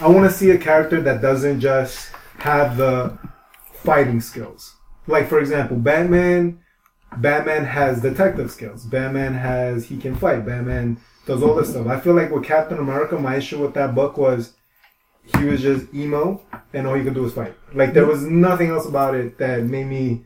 [0.00, 3.16] I want to see a character that doesn't just have the
[3.82, 4.74] fighting skills.
[5.06, 6.60] Like for example, Batman.
[7.18, 8.84] Batman has detective skills.
[8.84, 10.44] Batman has he can fight.
[10.44, 11.86] Batman does all this stuff.
[11.86, 14.52] I feel like with Captain America, my issue with that book was
[15.38, 16.42] he was just emo,
[16.74, 17.54] and all he could do was fight.
[17.74, 20.24] Like there was nothing else about it that made me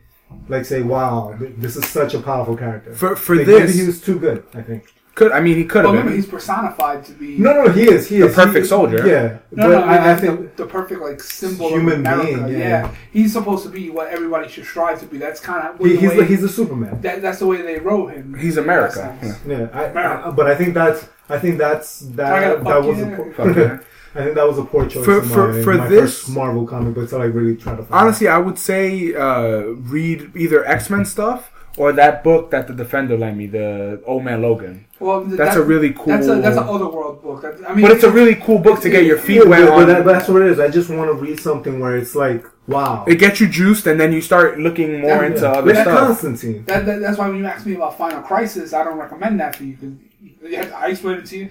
[0.49, 3.87] like say, "Wow, this is such a powerful character." For for Like, this, maybe he
[3.87, 4.43] was too good.
[4.53, 4.83] I think.
[5.15, 6.21] Could I mean he could well, have remember, been.
[6.21, 8.07] he's personified to be No, no, he is.
[8.07, 9.05] He The is perfect He- soldier.
[9.07, 11.93] Yeah, No, but no, I, mean, I, I the, think the perfect like symbol Human
[11.93, 12.43] of America.
[12.47, 12.91] being, yeah.
[13.11, 15.17] he's supposed to be what everybody should strive to be.
[15.17, 17.01] That's kind of he, the he's the, he's a Superman.
[17.01, 18.33] that, that's the way they wrote him.
[18.35, 18.99] He's in America.
[18.99, 19.39] that sense.
[19.45, 20.27] Yeah, I, America.
[20.27, 23.13] I, but I think that's I think that's that gotta that was you.
[23.13, 23.85] a poor, Fuck.
[24.15, 26.29] I think that was a poor choice For- in for- my, for my this- first
[26.29, 27.93] Marvel comic book to like really try to find.
[27.93, 29.59] Honestly, I would say uh,
[29.95, 34.23] read either X Men stuff or that book that the Defender lent me, the Old
[34.25, 34.85] Man Logan.
[35.01, 36.05] Well, th- That's a really cool.
[36.05, 37.41] That's a that's an otherworld book.
[37.41, 39.67] That's, I mean, but it's a really cool book to get your feet Yeah, wet
[39.67, 40.59] but, but that, that's what it is.
[40.59, 43.99] I just want to read something where it's like, wow, it gets you juiced, and
[43.99, 45.25] then you start looking more Yeah.
[45.25, 45.51] into Yeah.
[45.53, 45.99] other Like stuff.
[46.07, 46.65] Constantine.
[46.65, 49.55] That, that, that's why when you ask me about Final Crisis, I don't recommend that
[49.55, 49.75] for you.
[49.77, 51.49] Cause I explained it to you.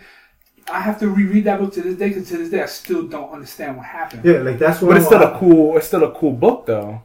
[0.73, 3.03] I have to reread that book to this day because to this day I still
[3.09, 4.25] don't understand what happened.
[4.25, 4.89] Yeah, like that's what.
[4.91, 5.77] But it's I'm- still a cool.
[5.77, 7.03] It's still a cool book, though.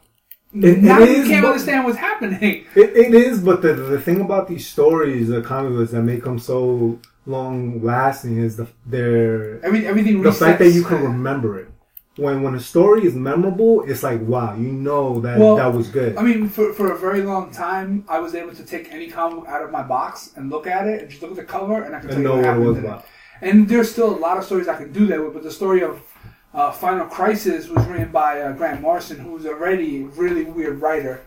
[0.54, 2.64] It- now it you is, can't but- understand what's happening.
[2.74, 6.22] It, it is, but the the thing about these stories, the comic books that make
[6.24, 10.38] them so long lasting is the their Every, everything the resets.
[10.38, 11.68] fact that you can remember it.
[12.16, 15.88] When when a story is memorable, it's like wow, you know that Well, that was
[15.88, 16.16] good.
[16.16, 19.46] I mean, for, for a very long time, I was able to take any comic
[19.52, 21.94] out of my box and look at it and just look at the cover, and
[21.94, 22.86] I can tell and you what happened was in it.
[22.88, 23.04] about.
[23.42, 25.82] And there's still a lot of stories I can do that with, but the story
[25.82, 26.00] of
[26.56, 31.22] uh, Final Crisis was written by uh, Grant Morrison, who's already a really weird writer.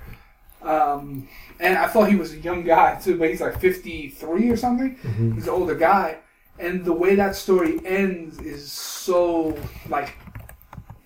[0.63, 1.29] Um,
[1.59, 4.97] and I thought he was a young guy too, but he's like 53 or something.
[4.97, 5.35] Mhm.
[5.35, 6.17] He's an older guy.
[6.57, 9.55] And the way that story ends is so,
[9.87, 10.15] like,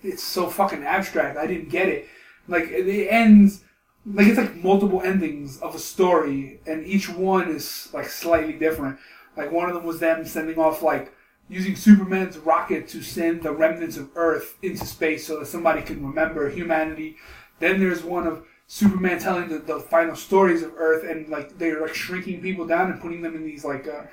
[0.02, 1.36] it's so fucking abstract.
[1.36, 2.08] I didn't get it.
[2.48, 3.62] Like, it ends,
[4.06, 8.98] like, it's like multiple endings of a story, and each one is, like, slightly different.
[9.36, 11.13] Like, one of them was them sending off, like,
[11.48, 16.04] using Superman's rocket to send the remnants of Earth into space so that somebody can
[16.06, 17.16] remember humanity.
[17.60, 21.80] Then there's one of Superman telling the, the final stories of Earth and like they're
[21.80, 24.04] like shrinking people down and putting them in these like uh,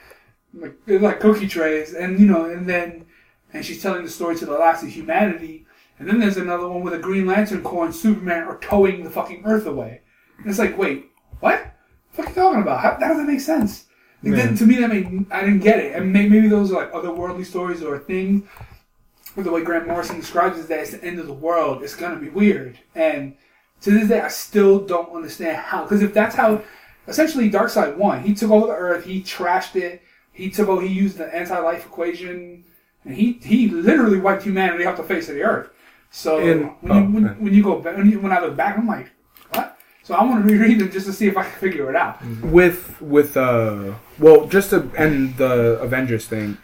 [0.53, 3.05] like like cookie trays and you know and then
[3.53, 5.65] and she's telling the story to the last of humanity.
[5.99, 9.09] And then there's another one with a Green Lantern Corps and Superman are towing the
[9.09, 10.01] fucking Earth away.
[10.37, 11.75] And it's like, wait, what?
[12.15, 12.79] What are you talking about?
[12.79, 13.85] How, that doesn't make sense.
[14.23, 15.95] Like, that- to me, that made I didn't get it.
[15.95, 18.43] And may, maybe those are like otherworldly stories or things.
[19.35, 21.84] But the way Grant Morrison describes it, is that it's the end of the world.
[21.84, 22.77] It's gonna be weird.
[22.95, 23.35] And
[23.81, 25.84] to this day, I still don't understand how.
[25.84, 26.61] Because if that's how,
[27.07, 28.22] essentially, Darkseid won.
[28.23, 29.06] He took over the Earth.
[29.06, 30.02] He trashed it.
[30.34, 30.81] He took over.
[30.81, 32.64] He used the anti-life equation,
[33.06, 35.69] and he he literally wiped humanity off the face of the Earth.
[36.11, 38.41] So And- when, oh, you, when, oh, when you go back, when, you, when I
[38.41, 39.10] look back, I'm like?
[40.03, 42.26] So I want to reread them just to see if I can figure it out.
[42.41, 46.57] with with uh well just to end the Avengers thing,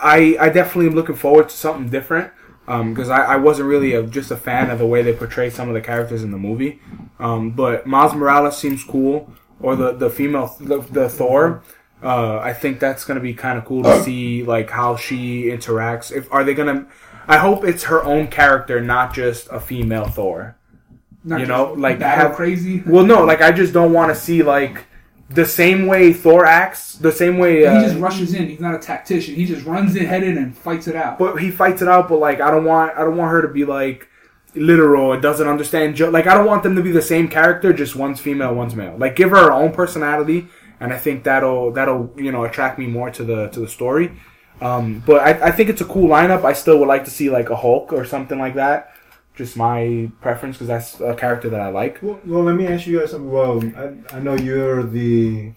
[0.00, 2.32] I I definitely am looking forward to something different.
[2.68, 5.50] Um, because I, I wasn't really a, just a fan of the way they portray
[5.50, 6.80] some of the characters in the movie.
[7.20, 9.30] Um, but Miles Morales seems cool,
[9.60, 11.62] or the the female the, the Thor.
[12.02, 16.10] Uh, I think that's gonna be kind of cool to see like how she interacts.
[16.10, 16.88] If are they gonna?
[17.28, 20.55] I hope it's her own character, not just a female Thor.
[21.26, 22.82] Not You know, like, have- crazy.
[22.86, 24.84] Well, no, like I just don't want to see like
[25.28, 27.58] the same way Thor acts, the same way.
[27.60, 28.48] he Uh, just rushes in.
[28.48, 29.34] He's not a tactician.
[29.34, 31.18] He just runs in, head in, and fights it out.
[31.18, 32.08] but he fights it out.
[32.08, 34.08] But like, I don't want, I don't want her to be like
[34.54, 35.12] literal.
[35.14, 35.96] It doesn't understand.
[35.96, 37.72] Jo- like, I don't want them to be the same character.
[37.72, 38.96] Just one's female, one's male.
[38.96, 40.46] Like, give her her own personality,
[40.78, 44.12] and I think that'll that'll you know attract me more to the to the story.
[44.60, 46.44] Um, but I, I think it's a cool lineup.
[46.44, 48.92] I still would like to see like a Hulk or something like that.
[49.36, 51.98] Just my preference because that's a character that I like.
[52.02, 53.30] Well, well, let me ask you guys something.
[53.30, 55.52] Well, I, I know you're the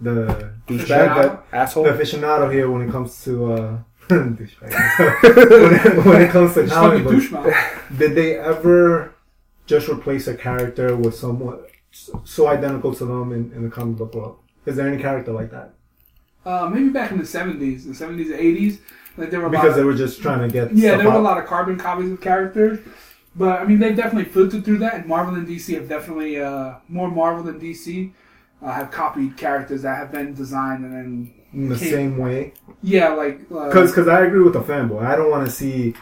[0.00, 1.84] the Douchebag, that, asshole.
[1.84, 3.78] the aficionado here when it comes to uh,
[4.08, 4.70] douchebag.
[5.50, 7.56] when, it, when it comes to comic fucking books,
[7.96, 9.14] did they ever
[9.64, 11.60] just replace a character with someone
[11.92, 14.38] so- so identical to them in, in the comic book world?
[14.66, 15.72] Is there any character like that?
[16.44, 18.80] Uh, maybe back in the seventies, the seventies, eighties,
[19.16, 21.02] like there were a lot Because of- they were just trying to get Yeah, stuff
[21.02, 22.80] there were a lot of carbon copies of characters,
[23.36, 24.94] but I mean they've definitely filtered through that.
[24.94, 28.12] And Marvel and DC have definitely uh, more Marvel than DC
[28.62, 32.52] uh, have copied characters that have been designed and then in the came- same way.
[32.82, 35.04] yeah, like uh, Because I agree with the fanboy.
[35.04, 35.94] I don't want to see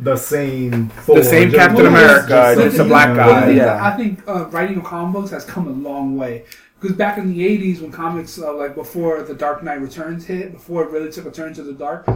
[0.00, 3.50] the same The same Thor, Captain just- America, just- just a you black know, guy,
[3.50, 3.84] yeah.
[3.84, 6.44] I think uh, writing of comic books has come a long way.
[6.80, 10.52] Because back in the '80s, when comics, uh, like before the Dark Knight Returns hit,
[10.52, 12.06] before it really took a turn to the dark,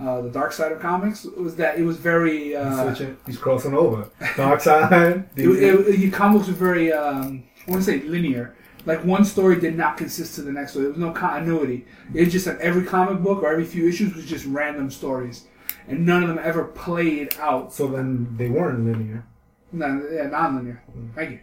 [0.00, 2.48] uh, the dark side of comics was that it was very.
[2.48, 4.08] He's, Uh, switching, he's crossing over.
[4.36, 4.92] Dark side.
[5.36, 6.92] it, it, it, your comics were very.
[6.92, 8.54] Um, I want to say linear.
[8.86, 10.84] Like one story did not consist to the next one.
[10.84, 11.84] There was no continuity.
[12.14, 15.46] It's just that every comic book or every few issues was just random stories,
[15.86, 17.74] and none of them ever played out.
[17.74, 19.24] so then they weren't linear.
[19.72, 20.82] No, yeah, non-linear.
[21.14, 21.38] Thank you.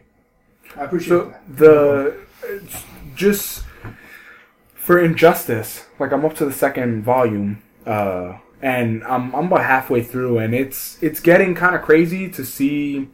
[0.76, 1.58] I appreciate So that.
[1.58, 2.16] the
[3.16, 3.64] just
[4.74, 10.04] for injustice, like I'm up to the second volume, uh, and I'm I'm about halfway
[10.04, 13.10] through, and it's it's getting kind of crazy to see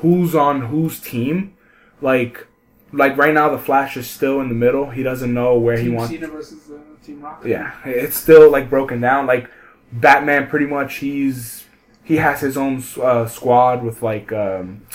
[0.00, 1.54] who's on whose team.
[2.00, 2.46] Like
[2.92, 4.90] like right now, the Flash is still in the middle.
[4.90, 6.12] He doesn't know where he Team wants.
[6.12, 7.48] Cena versus uh, Team Rocket.
[7.48, 9.26] Yeah, it's still like broken down.
[9.26, 9.50] Like
[9.92, 11.64] Batman, pretty much he's
[12.04, 14.86] he has his own uh, squad with like um,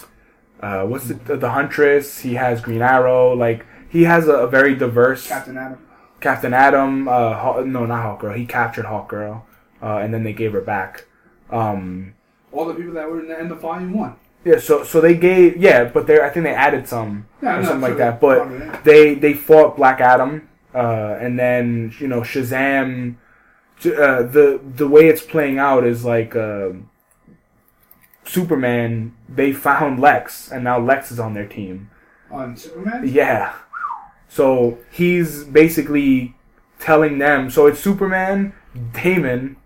[0.62, 2.22] uh, what's it, the Huntress.
[2.22, 3.34] He has Green Arrow.
[3.36, 5.80] Like he has a, a very diverse Captain Adam.
[6.20, 7.08] Captain Atom.
[7.08, 8.36] Uh, Haw- no, not Hawkgirl.
[8.38, 9.44] He captured Hawkgirl,
[9.84, 11.06] uh, and then they gave her back.
[11.52, 12.14] Um,
[12.52, 14.16] All the people that were in the end of Volume One.
[14.46, 17.64] yeah, so so they gave yeah, but they I think they added some Yeah, or
[17.66, 18.20] something like that.
[18.22, 23.18] But they they fought Black Adam, uh, and then you know Shazam.
[23.86, 26.70] Uh, the the way it's playing out is like uh,
[28.26, 29.14] Superman.
[29.28, 31.90] They found Lex, and now Lex is on their team.
[32.32, 33.04] on Superman.
[33.08, 33.54] Yeah,
[34.30, 36.36] so he's basically
[36.80, 37.50] telling them.
[37.50, 38.54] So it's Superman,
[38.94, 39.58] Damian.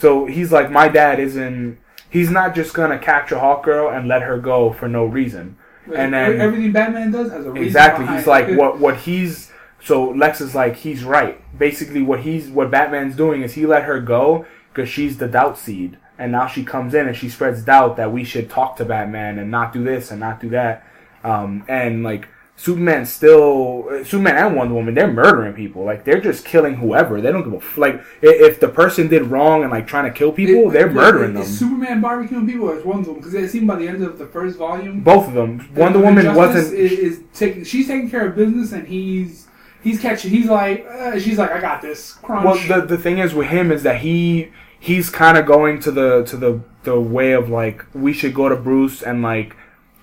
[0.00, 1.78] So he's like, my dad isn't.
[2.08, 5.56] He's not just gonna catch capture Hawkgirl and let her go for no reason.
[5.94, 8.06] And then- everything Batman does has a reason Exactly.
[8.06, 8.56] He's like it.
[8.56, 9.52] what what he's
[9.82, 11.36] so Lex is like he's right.
[11.56, 15.58] Basically what he's what Batman's doing is he let her go because she's the doubt
[15.58, 15.98] seed.
[16.18, 19.38] And now she comes in and she spreads doubt that we should talk to Batman
[19.38, 20.86] and not do this and not do that.
[21.24, 22.28] Um, and like
[22.60, 25.82] Superman still uh, Superman and Wonder Woman they're murdering people.
[25.82, 27.18] Like they're just killing whoever.
[27.22, 30.16] They don't give a f- like if the person did wrong and like trying to
[30.16, 31.68] kill people, It- they're it- murdering Is them.
[31.70, 33.20] Superman barbecuing people or is Wonder Woman?
[33.22, 35.66] Because it seemed by the end of the first volume, Both of them.
[35.74, 37.64] Wonder Woman Justice wasn't Is, is taking.
[37.64, 39.46] She's taking care of business, and he's
[39.82, 40.30] he's catching.
[40.30, 42.12] He's like, uh, she's like, I got this.
[42.14, 42.44] Crunch.
[42.44, 45.90] Well, the the thing is with him is that he he's kind of going to
[45.90, 49.56] the to the the way of like we should go to Bruce and like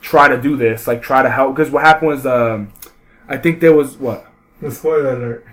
[0.08, 1.56] try to do this, like try to help.
[1.56, 2.72] Because what happened was, um,
[3.28, 4.26] I think there was what?
[4.62, 5.46] The spoiler alert.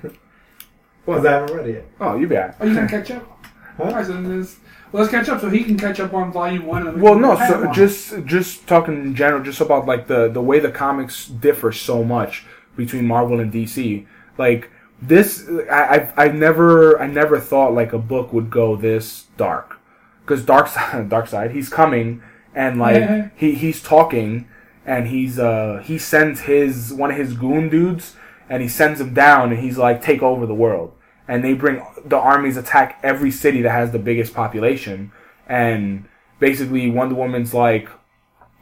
[1.05, 1.87] Because I haven't read it yet.
[2.01, 2.55] Oh, you bad.
[2.61, 3.31] Are you gonna catch up?
[3.77, 3.83] Huh?
[3.85, 4.59] Alright, so this-
[4.93, 6.87] well, let's catch up so he can catch up on volume one.
[6.87, 7.35] And then Well, no.
[7.49, 11.73] So just just talking in general, just about like the the way the comics differ
[11.73, 14.07] so much between Marvel and DC.
[14.39, 14.71] Like
[15.03, 19.81] this, I I've, I've never I never thought like a book would go this dark,
[20.21, 22.23] because Darkseid Darkseid he's coming
[22.55, 23.29] and like Yeah.
[23.35, 24.47] he he's talking
[24.87, 28.17] and he's uh he sends his one of his goon dudes
[28.49, 30.93] and he sends him down and he's like take over the world
[31.27, 35.11] and they bring the armies attack every city that has the biggest population
[35.49, 36.05] and
[36.39, 37.89] basically Wonder Woman's like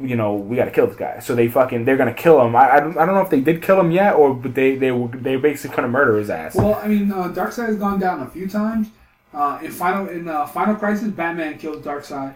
[0.00, 2.56] you know we got to kill this guy so they fucking they're gonna kill him
[2.56, 4.76] I, I, don't, I don't know if they did kill him yet or but they
[4.76, 8.00] they were they basically gonna murder his ass Well, I mean, uh, Darkseid has gone
[8.00, 8.88] down a few times.
[9.34, 12.34] Uh, in final in uh, Final Crisis, Batman kills Darkseid.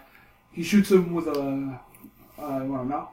[0.57, 1.79] He shoots him with a.
[2.39, 3.11] Uh, I don't know.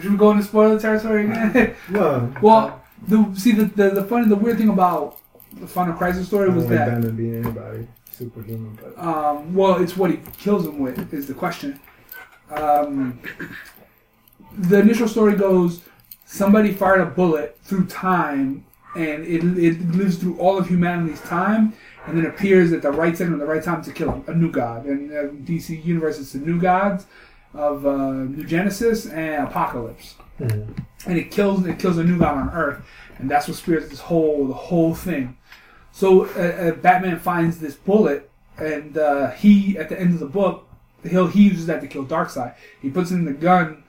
[0.00, 1.74] Should we go into spoiler territory again?
[1.90, 5.18] Well, well, the see the, the the funny the weird thing about
[5.60, 10.10] the Final Crisis story was that Batman being anybody superhuman, but um, well, it's what
[10.10, 11.78] he kills him with is the question.
[12.50, 13.20] Um,
[14.56, 15.82] the initial story goes:
[16.24, 18.64] somebody fired a bullet through time,
[18.96, 21.74] and it, it lives through all of humanity's time,
[22.08, 24.34] and then appears at the right time and the right time to kill a, a
[24.34, 24.86] new god.
[24.86, 27.06] And uh, DC Universe is the new gods
[27.54, 30.14] of uh, New Genesis and Apokolips,
[31.06, 32.84] and it kills it kills a new god on Earth,
[33.18, 35.36] and that's what spears this whole the whole thing.
[35.92, 40.26] So uh, uh, Batman finds this bullet, and uh, he at the end of the
[40.26, 40.68] book,
[41.08, 42.54] he'll he uses that to kill Darkseid.
[42.80, 43.84] He puts it in the gun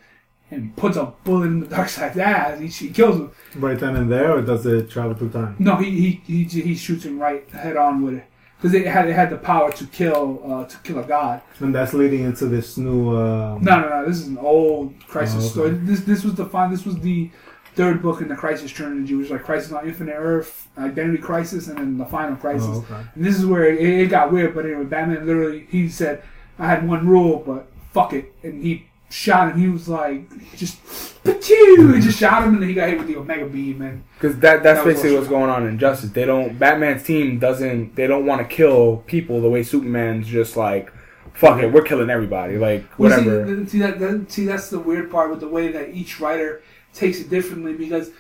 [0.52, 2.60] and puts a bullet in the dark Darkseid's ass.
[2.60, 3.32] He, he kills him.
[3.56, 5.56] right then and there, or does it travel through time?
[5.60, 8.26] No, he he he, he shoots him right head on with it
[8.58, 11.42] because it had it had the power to kill uh, to kill a god.
[11.60, 13.16] And that's leading into this new.
[13.16, 14.06] Uh, No, no, no.
[14.08, 15.48] This is an old Crisis Oh, okay.
[15.50, 15.70] story.
[15.72, 16.72] This this was the fun.
[16.72, 17.30] This was the
[17.76, 21.68] third book in the Crisis trilogy, which was like Crisis on Infinite Earth, Identity Crisis,
[21.68, 22.68] and then the Final Crisis.
[22.70, 23.06] oh, okay.
[23.16, 24.54] And this is where it, it got weird.
[24.56, 26.24] But anyway, Batman literally he said,
[26.58, 29.60] "I had one rule, but fuck it," and he shot him.
[29.60, 30.82] He was like, just,
[31.24, 32.00] "Pachoo!" He mm-hmm.
[32.02, 33.82] just shot him, and then he got hit with the Omega Beam.
[33.82, 36.12] And Because that that's That basically what's going on in Justice.
[36.12, 40.56] They don't Batman's team doesn't they don't want to kill people the way Superman's just
[40.56, 40.92] like
[41.40, 42.58] fuck it, we're killing everybody.
[42.58, 43.66] Like Well, whatever.
[43.66, 44.32] See, see that, that.
[44.32, 46.62] See, that's the weird part with the way that each writer
[46.94, 48.12] takes it differently because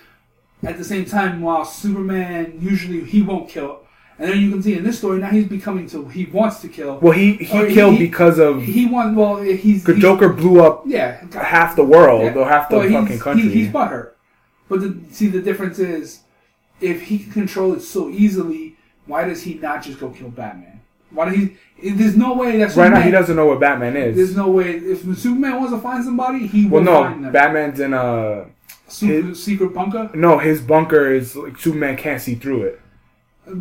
[0.63, 3.81] at the same time, while Superman usually he won't kill,
[4.19, 6.67] and then you can see in this story now he's becoming to he wants to
[6.67, 6.99] kill.
[6.99, 9.17] well he he Or killed he- because of He wants.
[9.17, 12.33] Well, he's the Joker blew up Yeah, half the world Yeah.
[12.33, 13.49] or half the Well, he's- fucking country.
[13.49, 14.11] He, he's butthurt.
[14.67, 16.19] But the, see, the difference is,
[16.79, 18.75] if he can control it so easily,
[19.07, 20.79] why does he not just go kill Batman?
[21.11, 21.91] Why do he?
[21.91, 24.15] There's no way that's right now he doesn't know what Batman is.
[24.15, 24.75] There's no way.
[24.75, 27.31] If Superman wants to find somebody, he Well, will no.
[27.31, 28.45] Batman's in a
[28.87, 30.11] Super, secret bunker.
[30.13, 30.37] no.
[30.37, 32.81] His bunker is like Superman can't see through it.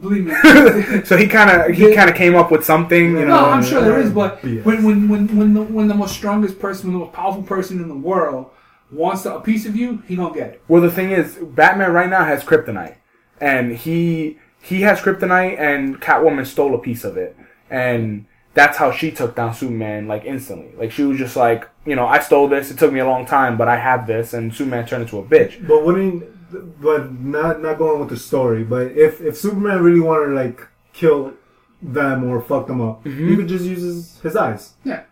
[0.00, 0.34] Believe me.
[1.04, 3.40] so he kind of he kind of came up with something, you No, know.
[3.42, 4.64] no, I'm sure there is, but BS.
[4.64, 7.80] when when when when the when the most strongest person, when the most powerful person
[7.80, 8.50] in the world
[8.90, 10.62] wants a piece of you, he gonna get it.
[10.68, 12.96] Well, the thing is, Batman right now has kryptonite,
[13.40, 17.36] and he he has kryptonite, and Catwoman stole a piece of it,
[17.70, 20.72] and that's how she took down Superman like instantly.
[20.76, 22.70] Like she was just like, you know, I stole this.
[22.70, 25.22] It took me a long time, but I have this, and Superman turned into a
[25.22, 25.66] bitch.
[25.68, 26.24] But wouldn't,
[26.80, 28.64] but not not going with the story.
[28.64, 31.34] But if if Superman really wanted to like kill
[31.82, 33.28] them or fuck them up, Mm-hmm.
[33.28, 34.74] he could just use his, his eyes.
[34.84, 35.02] Yeah.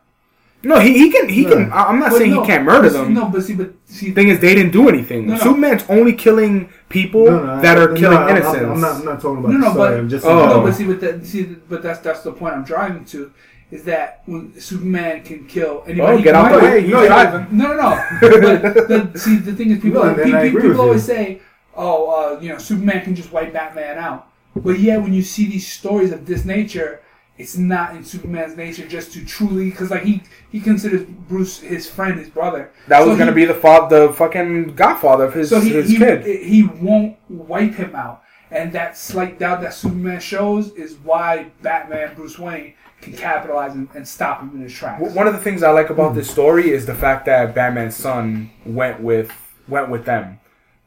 [0.63, 1.71] No, he, he can he can.
[1.71, 3.15] I- I'm not But saying no, he can't murder them.
[3.15, 5.27] No, but see, but see, the Thing is, they didn't do anything.
[5.29, 5.39] No, no.
[5.41, 8.65] Superman's only killing people that are killing I'm- I'm- innocents.
[8.71, 8.97] I'm, not.
[8.97, 10.25] I'm not talking about No, no, but- I'm just.
[10.27, 10.47] Oh.
[10.47, 13.33] no, but see, but that, see, but that's that's the point I'm driving to,
[13.71, 16.19] is that when Superman can kill anybody.
[16.19, 17.57] Oh, get out the way, he's No, driving.
[17.57, 18.09] No, no, no.
[18.21, 21.41] but the, see, the thing is, people, No, people, people always say,
[21.75, 25.47] "Oh, uh, you know, Superman can just wipe Batman out." But yeah, when you see
[25.47, 27.03] these stories of this nature,
[27.39, 31.89] it's not in Superman's nature just to truly, because like he he considers Bruce his
[31.91, 32.71] friend, his brother.
[32.89, 35.99] that was gonna be the fa- the fucking godfather of his so he, his he,
[35.99, 36.25] kid.
[36.25, 38.23] he won't wipe him out.
[38.51, 42.75] And that slight doubt that Superman shows is why Batman, Bruce Wayne,
[43.07, 45.01] can capitalize and, and stop him in his tracks.
[45.01, 47.97] W- One of the things I like about this story is the fact that Batman's
[47.97, 49.33] son went with
[49.69, 50.39] went with them,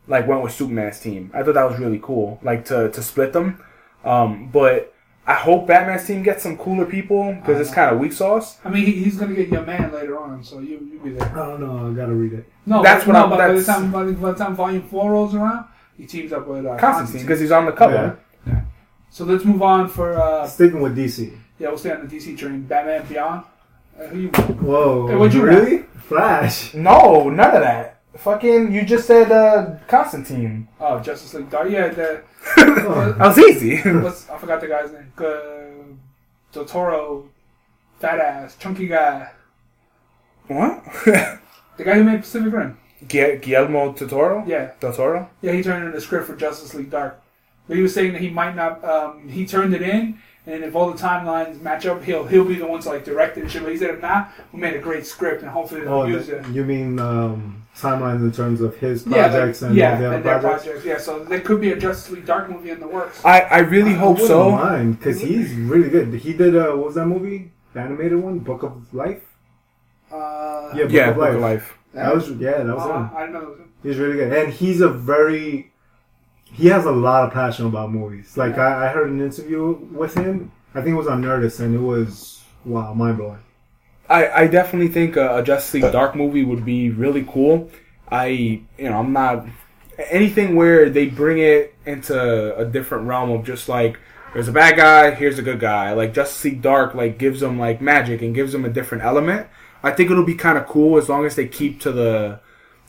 [0.07, 1.31] like went with Superman's team.
[1.33, 3.61] I thought that was really cool, like to to split them.
[4.05, 4.93] Um, but
[5.27, 8.57] I hope Batman's team gets some cooler people because it's kind of weak sauce.
[8.63, 11.27] I mean, he, he's gonna get your man later on, so you you be there.
[11.29, 11.91] I don't.
[11.93, 12.45] I gotta read it.
[12.65, 14.55] No, That's but, what no, I'm- but by the time by the, by the time
[14.55, 15.65] Volume Four rolls around,
[15.97, 18.17] He teams up with uh, Constantine because he's on the cover.
[18.47, 18.61] Yeah.
[19.11, 21.37] So let's move on for uh, Sticking with DC.
[21.59, 22.63] Yeah, we'll stay on the DC train.
[22.63, 23.43] Batman Beyond.
[23.99, 24.27] Uh, who you?
[24.29, 25.07] Whoa.
[25.07, 25.79] Hey, what'd you really?
[26.07, 26.73] Flash.
[26.73, 27.97] No, none of that.
[28.17, 30.67] Fucking, you just said uh, Constantine.
[30.79, 31.69] Oh, Justice League Dark.
[31.69, 32.21] Yeah, the
[32.57, 33.77] Oh, That was easy.
[33.99, 35.11] what's I forgot the guy's name.
[35.17, 35.93] Uh,
[36.51, 37.29] Del Toro,
[37.99, 39.29] fat ass, chunky guy.
[40.47, 40.83] what?
[41.77, 42.77] The guy who made Pacific Rim.
[43.07, 44.45] Gu- Guillermo Totoro?
[44.45, 45.29] Yeah, Del Toro?
[45.41, 45.53] yeah.
[45.53, 47.21] He turned in the script for Justice League Dark,
[47.69, 48.83] but he was saying that he might not.
[48.83, 50.19] Um, he turned it in,
[50.49, 53.37] and if all the timelines match up, he'll he'll be the one to like direct
[53.37, 53.63] it and shit.
[53.63, 56.25] But he said if not, we made a great script, and hopefully they'll Oh, use
[56.27, 56.47] th- it.
[56.49, 60.05] you mean um, timelines in terms of his Yeah, projects like, and yeah, all the
[60.07, 60.63] other and their projects?
[60.65, 60.85] projects.
[60.85, 63.23] Yeah, so there could be a Justice League Dark movie in the works.
[63.23, 64.51] I, I really hope I wouldn't so.
[64.51, 66.13] mind because he's really good.
[66.15, 67.51] He did uh, what was that movie?
[67.73, 69.23] The animated one, Book of Life.
[70.11, 71.35] Uh, Yeah, Book Yeah, of Book Life.
[71.35, 71.73] of Life.
[71.93, 73.09] That was yeah, that was uh, him.
[73.15, 73.73] I didn't know that was him.
[73.83, 75.71] He's really good, and he's a very
[76.53, 78.35] he has a lot of passion about movies.
[78.37, 80.51] Like I, I heard an interview with him.
[80.73, 83.39] I think it was on Nerdist, and it was wow, mind blowing.
[84.07, 87.69] I, I definitely think a, a Justice League Dark movie would be really cool.
[88.11, 89.45] I, you know, I'm not
[90.09, 93.99] anything where they bring it into a different realm of just like
[94.33, 95.93] there's a bad guy, here's a good guy.
[95.93, 99.47] Like Justice League Dark, like gives them like magic and gives them a different element.
[99.83, 102.39] I think it'll be kind of cool as long as they keep to the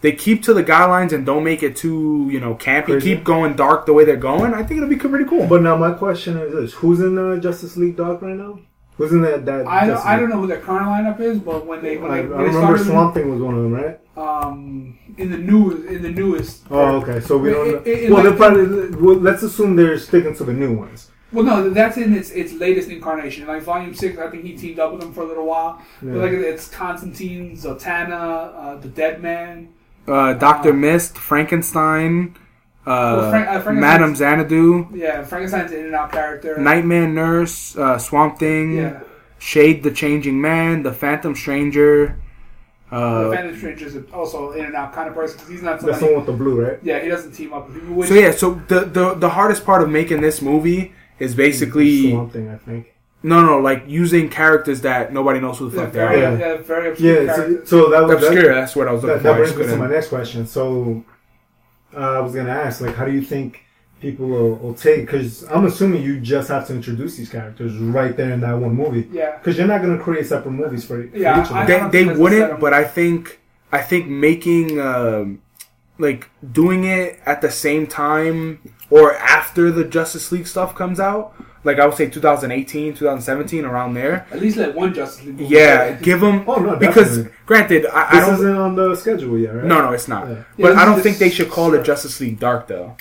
[0.01, 2.87] they keep to the guidelines and don't make it too you know campy.
[2.87, 3.15] Crazy.
[3.17, 4.55] Keep going dark the way they're going.
[4.55, 5.47] I think it'll be pretty cool.
[5.47, 8.61] But now my question is this: Who's in the Justice League Dark right now?
[8.97, 9.47] Who's in that?
[9.47, 12.11] that I don't, I don't know who their current lineup is, but when they when
[12.11, 13.99] I, I they, when they remember started Swamp Thing was one of them, right?
[14.17, 16.65] um in the new in the newest.
[16.71, 17.21] Oh, okay.
[17.21, 17.69] So we don't.
[17.69, 17.83] it- know.
[17.85, 18.91] it- well, like- they're probably.
[18.97, 21.11] Well, let's assume they're sticking to the new ones.
[21.33, 23.47] Well, no, that's in its its latest incarnation.
[23.47, 25.81] Like Volume Six, I think he teamed up with them for a little while.
[26.03, 26.13] Yeah.
[26.13, 29.69] But like it's Constantine, Zatanna, uh, the Dead Man.
[30.11, 32.35] Uh, Doctor Mist, Frankenstein,
[32.87, 34.89] uh, Well, Frank- uh, Madame Xanadu.
[34.93, 36.59] Yeah, Frankenstein's in and out character.
[36.59, 39.01] Nightmare Nurse, uh, Swamp Thing, Yeah,
[39.39, 42.17] Shade the Changing Man, the Phantom Stranger.
[42.91, 45.79] the Uh, Phantom Stranger is also in and out kind of person because he's not
[45.81, 46.79] That's the one with the blue, right?
[46.83, 47.95] Yeah, he doesn't team up with people.
[47.95, 52.11] Which, so yeah, so the, the the hardest part of making this movie is basically
[52.11, 52.93] Swamp Thing, I think.
[53.23, 56.17] No no like using characters that nobody knows who the yeah, fuck they are.
[56.17, 56.39] Yeah.
[56.39, 57.35] yeah, very obscure Yeah.
[57.35, 58.43] So, so that was Obscure.
[58.49, 59.43] that, That's what I was looking that, that for.
[59.43, 60.47] I just brings me to my next question.
[60.47, 61.05] So
[61.95, 63.65] uh, I was gonna ask, like, how do you think
[64.01, 65.03] people will, will take?
[65.07, 68.75] Because I'm assuming you just have to introduce these characters right there in that one
[68.75, 69.09] movie.
[69.13, 71.67] Yeah, Because you're not gonna create separate movies for, for Yeah, each of them.
[71.67, 73.41] They they think that's a wouldn't, but I think
[73.73, 75.43] I think making um,
[75.99, 81.35] like doing it at the same time or after the Justice League stuff comes out.
[81.63, 84.27] Like I would say 2018, 2017, around there.
[84.33, 85.39] at least like one Justice League.
[85.41, 86.01] movie Yeah, go.
[86.01, 87.39] give them Oh no, because definitely.
[87.47, 88.35] granted, I, I this don't.
[88.37, 89.65] isn't on the schedule yet, right?
[89.65, 90.27] No, no, it's not.
[90.27, 90.35] Yeah.
[90.35, 92.97] Yeah, But this I don't just- think they should call it Justice League Dark though.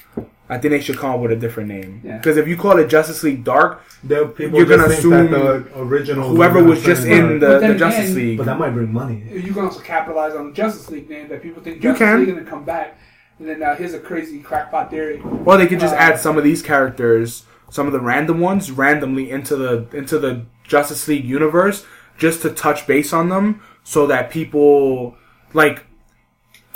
[0.52, 2.02] I think they should call it with a different name.
[2.03, 2.18] Yeah.
[2.18, 5.80] Because if you call it Justice League Dark, people You're gonna think assume that the
[5.80, 9.23] original whoever was just in the, then the Justice League, but that might bring money.
[9.31, 12.19] You can also capitalize on the Justice League name that people think You Justice can.
[12.22, 12.98] League and then come back.
[13.38, 15.22] And then uh, here's a crazy crackpot theory.
[15.45, 18.71] or they could just Uh, add some of these characters, some of the random ones,
[18.71, 21.85] randomly into the into the Justice League universe,
[22.17, 25.15] just to touch base on them, so that people
[25.53, 25.85] like.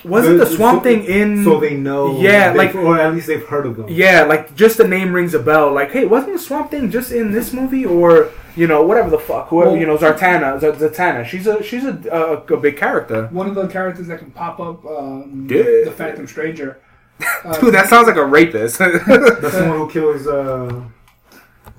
[0.06, 1.46] Wasn't the So- Swamp Thing in?
[1.46, 2.20] So they know.
[2.20, 3.86] Yeah, like- or at least they've heard of them.
[3.88, 5.72] Yeah, like just the name rings a bell.
[5.72, 9.18] Like, hey, wasn't the Swamp Thing just in this movie, or you know, whatever the
[9.18, 11.24] fuck, whoever Well- you know, Zartana, Z- Zatanna.
[11.26, 13.28] She's a she's a, a, a big character.
[13.32, 15.86] One of the characters that can pop up, um, Yeah.
[15.86, 16.80] the Phantom Stranger.
[17.46, 18.80] Uh, Dude, that sounds like a rapist.
[18.80, 20.28] That's the one who kills.
[20.28, 20.84] Uh,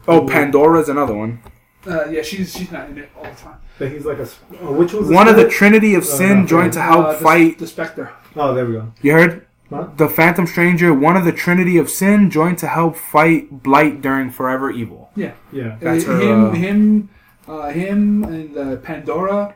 [0.09, 1.43] oh, Pandora's another one.
[1.87, 3.57] uh, yeah, she's she's not in it all the time.
[3.79, 4.29] But he's like a
[4.63, 5.49] Oh, which was One of the?
[5.49, 7.59] Trinity of Oh, Sin no, joined to help Uh, the, fight.
[7.59, 8.13] the Spectre.
[8.37, 8.93] Oh, there we go.
[9.03, 9.47] You heard?
[9.71, 9.89] Huh?
[9.97, 14.31] The Phantom Stranger, one of the Trinity of Sin, joined to help fight Blight during
[14.31, 15.11] Forever Evil.
[15.17, 15.77] Yeah, Yeah.
[15.81, 17.09] That's Uh, her, him, uh, him,
[17.49, 19.55] uh, him, and uh, Pandora,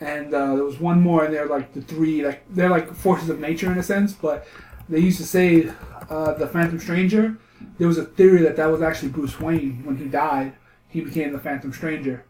[0.00, 3.28] and uh, there was one more, and they're like the three, like they're like forces
[3.30, 4.12] of nature in a sense.
[4.12, 4.46] But
[4.88, 5.70] they used to say
[6.10, 7.36] uh, the Phantom Stranger.
[7.78, 10.54] There was a theory that that was actually Bruce Wayne when he died.
[10.88, 12.24] He became the Phantom Stranger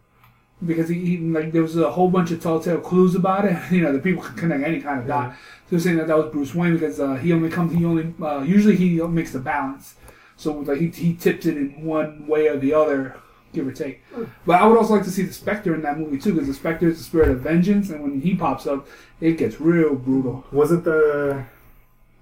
[0.65, 3.57] because he, he like there was a whole bunch of telltale clues about it.
[3.71, 5.33] You know, the people could connect any kind of dot.
[5.33, 5.37] So
[5.71, 7.77] they're saying that that was Bruce Wayne because uh, he only comes.
[7.77, 9.95] He only uh, usually he makes the balance.
[10.35, 13.17] So like he, he tipped it in one way or the other,
[13.53, 14.01] give or take.
[14.45, 16.53] But I would also like to see the Spectre in that movie too, because the
[16.53, 18.87] Spectre is the spirit of vengeance, and when he pops up,
[19.21, 20.45] it gets real brutal.
[20.51, 21.45] Wasn't the.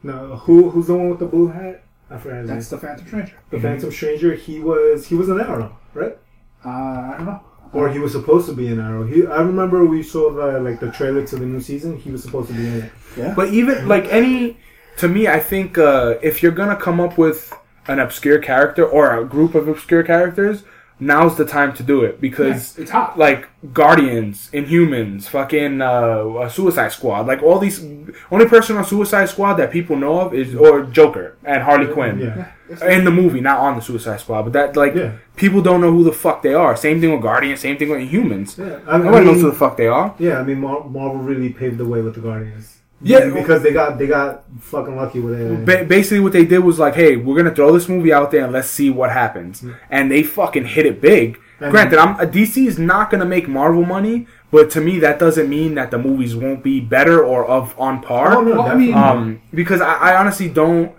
[0.03, 1.83] No, who who's the one with the blue hat?
[2.09, 2.57] I forgot his name.
[2.57, 3.33] That's the Phantom Stranger.
[3.49, 4.33] The Phantom Stranger.
[4.35, 6.17] He was he was an arrow, right?
[6.63, 7.41] Uh, I don't know.
[7.73, 9.05] Or he was supposed to be an arrow.
[9.05, 11.97] He, I remember we saw the like the trailer to the new season.
[11.97, 13.35] He was supposed to be in it.
[13.35, 14.57] But even like any
[14.97, 17.53] to me, I think uh, if you're gonna come up with
[17.87, 20.63] an obscure character or a group of obscure characters,
[20.99, 23.17] now's the time to do it because Yeah, it's hot.
[23.17, 27.83] like Guardians, Inhumans, fucking uh, uh, Suicide Squad, like all these.
[28.31, 32.19] Only person on Suicide Squad that people know of is or Joker and Harley Quinn
[32.19, 32.87] Yeah.
[32.89, 35.11] in the movie, not on the Suicide Squad, but that like Yeah.
[35.35, 36.75] people don't know who the fuck they are.
[36.75, 37.59] Same thing with Guardians.
[37.59, 38.57] Same thing with Inhumans.
[38.57, 40.13] Yeah, I, I Nobody knows mean, who the fuck they are.
[40.19, 42.76] yeah, I mean, Marvel really paved the way with the Guardians.
[43.01, 43.29] Yeah.
[43.29, 45.65] because they got they got fucking lucky with it.
[45.65, 48.43] Ba- basically, what they did was like, "Hey, we're gonna throw this movie out there
[48.43, 51.37] and let's see what happens." And they fucking hit it big.
[51.59, 55.47] And- Granted, I'm DC is not gonna make Marvel money, but to me, that doesn't
[55.49, 58.33] mean that the movies won't be better or of on par.
[58.35, 60.91] Oh, no, Well, I mean- Um, because I, I honestly don't.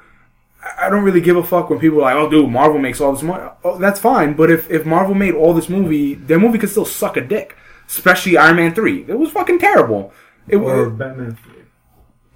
[0.63, 3.01] I- I don't really give a fuck when people are like, "Oh, dude, Marvel makes
[3.01, 6.39] all this money." Oh, that's fine, but if, if Marvel made all this movie, their
[6.39, 7.57] movie could still suck a dick.
[7.89, 10.13] Especially Iron Man three, it was fucking terrible.
[10.49, 11.39] It or was Batman.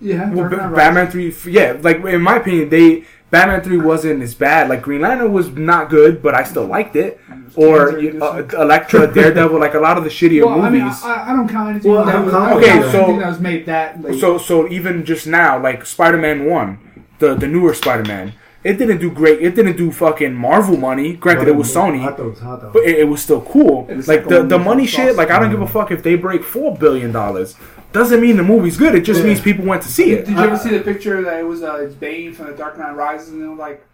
[0.03, 4.23] Yeah, well, Dark Ba- Batman three, yeah, like in my opinion, they Batman three wasn't
[4.23, 4.69] as bad.
[4.69, 7.21] Like Green Lantern was not good, but I still liked it.
[7.55, 11.03] Or uh, Elektra, Daredevil, like a lot of the shittier Well, I mean, movies.
[11.05, 11.93] I, I don't count anything.
[11.93, 14.21] Well, that I'm was, count- Okay, count so- anything that was made that late.
[14.21, 16.79] so so even just now, like Spider Man one,
[17.21, 18.33] the the newer Spider Man,
[18.65, 19.41] it didn't do great.
[19.43, 21.15] It didn't do fucking Marvel money.
[21.15, 22.05] Granted, it was I Sony.
[22.05, 22.71] thought it was hot though.
[22.71, 23.87] But it, it was still cool.
[23.89, 25.07] Yeah, the Like the, the was money awesome.
[25.07, 27.57] shit, like I don't give a fuck if they break four billion dollars.
[27.93, 28.95] Doesn't mean the movie's good.
[28.95, 29.27] It just Yeah.
[29.27, 30.25] means people went to see it.
[30.27, 32.97] Did you ever see the picture that it was uh, Bane from the Dark Knight
[32.97, 33.85] Rises and it was like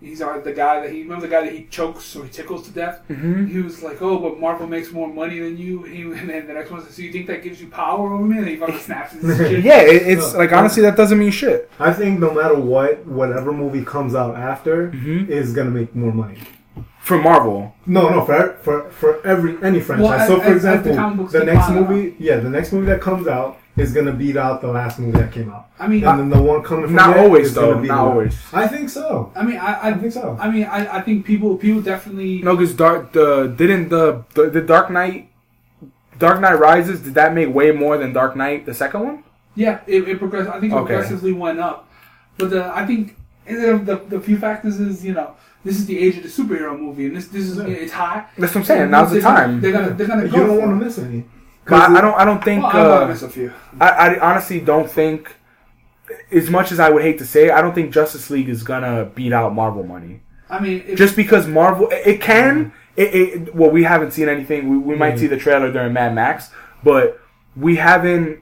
[0.00, 2.66] he's uh, the guy that he remember the guy that he chokes so he tickles
[2.66, 3.00] to death.
[3.08, 3.46] Mm-hmm.
[3.46, 6.54] He was like, "Oh, but Marvel makes more money than you." He, and then the
[6.54, 8.78] next one says, "So you think that gives you power over me?" And he fucking
[8.78, 9.64] snaps his shit.
[9.64, 10.38] Yeah, it, it's No.
[10.38, 11.70] like honestly that doesn't mean shit.
[11.78, 15.28] I think no matter what, whatever movie comes out after Mhm.
[15.28, 16.38] is gonna make more money.
[17.00, 20.08] For Marvel, No, no, for for for every any franchise.
[20.08, 22.70] Well, so, as- for as- as the example, the next on, movie, yeah, the next
[22.72, 25.86] movie that comes out is gonna beat out the last movie that came out, I
[25.88, 27.80] mean, and then the one coming from not there always is gonna though.
[27.80, 28.08] beat Not it out.
[28.12, 28.38] always.
[28.52, 29.32] I think so.
[29.36, 30.36] I mean, I, I I think so.
[30.40, 32.42] I mean, I, I think people people definitely.
[32.42, 35.30] No, because Dark the didn't the, the the Dark Knight,
[36.18, 39.24] Dark Knight Rises did that make way more than Dark Knight the second one?
[39.54, 40.48] Yeah, it, it progressed.
[40.50, 40.86] I think it Okay.
[40.94, 41.88] progressively went up,
[42.36, 45.34] but the, I think eh, the, the the few factors is you know
[45.64, 47.64] this is the age of the superhero movie, and this this is Yeah.
[47.66, 48.24] it's high.
[48.38, 48.90] That's what I'm saying.
[48.90, 49.60] Now's the They're gonna- time.
[49.60, 51.24] They're gonna they're gonna You don't want to miss any.
[51.68, 52.14] But I, I don't.
[52.14, 52.62] I don't think.
[52.62, 53.52] Well, I want to uh, miss a few.
[53.80, 55.34] I, I honestly don't think.
[56.30, 58.62] As much as I would hate to say, it, I don't think Justice League is
[58.62, 60.22] gonna beat out Marvel money.
[60.48, 62.72] I mean, if, Just because Marvel, it, it can.
[62.96, 64.70] It, it well, we haven't seen anything.
[64.70, 65.18] We, we might Mhm.
[65.18, 66.50] see the trailer during Mad Max,
[66.82, 67.20] but
[67.54, 68.40] we haven't.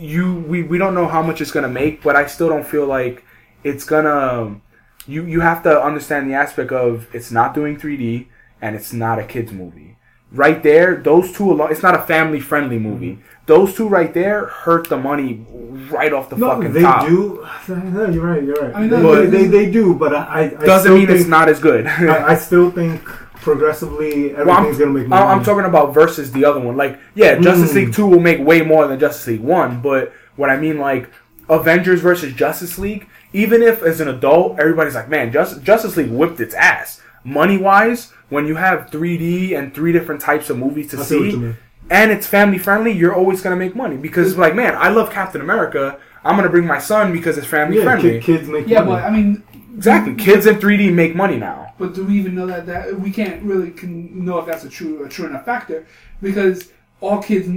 [0.00, 2.86] You we, we don't know how much it's gonna make, but I still don't feel
[2.86, 3.22] like
[3.64, 4.60] it's gonna.
[5.06, 8.28] You you have to understand the aspect of it's not doing 3D
[8.62, 9.96] and it's not a kids movie.
[10.30, 11.70] Right there, those two alone.
[11.72, 13.18] It's not a family friendly movie.
[13.46, 15.46] Those two right there hurt the money
[15.90, 17.06] right off the No, fucking they top.
[17.08, 17.46] do.
[17.68, 18.42] No, you're right.
[18.44, 18.74] You're right.
[18.76, 21.06] I mean, they, no, they, they, they do, but I, I I Doesn't still mean
[21.06, 21.86] think, it's not as good.
[21.86, 23.02] I, I still think
[23.36, 25.18] progressively everything's Well, gonna make more.
[25.18, 25.44] I'm, I'm money.
[25.46, 26.76] talking about versus the other one.
[26.76, 27.74] Like, yeah, Justice Mm.
[27.74, 31.08] League Two will make way more than Justice League One, but what I mean, like,
[31.48, 33.08] Avengers versus Justice League.
[33.32, 37.00] Even if as an adult, everybody's like, man, Just, Justice League whipped its ass.
[37.24, 41.30] Money wise, when you have 3D and three different types of movies to I see
[41.32, 41.54] see,
[41.90, 45.40] and it's family friendly, you're always gonna make money because, like, man, I love Captain
[45.40, 45.98] America.
[46.24, 48.10] I'm gonna bring my son because it's family Yeah, friendly.
[48.12, 49.02] kid, kids make yeah, money.
[49.02, 49.42] but I mean,
[49.76, 51.72] Exactly, kids in 3D make money now.
[51.78, 54.68] But do we even know that that we can't really can know if that's a
[54.68, 55.86] true a true enough factor
[56.20, 57.48] because all kids,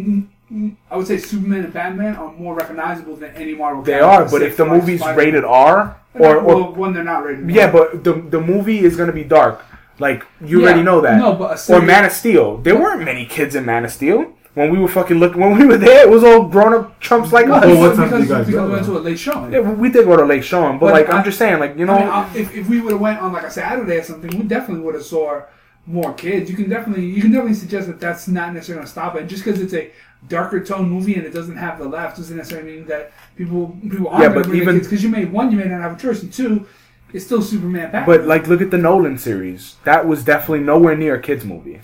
[0.90, 3.84] I would say Superman and Batman are more recognizable than any Marvel.
[3.84, 5.26] They character, are, but if the except for movie's Spider-Man.
[5.26, 7.50] rated R or, not- or well, when they're not rated.
[7.50, 7.72] Yeah, R.
[7.72, 9.64] but the the movie is gonna be dark.
[10.00, 11.18] Like you Yeah, already know that.
[11.20, 12.58] No, but a or Man of Steel.
[12.58, 15.40] There weren't many kids in Man of Steel when we were fucking looking.
[15.40, 17.66] When we were there, it was all grown up chumps like No, us.
[17.66, 19.54] Well, what because, time did you guys because go, we went to a late showing.
[19.54, 21.38] Yeah, we we did go to Lake Showing, but, But like I, I- am just
[21.38, 23.52] saying, like you know, I mean, if, if we would have went on like a
[23.52, 25.44] Saturday or something, we definitely would have saw
[25.86, 26.50] more kids.
[26.50, 29.28] You can definitely you can definitely suggest that that's not necessarily going to stop it.
[29.28, 29.92] Just because it's a
[30.28, 34.08] darker tone movie and it doesn't have the laughs doesn't necessarily mean that people people
[34.08, 34.80] aren't Yeah, going but even-.
[34.80, 36.68] Because you made one, you may not have a choice, and two,
[37.14, 37.92] it's still Superman.
[37.92, 38.06] Batman.
[38.06, 39.76] but like look at the Nolan series.
[39.84, 41.80] That was definitely nowhere near a kids movie.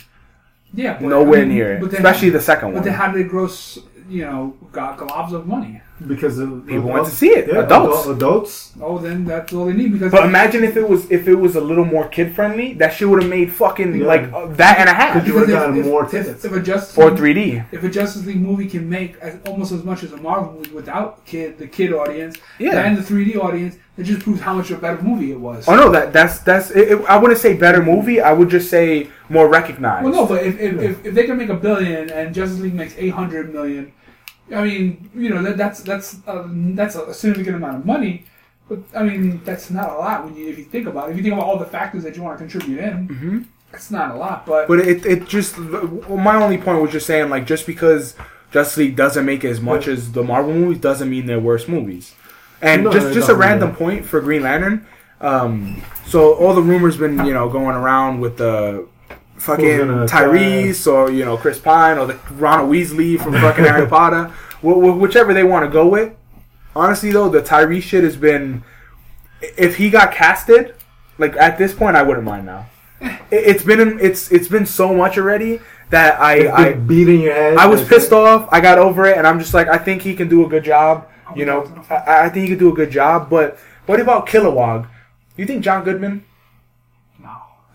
[0.73, 2.83] yeah, but, Nowhere I mean, near but then- especially the second But one.
[2.85, 3.79] then how did they gross?
[4.09, 5.81] You know, got globs of money.
[6.05, 7.47] Because of People of- went to see it.
[7.47, 8.03] Yeah, Adults.
[8.05, 8.71] adult- adults.
[8.81, 10.11] Oh, then that's all they need because.
[10.11, 13.09] But imagine if it was if it was a little more kid friendly, that shit
[13.09, 14.05] would have made fucking Yeah.
[14.05, 16.45] like uh, that and a half Could you would've gotten more if, tickets.
[16.45, 17.65] if a Justice or 3D.
[17.71, 20.71] if a Justice League movie can make as, almost as much as a Marvel movie
[20.71, 22.79] without kid the kid audience Yeah.
[22.85, 25.67] and the 3D audience, it just proves how much of a better movie it was.
[25.67, 26.69] Oh no, that that's that's.
[26.71, 28.21] It, it- I wouldn't say better movie.
[28.21, 30.05] I would just say more recognized.
[30.05, 32.75] Well, no, but if, if, if, if they can make a billion and Justice League
[32.75, 33.91] makes eight hundred million,
[34.55, 38.25] I mean, you know that that's that's uh, that's a significant amount of money.
[38.69, 41.11] But I mean, that's not a lot when you if you think about it.
[41.11, 43.45] If you think about all the factors that you want to contribute in, Mhm.
[43.73, 44.45] it's not a lot.
[44.45, 48.15] But, But it it just my only point was just saying like just because
[48.51, 52.13] Justice League doesn't make as much as the Marvel movies doesn't mean they're worse movies.
[52.61, 54.85] And No, just just a random point for Green Lantern.
[55.21, 58.85] Um, so all the rumors been you know going around with the
[59.37, 59.65] fucking
[60.07, 64.25] Tyrese or you know Chris Pine or the Ronald Weasley from fucking Harry Potter,
[64.61, 66.13] wh- wh- whichever they want to go with.
[66.75, 68.63] Honestly though, the Tyrese shit has been.
[69.41, 70.73] If he got casted,
[71.17, 72.67] like at this point, I wouldn't mind now.
[73.01, 75.59] It- It's been it's it's been so much already
[75.89, 77.57] that I I beating your head.
[77.57, 78.47] I was pissed off.
[78.51, 80.63] I got over it, and I'm just like, I think he can do a good
[80.63, 81.07] job.
[81.35, 81.59] You know,
[81.89, 83.29] I, I think he can do a good job.
[83.29, 84.87] But what about Kilowog?
[85.37, 86.23] You think John Goodman,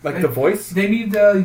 [0.04, 1.14] no, like the voice, they need.
[1.16, 1.44] Uh,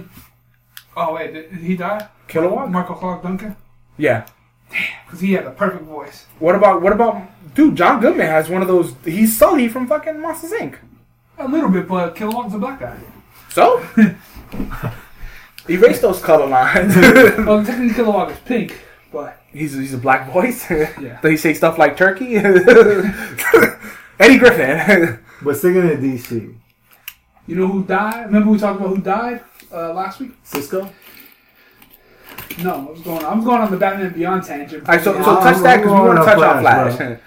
[0.95, 2.07] oh wait, did, did he die?
[2.27, 2.69] Kilowog?
[2.71, 3.55] Michael Clarke Duncan,
[3.97, 4.25] Yeah.
[4.69, 6.25] Damn, because he had the perfect voice.
[6.39, 7.21] What about what about
[7.55, 7.75] dude?
[7.77, 8.93] John Goodman has one of those.
[9.05, 10.75] He's Sully from fucking Monsters Inc.
[11.37, 12.97] A little bit, but Kilowog's a black guy.
[13.49, 13.81] So
[15.69, 16.95] erase those color lines.
[16.97, 18.77] well, technically Kilowog is pink,
[19.11, 20.65] but he's he's a black voice.
[20.99, 21.19] Yeah.
[21.21, 22.35] Does he say stuff like turkey?
[22.35, 25.19] Eddie Griffin.
[25.41, 26.55] But sticking to DC,
[27.47, 28.25] you know who died?
[28.27, 29.41] Remember we talked about who died
[29.73, 30.31] uh, last week?
[30.43, 30.89] Cisco.
[32.63, 33.33] No, I was going on?
[33.39, 34.87] I'm going on the Batman Beyond tangent.
[34.87, 37.19] All right, so, so Yeah, touch that because we want to touch on Flash, Flash.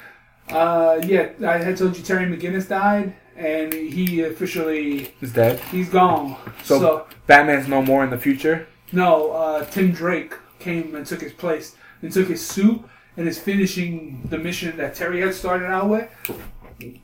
[0.50, 5.60] Uh, yeah, I had told you Terry McGinnis died, and he officially is dead.
[5.70, 6.36] he's gone.
[6.64, 8.66] So- So, Batman's no more in the future.
[8.92, 12.82] no, uh, Tim Drake came and took his place and took his suit
[13.16, 16.08] and is finishing the mission that Terry had started out with.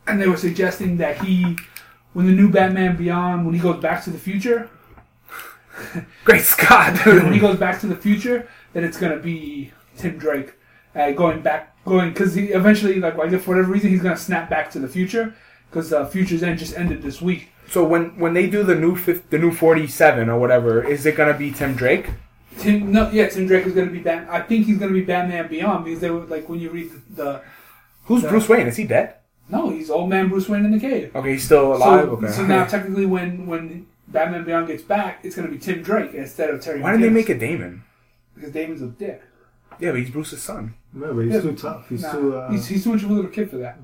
[0.09, 1.57] And they were suggesting that he,
[2.17, 4.71] when the new Batman Beyond, when he goes back to the future,
[6.25, 6.97] Great Scott!
[7.05, 10.55] when he goes back to the future, that it's gonna be Tim Drake
[10.95, 14.17] uh, going back, going because he eventually, like, I guess for whatever reason, he's gonna
[14.17, 15.35] snap back to the future
[15.69, 17.51] because uh, Futures End just ended this week.
[17.69, 21.05] so when when they do the new fif- the new forty seven or whatever, is
[21.05, 22.09] it gonna be Tim Drake?
[22.57, 24.29] Tim, no, yeah, Tim Drake is gonna be Bat.
[24.31, 27.23] I think he's gonna be Batman Beyond because they were like when you read the,
[27.23, 27.43] the
[28.05, 28.31] Who's No.
[28.31, 28.69] Bruce Wayne?
[28.69, 29.17] Is he dead?
[29.49, 31.15] No, he's old man Bruce Wayne in the cave.
[31.15, 32.05] Okay, he's still alive.
[32.07, 32.33] So, okay.
[32.33, 36.51] so now technically, when when Batman Beyond gets back, it's gonna be Tim Drake instead
[36.51, 36.81] of Terry.
[36.81, 37.83] Why didn't they make it Damian?
[38.35, 39.23] Because Damian's a dick.
[39.79, 40.75] Yeah, but he's Bruce's son.
[40.93, 41.41] No, but he's Yeah.
[41.43, 41.89] too tough.
[41.89, 42.37] He's Nah, too.
[42.37, 43.79] Uh, he's, he's too much of a little kid for that.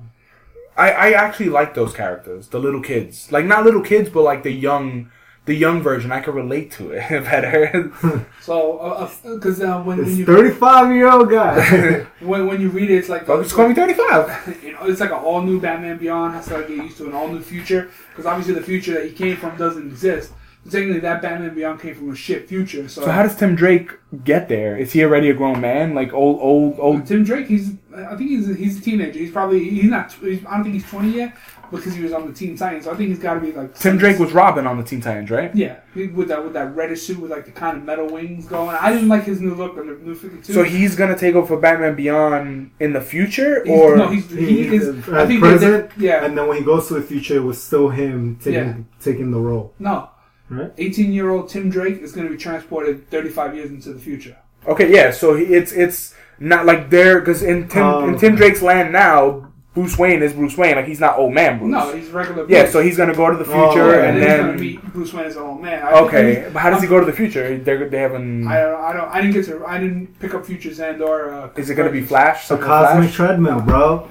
[0.75, 3.31] I, I actually like those characters, the little kids.
[3.31, 5.11] Like not little kids, but like the young,
[5.45, 6.11] the young version.
[6.11, 7.91] I could relate to it better.
[8.43, 12.01] So, because uh, when, when you 35 year old guy.
[12.19, 14.59] when, when you read it, it's like Fuck, just call me thirty five.
[14.61, 17.05] you know, it's like an all new Batman Beyond has to like, get used to
[17.05, 20.33] an all new future because obviously the future that he came from doesn't exist.
[20.65, 22.89] So technically, that Batman Beyond came from a shit future.
[22.89, 23.91] So, So how does Tim Drake
[24.25, 24.77] get there?
[24.77, 25.95] Is he already a grown man?
[25.95, 27.05] Like old, old, old?
[27.05, 29.19] Tim Drake, he's I think he's he's a teenager.
[29.19, 30.11] He's probably he's not.
[30.11, 31.37] He's, I don't think he's twenty yet
[31.77, 32.85] because he was on the Teen Titans.
[32.85, 35.01] So I think he's got to be like Tim Drake was Robin on the Teen
[35.01, 35.53] Titans, right?
[35.55, 38.75] Yeah, with that with that reddish suit with like the kind of metal wings going.
[38.79, 40.53] I didn't like his new look on the new Fifty Two.
[40.53, 44.29] So he's gonna take over for Batman Beyond in the future, He's- or no, he's,
[44.29, 45.07] he He's is.
[45.07, 47.43] at I think present, they- yeah, and then when he goes to the future, it
[47.43, 48.73] was still him taking Yeah.
[48.99, 49.73] taking the role.
[49.79, 50.09] no.
[50.49, 50.71] Right.
[50.77, 54.35] 18 year old Tim Drake is going to be transported 35 years into the future.
[54.67, 55.09] okay, yeah.
[55.09, 58.91] So he, it's it's not like there because in Tim Um, in Tim Drake's land
[58.91, 60.75] now, Bruce Wayne is Bruce Wayne.
[60.75, 61.71] Like he's not old man Bruce.
[61.71, 62.45] No, he's regular.
[62.47, 62.73] yeah, Bruce.
[62.73, 64.93] so he's gonna go to the Oh, future yeah, and he's going to then meet
[64.93, 65.81] Bruce Wayne as an old man.
[65.83, 66.49] I, okay.
[66.53, 67.57] But how does he go to the future?
[67.57, 68.47] They're, they haven't.
[68.47, 68.81] I don't.
[68.81, 69.07] I don't.
[69.09, 69.65] I didn't get to.
[69.65, 71.33] I didn't pick up Futures End or.
[71.33, 72.51] Uh, Is it gonna be Flash?
[72.51, 73.15] A cosmic Flash?
[73.15, 74.07] treadmill, bro.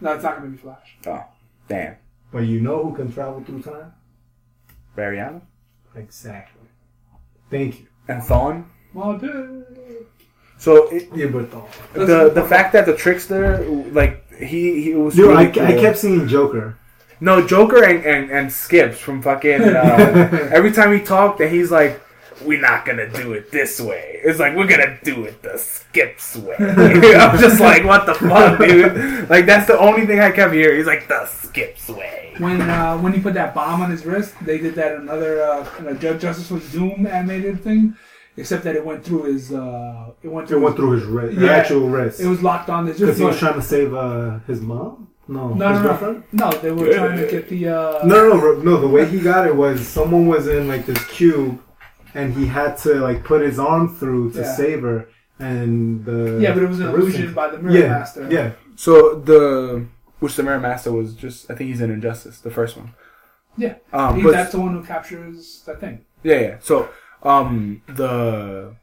[0.00, 0.96] No, it's not going to be Flash.
[1.06, 1.24] Oh,
[1.68, 1.96] damn.
[2.32, 3.92] But you know who can travel through time?
[4.96, 5.42] Barry Allen
[5.94, 6.68] Exactly.
[7.50, 7.86] Thank you.
[8.08, 8.64] and Thawne.
[8.94, 9.66] Well, dude.
[10.56, 11.68] So it, Yeah, but though.
[11.92, 13.58] the the fact that the trickster
[13.92, 15.62] like he he was Dude, really I, cool.
[15.62, 16.76] I kept seeing Joker.
[17.20, 21.70] no Joker and, and and Skips from fucking uh, every time he talked and he's
[21.70, 22.00] like
[22.42, 24.20] we're not gonna do it this way.
[24.24, 26.56] It's like we're gonna do it the Skips way.
[26.58, 29.28] I'm just like what the fuck, dude.
[29.28, 30.78] Like that's the only thing I kept hearing.
[30.78, 32.34] He's like the Skips way.
[32.38, 35.68] When uh, when he put that bomb on his wrist, they did that another uh,
[35.78, 37.94] in a Justice was Doom animated thing,
[38.40, 39.52] except that it went through his.
[39.52, 40.62] Uh, it went It through.
[40.64, 41.50] went through his wrist, Yeah.
[41.52, 42.20] actual wrist.
[42.20, 42.86] It was locked on.
[42.86, 45.08] This Because he was trying to save uh, his mom?
[45.28, 46.22] No, No, his no, girlfriend?
[46.32, 46.58] no, no.
[46.58, 46.98] They were Yeah.
[46.98, 47.68] trying to get the.
[47.68, 48.80] Uh, No, no, no, no.
[48.80, 51.60] The way he got it was someone was in like this cube,
[52.14, 54.54] and he had to like put his arm through to Yeah.
[54.56, 55.06] save her,
[55.38, 58.26] and the Yeah, but it was an the illusion thing- by the Mirror yeah, Master.
[58.30, 58.92] Yeah, So
[59.30, 59.84] the
[60.18, 62.90] which the Mirror Master was just I think he's in Injustice the first one.
[63.56, 63.74] Yeah.
[63.92, 66.00] Um, but that's the one who captures that thing.
[66.22, 66.54] Yeah, yeah.
[66.60, 66.88] So,
[67.22, 68.74] um, the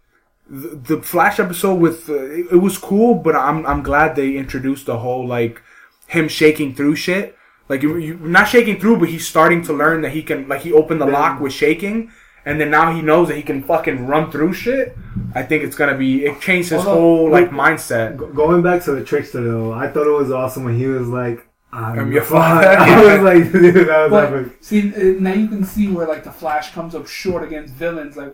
[0.50, 4.86] the, the Flash episode with uh, it, was cool, but I'm I'm glad they introduced
[4.86, 5.62] the whole like
[6.08, 7.38] him shaking through shit
[7.70, 10.48] Like you, you not shaking through, but he's starting to learn that he can.
[10.48, 12.12] Like he opened the lock with shaking,
[12.46, 14.98] and then now he knows that he can fucking run through shit.
[15.36, 16.26] I think it's gonna be.
[16.26, 17.60] It changed his whole like Wait.
[17.60, 18.34] mindset.
[18.34, 21.46] Going back to the trickster though, I thought it was awesome when he was like,
[21.78, 22.78] "I'm, I'm your your father." father.
[22.78, 24.58] I was like, dude, that was But epic.
[24.62, 28.18] see, uh, now you can see where like the Flash comes up short against villains.
[28.18, 28.34] Like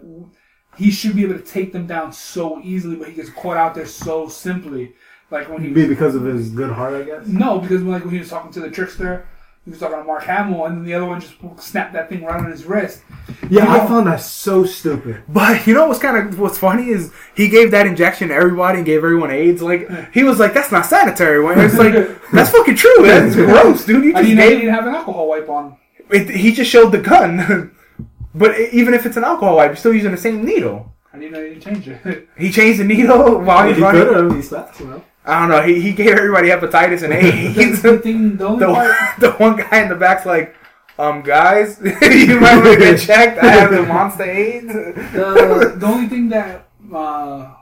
[0.78, 3.76] he should be able to take them down so easily, but he gets caught out
[3.76, 4.94] there so simply.
[5.32, 7.28] Like when he Be because of his good heart, I guess.
[7.28, 9.28] no, because when, like when he was talking to the trickster,
[9.66, 12.24] he was talking to Mark Hamill, and then the other one just snapped that thing
[12.24, 13.02] right on his wrist.
[13.50, 15.24] Yeah, You I know- found that so stupid.
[15.30, 18.80] But you know what's kind of what's funny is he gave that injection to everybody
[18.80, 19.62] and gave everyone AIDS.
[19.62, 21.94] Like he was like, "That's not sanitary." It's like,
[22.34, 23.04] "That's fucking true.
[23.04, 25.78] That's gross, dude." You I just mean, he gave didn't have an alcohol wipe on.
[26.10, 27.72] it, he just showed the gun.
[28.36, 30.92] but even if it's an alcohol wipe, you're still using the same needle.
[31.14, 32.28] I didn't know he didn't change it.
[32.38, 34.04] He changed the needle while he he's running.
[34.04, 34.36] could have.
[34.36, 35.04] He's fast, you know.
[35.26, 35.62] I don't know.
[35.62, 37.82] He, he gave everybody hepatitis and the, AIDS.
[37.82, 40.56] the thing, the only part, the, the one guy in the back's like,
[41.00, 43.40] um, guys, you might want to get checked.
[43.40, 44.74] I have the monster AIDS.
[44.74, 47.54] the, the only thing that uh,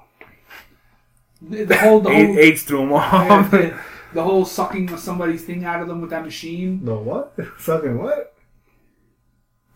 [1.42, 3.52] the, the whole the whole AIDS, AIDS threw him off.
[3.52, 3.78] the,
[4.14, 6.82] the whole sucking of somebody's thing out of them with that machine.
[6.84, 7.34] No, what?
[7.60, 8.34] Sucking what?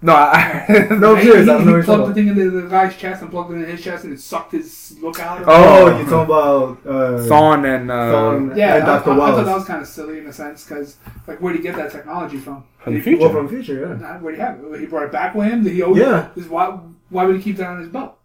[0.06, 1.46] No, I, No, he, serious.
[1.46, 3.32] he, I don't know he what you're plugged the thing into the guy's chest and
[3.32, 5.42] plugged it in his chest, and it sucked his look out.
[5.46, 5.98] Oh, Oh.
[5.98, 8.56] you're talking about uh, Thawne and uh, Thawne.
[8.58, 9.12] yeah, and I, Dr.
[9.12, 11.56] I, I thought that was kind of silly in a sense because like where would
[11.58, 12.64] he get that technology from?
[12.80, 13.38] from the Did he- Well, future.
[13.40, 14.12] from future, yeah.
[14.14, 14.80] Where would he have it?
[14.80, 15.64] He brought it back with him.
[15.64, 16.02] Did he always?
[16.02, 16.28] Yeah.
[16.50, 16.80] Why
[17.10, 18.18] why would he keep that on his belt?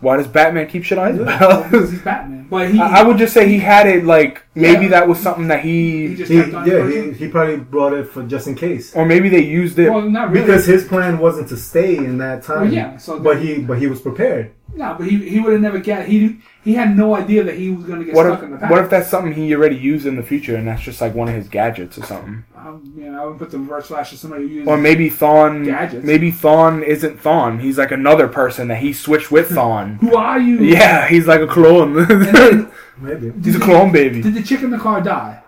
[0.00, 1.38] Why does Batman keep shit on his Because
[1.70, 1.90] belt?
[1.90, 2.46] he's Batman.
[2.48, 4.90] But he, I I would just say he had it like maybe Yeah.
[4.90, 8.08] that was something that he he, just He, on yeah, he, he probably brought it
[8.08, 8.94] for just in case.
[8.94, 9.90] or maybe they used it.
[9.90, 10.46] well, not really.
[10.46, 12.62] Because his plan wasn't to stay in that time.
[12.62, 14.52] Well, yeah, so but he but he was prepared.
[14.74, 17.70] No, but he he would have never get he he had no idea that he
[17.70, 18.70] was going to get What stuck if, in the past.
[18.70, 21.28] what if that's something he already used in the future and that's just like one
[21.28, 22.44] of his gadgets or something?
[22.56, 24.68] Um, you know, I would put the reverse flash to somebody who uses.
[24.68, 26.04] Or maybe Thawne, Gadgets.
[26.04, 27.60] maybe Thawne isn't Thawne.
[27.60, 29.96] He's like another person that he switched with Thawne.
[30.00, 30.58] Who are you?
[30.62, 31.94] yeah, he's like a clone.
[32.06, 33.32] Then, Maybe.
[33.42, 34.20] he's a clone baby.
[34.22, 35.42] did the chick in the car die?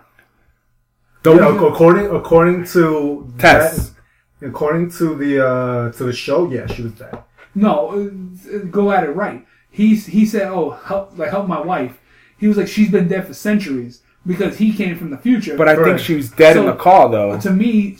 [1.23, 3.89] Don't Yeah, according according to Tess.
[3.89, 7.15] that- according to the uh to the show, yeah, she was dead.
[7.55, 8.09] No,
[8.53, 9.45] uh, go at it right.
[9.69, 11.99] He he said, "Oh, help like help my wife."
[12.37, 15.67] He was like, "She's been dead for centuries because he came from the future." But
[15.67, 16.01] I think Correct.
[16.03, 17.39] she was dead in the car though.
[17.39, 17.97] to me,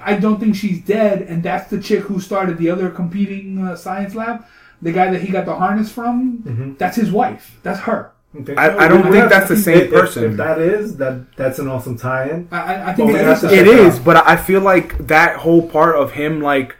[0.00, 3.76] I don't think she's dead, and that's the chick who started the other competing uh,
[3.76, 4.44] science lab.
[4.82, 6.76] The guy that he got the harness from, Mhm.
[6.78, 7.58] that's his wife.
[7.62, 8.10] That's her.
[8.38, 8.54] Okay.
[8.56, 10.24] I- I don't Well, think that's the same if- person.
[10.24, 12.48] If that is, that that's an awesome tie-in.
[12.52, 13.50] I, I, I think Well, it that's is.
[13.50, 14.04] a- It check is, out.
[14.04, 16.75] but I feel like that whole part of him, like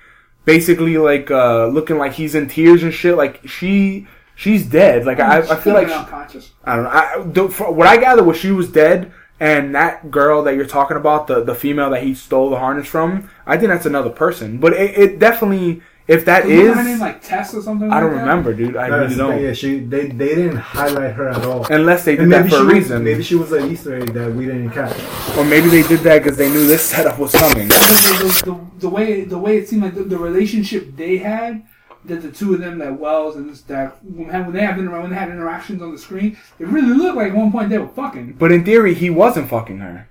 [0.46, 3.16] basically like uh looking like he's in tears and shit.
[3.18, 5.04] Like she, she's dead.
[5.04, 6.52] Like I, I feel like she- unconscious.
[6.64, 6.90] I don't know.
[6.90, 10.64] I, the, for, what I gather was she was dead, and that girl that you're
[10.66, 14.10] talking about, the the female that he stole the harness from, I think that's another
[14.10, 14.58] person.
[14.58, 17.90] But it, it definitely, if that Isn't is, her name like Tess or something?
[17.92, 18.30] I don't like that?
[18.30, 18.76] remember, dude.
[18.76, 19.32] I That's really the don't.
[19.34, 21.66] thing, yeah, she they they didn't highlight her at all.
[21.70, 23.70] Unless they did And that maybe for she a was- reason, maybe she was an
[23.70, 24.96] Easter egg that we didn't catch.
[25.36, 27.68] or maybe they did that because they knew this setup was coming.
[27.68, 27.74] The,
[28.44, 31.62] the, the, the way the way it seemed like the, the relationship they had,
[32.04, 35.10] that the two of them, that Wells and this, that when they have inter- when
[35.10, 37.88] they had interactions on the screen, it really looked like at one point they were
[37.88, 38.34] fucking.
[38.38, 40.08] But in theory, he wasn't fucking her.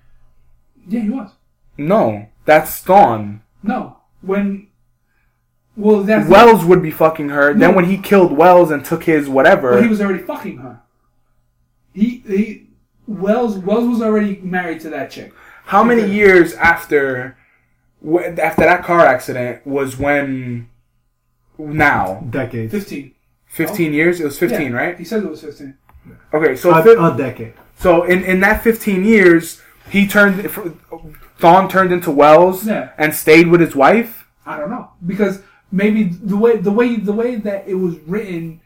[0.87, 1.31] Yeah, he was.
[1.77, 3.41] No, that's Thawne.
[3.63, 4.67] No, when
[5.75, 7.53] well that's Wells would be fucking her.
[7.53, 7.59] No.
[7.59, 10.81] Then when he killed Wells and took his whatever, But he was already fucking her.
[11.93, 12.67] He he
[13.07, 15.33] Wells Wells was already married to that chick.
[15.65, 17.37] how many years after
[18.13, 20.69] after that car accident was when?
[21.57, 22.69] Now, Decade.
[22.71, 23.13] Fifteen.
[23.45, 24.19] fifteen years.
[24.19, 24.97] It was fifteen, Yeah, right?
[24.99, 25.77] He said it was fifteen.
[26.33, 27.53] Okay, so a, fi- a decade.
[27.77, 30.35] so in in that fifteen years, he turned.
[31.39, 32.89] Thawne turned into Wells Yeah.
[32.97, 34.25] and stayed with his wife.
[34.45, 35.41] I don't know because
[35.71, 38.61] maybe the way the way the way that it was written,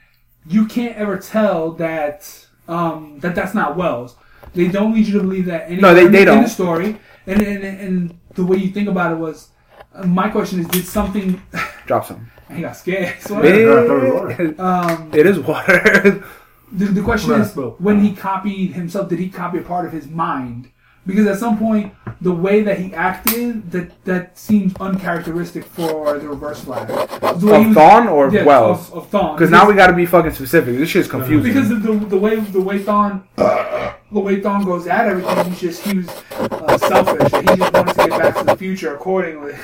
[0.47, 4.15] you can't ever tell that um, that that's not Wells.
[4.55, 5.69] They don't need you to believe that.
[5.69, 6.37] Any No, they- they in don't.
[6.39, 6.97] in the story,
[7.27, 9.49] and and, and the way you think about it was.
[9.93, 11.41] Uh, my question is, did something?
[11.87, 12.29] Drop some.
[12.53, 13.15] he got scared.
[13.21, 16.23] So, Yeah, I thought it um, It is water.
[16.71, 19.91] The, the question Right, is, when he copied himself, did he copy a part of
[19.91, 20.69] his mind?
[21.09, 26.27] Because at some point, the way that he acted, that that seems uncharacteristic for the
[26.27, 26.87] Reverse Flash.
[26.87, 28.89] The way of he was- Thawne or yeah, Wells?
[28.91, 29.35] Of, of Thawne.
[29.35, 30.77] Because now we got to be fucking specific.
[30.77, 31.51] This shit's confusing.
[31.51, 35.59] because the, the, the way the way Thawne the way Thawne goes at everything, he's
[35.59, 37.31] just he was uh, selfish.
[37.31, 39.53] He just wanted to get back to the future accordingly.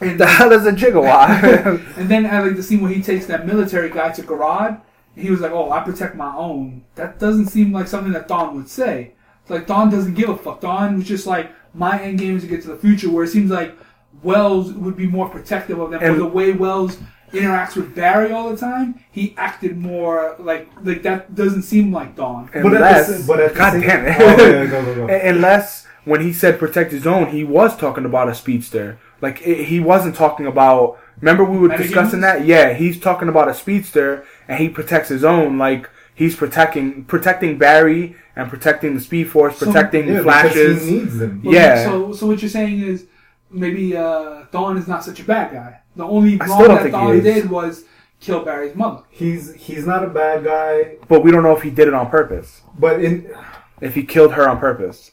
[0.00, 1.80] And the hell is a gigawatt?
[1.96, 4.80] And then I like the scene where he takes that military guy to Grodd.
[5.14, 8.54] He was like, "Oh, I protect my own." That doesn't seem like something that Thawne
[8.54, 9.12] would say.
[9.42, 10.60] It's like Thawne doesn't give a fuck.
[10.60, 13.28] Thawne was just like, my end game is to get to the future, where it
[13.28, 13.74] seems like
[14.22, 16.00] Wells would be more protective of them.
[16.02, 16.98] And- but the way Wells
[17.32, 22.14] interacts with Barry all the time, he acted more like like that doesn't seem like
[22.14, 22.46] Thawne.
[22.52, 24.16] But at Unless, but at the God damn it.
[24.20, 25.14] Oh, yeah, go, go, go.
[25.22, 28.98] Unless when he said protect his own, he was talking about a speedster.
[29.22, 30.98] Like it, he wasn't talking about.
[31.20, 31.78] Remember we were Metahumans?
[31.78, 32.44] discussing that.
[32.44, 35.56] Yeah, he's talking about a speedster, and he protects his own.
[35.56, 35.88] Like
[36.22, 40.86] he's protecting protecting Barry and protecting the Speed Force, So- protecting Yeah, flashes.
[40.86, 41.40] he needs them.
[41.44, 41.84] Well, Yeah.
[41.84, 43.06] So so what you're saying is
[43.50, 45.80] maybe uh, Thawne is not such a bad guy.
[45.96, 47.84] The only I wrong that think he Thawne did was
[48.20, 49.02] kill Barry's mother.
[49.10, 52.08] He's he's not a bad guy, but we don't know if he did it on
[52.08, 52.62] purpose.
[52.78, 53.14] but in
[53.80, 55.10] If he killed her on purpose.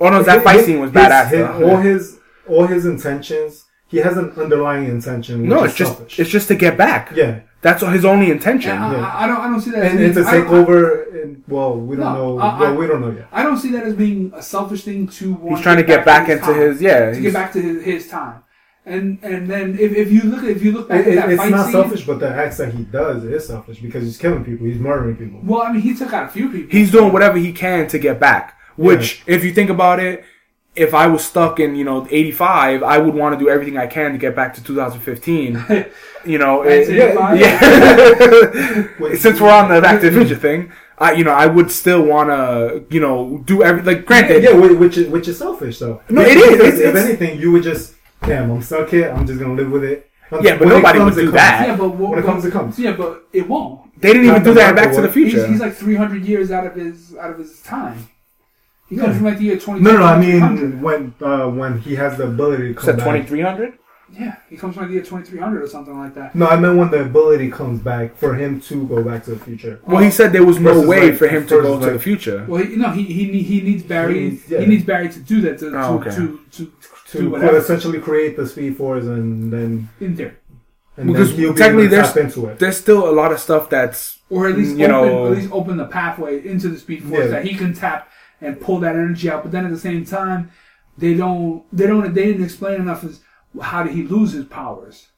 [0.00, 1.28] Oh no, that fight scene was his- badass.
[1.28, 1.70] his- though.
[1.70, 2.18] all his
[2.48, 5.42] all his intentions, he has an underlying intention.
[5.42, 6.18] Which no, is it's just selfish.
[6.20, 7.12] it's just to get back.
[7.14, 8.72] yeah, That's his only intention.
[8.72, 9.06] And I, Yeah.
[9.06, 9.82] I, I don't I don't see that.
[9.90, 11.02] and, as and to being- I take over.
[11.22, 12.38] And, well, we don't No, know.
[12.38, 13.26] I- well, I- we don't know yet.
[13.32, 16.04] I don't see that as being a selfish thing to want He's trying to get
[16.04, 16.60] back into time.
[16.60, 17.10] his yeah.
[17.10, 18.40] to get back to his, his time.
[18.86, 21.30] And and then if, if you look at if you look back It- at that
[21.32, 24.18] it's fight not scene, selfish, but the acts that he does is selfish because he's
[24.18, 24.66] killing people.
[24.66, 25.40] He's murdering people.
[25.42, 26.68] well, I mean, he took out a few people.
[26.70, 28.58] he's doing whatever he can to get back.
[28.76, 30.24] Which, if you think about it,
[30.76, 33.86] if I was stuck in you know '85, I would want to do everything I
[33.86, 35.64] can to get back to 2015.
[36.26, 37.36] You know, it- 1985?
[37.36, 39.14] Eh, yeah.
[39.14, 42.02] Since we're on the Back to the Future thing, I you know I would still
[42.02, 44.42] want to you know do every like granted.
[44.42, 46.00] Yeah, whi- which is which is selfish though.
[46.08, 46.52] No, it is.
[46.54, 49.10] It's- if it's- anything, you would just, damn, I'm stuck here.
[49.10, 50.10] I'm just gonna live with it.
[50.40, 51.68] Yeah, but it nobody comes, would do that.
[51.68, 52.78] yeah, but what, When it comes, it comes.
[52.78, 54.00] Yeah, but it won't.
[54.00, 55.40] They didn't even do that in Back to the Future.
[55.40, 58.08] He's, he's like 300 years out of his out of his time.
[58.88, 59.14] He comes Yeah.
[59.16, 59.80] from like the year 20.
[59.80, 60.04] No, no, no.
[60.04, 63.04] I mean when uh, when he has the ability to come Said back.
[63.26, 63.78] 2300.
[64.12, 66.34] yeah, he comes from like the year 2300 or something like that.
[66.34, 69.38] No, I meant when the ability comes back for him to go back to the
[69.44, 69.80] future.
[69.86, 71.84] Well, he said there was no Versus, way like, for him to versus, go to
[71.84, 72.44] like- the future.
[72.46, 74.14] Well, he, no, he he he needs Barry.
[74.14, 74.86] He He needs- needs, yeah.
[74.86, 76.10] Barry to do that to to, Oh, okay.
[76.10, 76.72] to, to,
[77.12, 77.56] To do whatever.
[77.56, 80.36] essentially create the Speed Force and then in there,
[80.98, 82.58] and Because then he'll be technically able to there's- tap into it.
[82.58, 85.50] There's still a lot of stuff that's or at least You open know- at least
[85.52, 87.26] open the pathway into the Speed Force Yeah.
[87.34, 88.08] that he can tap
[88.40, 89.42] and pull that energy out.
[89.42, 90.50] But then at the same time,
[90.98, 93.20] they don't they don't they didn't explain enough as
[93.62, 95.08] how did he lose his powers,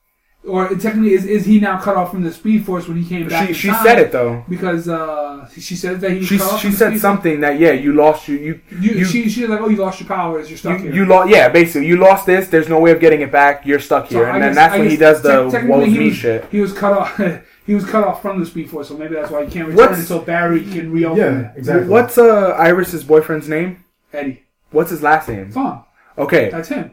[0.47, 3.29] or technically is is he now cut off from the Speed Force when he came
[3.29, 3.49] back?
[3.49, 4.45] she she said it though.
[4.49, 8.37] because uh, she said that he She she said something that yeah you lost you
[8.37, 10.49] you You, you- she she was like, oh, you lost your powers.
[10.51, 10.95] You're stuck you, here.
[10.95, 12.49] you lost yeah basically you lost this.
[12.49, 13.65] There's no way of getting it back.
[13.67, 15.89] You're stuck So here, I and then guess- that's I when he does the woe's
[15.89, 16.45] me shit.
[16.51, 17.21] He was cut off.
[17.67, 19.87] he was cut off from the Speed Force, so maybe that's why he can't return
[19.89, 21.59] What's- until Barry can reopen Yeah, it.
[21.59, 21.89] exactly.
[21.89, 23.85] What's uh Iris's boyfriend's name?
[24.13, 25.53] Eddie, What's his last name?
[25.53, 25.85] Thawne.
[26.19, 26.93] Okay, That's him.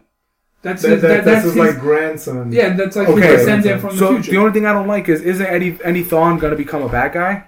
[0.63, 2.51] That's That, his, that, that, that's that's his, his, like grandson.
[2.51, 2.73] yeah.
[2.73, 3.27] That's like Okay.
[3.27, 6.03] his descendant from so the the, only thing I don't like is isn't Eddie Eddie
[6.05, 7.43] Thawne gonna become a bad guy?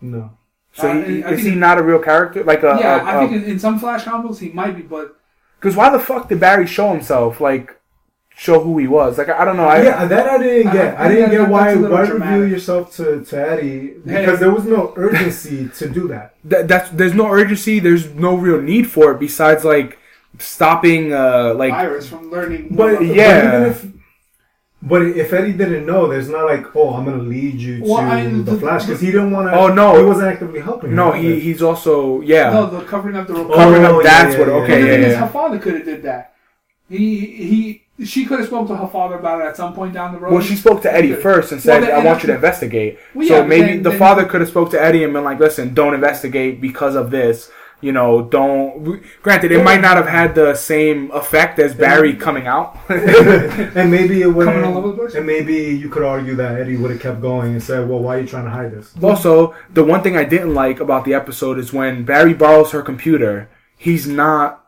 [0.00, 0.30] No.
[0.72, 2.42] So Uh, he, I is think he it- not a real character?
[2.44, 5.16] Like a yeah, I think a, in, in some Flash comics he might be, but
[5.60, 7.40] because why the fuck did Barry show himself?
[7.40, 7.78] Like
[8.36, 9.16] show who he was?
[9.18, 9.66] Like I don't know.
[9.66, 10.98] I, yeah, that I didn't get.
[10.98, 14.20] I- I, didn't get why that's a little why reveal yourself to, to Eddie Hey.
[14.20, 16.34] because there was no urgency to do that.
[16.44, 17.78] that, that's there's no urgency.
[17.80, 19.98] There's no real need for it besides like
[20.38, 22.68] stopping uh like Iris from learning.
[22.70, 23.40] But about- yeah.
[23.50, 23.86] but, even if,
[24.82, 27.96] but if Eddie didn't know, there's not like, oh, I'm gonna lead you to Well,
[27.98, 29.54] I- the, the- Flash because he didn't want to.
[29.56, 29.96] Oh, no.
[29.96, 30.94] he wasn't actively helping.
[30.94, 31.40] no him he either.
[31.40, 33.54] he's also yeah no, the covering up the report.
[33.56, 34.04] covering Oh, up.
[34.04, 34.54] yeah, That's yeah, what yeah.
[34.54, 35.20] Okay the yeah thing is, yeah.
[35.20, 36.34] her father could have did that.
[36.90, 40.12] He he she could have spoke to her father about it at some point down
[40.12, 40.32] the road.
[40.32, 42.34] Well, she spoke to Eddie first and said, Well, then- "I and want you to
[42.34, 45.04] investigate." Well, so yeah, but maybe then- the then- father could have spoke to Eddie
[45.04, 47.50] and been like, "Listen, don't investigate because of this."
[47.80, 49.02] You know, don't.
[49.22, 52.78] Granted, it might not have had the same effect as Barry coming out.
[52.88, 54.46] and maybe it would.
[54.46, 55.14] Coming all over the place?
[55.14, 58.16] And maybe you could argue that Eddie would have kept going and said, "Well, why
[58.16, 61.12] are you trying to hide this?" also, the one thing I didn't like about the
[61.14, 63.50] episode is when Barry borrows her computer.
[63.76, 64.64] He's not.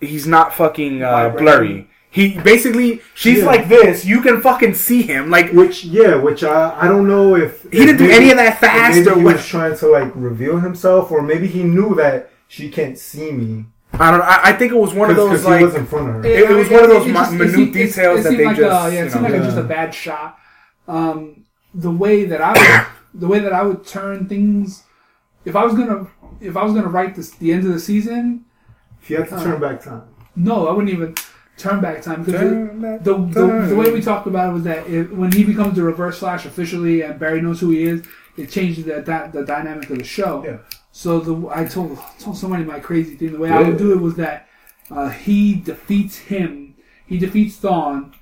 [0.00, 1.44] He's not fucking uh, Vibrating.
[1.44, 1.90] blurry.
[2.18, 3.44] He basically, she's Yeah.
[3.52, 4.04] like this.
[4.04, 5.30] You can fucking see him.
[5.30, 8.58] Like Which, yeah, which I I don't know if he didn't do any of that
[8.58, 9.36] fast Maybe or he what.
[9.36, 13.66] was trying to like reveal himself, or maybe he knew that she can't see me
[13.92, 14.20] I don't.
[14.22, 15.64] I, I think it was one of because those he like.
[15.64, 16.24] was in front of her.
[16.26, 18.86] It- it was one of those mi- just- minute seemed- details that they like just,
[18.86, 19.30] A, yeah, it seemed know.
[19.30, 20.38] like a, just a bad shot.
[20.88, 22.86] Um, the way that I would,
[23.22, 24.82] the way that I would turn things,
[25.44, 26.06] if I was gonna,
[26.40, 28.44] if I was gonna write this the end of the season,
[29.02, 30.02] If you had to turn back time,
[30.36, 31.14] no, I wouldn't even
[31.58, 33.68] turn back time because Turn back the, the, time.
[33.68, 36.46] the way we talked about it was that if, when he becomes the Reverse Flash
[36.46, 38.06] officially and Barry knows who he is,
[38.36, 40.44] it changes the the, the dynamic of the show.
[40.44, 40.58] Yeah.
[40.92, 43.32] So the I told told somebody my crazy thing.
[43.32, 44.48] The way I would do it was that
[44.90, 46.74] uh, he defeats him.
[47.06, 48.12] He defeats Thawne.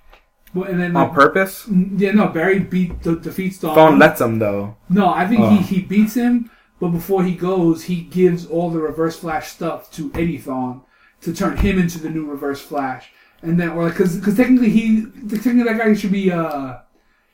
[0.55, 1.67] well, And then on purpose.
[1.97, 3.75] yeah, no, Barry beat the, defeats Thawne.
[3.77, 4.77] Thawne lets him though.
[4.89, 5.51] no, I think Oh.
[5.51, 6.51] he, he beats him,
[6.81, 10.83] but before he goes, he gives all the Reverse Flash stuff to Eddie Thawne,
[11.23, 13.11] to turn him into the new Reverse Flash,
[13.43, 16.79] and or like because because technically he technically that guy should be uh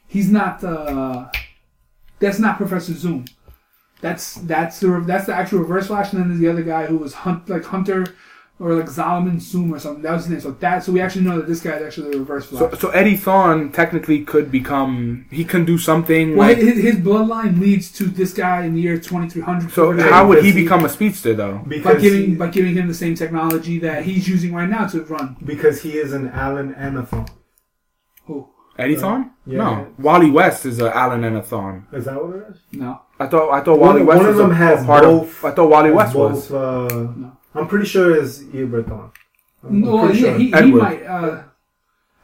[0.06, 1.28] he's not uh
[2.18, 3.24] that's not Professor Zoom.
[4.00, 6.98] That's that's the that's the actual Reverse Flash, and then there's the other guy who
[6.98, 8.06] was hunt like Hunter
[8.62, 10.02] or like Solomon Zoom or something.
[10.02, 10.40] That was his name.
[10.40, 12.60] So that so we actually know that this guy is actually the Reverse Flash.
[12.60, 15.26] So, so Eddie Thawne technically could become.
[15.30, 16.58] He can do something well, like.
[16.58, 19.72] his, his bloodline leads to this guy in the year 2300.
[19.72, 21.58] So how would he become a speedster though?
[21.84, 25.02] by giving he, by giving him the same technology that he's using right now to
[25.02, 25.36] run.
[25.44, 27.08] because he is an Alan and a
[28.26, 28.48] Who?
[28.78, 29.30] Eddie Uh, Thawne?
[29.44, 29.58] yeah.
[29.58, 31.84] No, Wally West is a Alan and a Thawne.
[31.92, 32.58] Is that what it is?
[32.72, 33.00] No.
[33.18, 35.02] I thought I thought One- Wally West one of was a- them has a part
[35.04, 35.44] both- of.
[35.44, 36.52] I thought Wally West both, was.
[36.52, 37.32] Uh, No.
[37.54, 39.10] I'm pretty sure it's Eber Thawne.
[39.64, 40.38] I'm, No, I'm pretty yeah, sure.
[40.38, 41.02] he, he might.
[41.04, 41.42] Uh,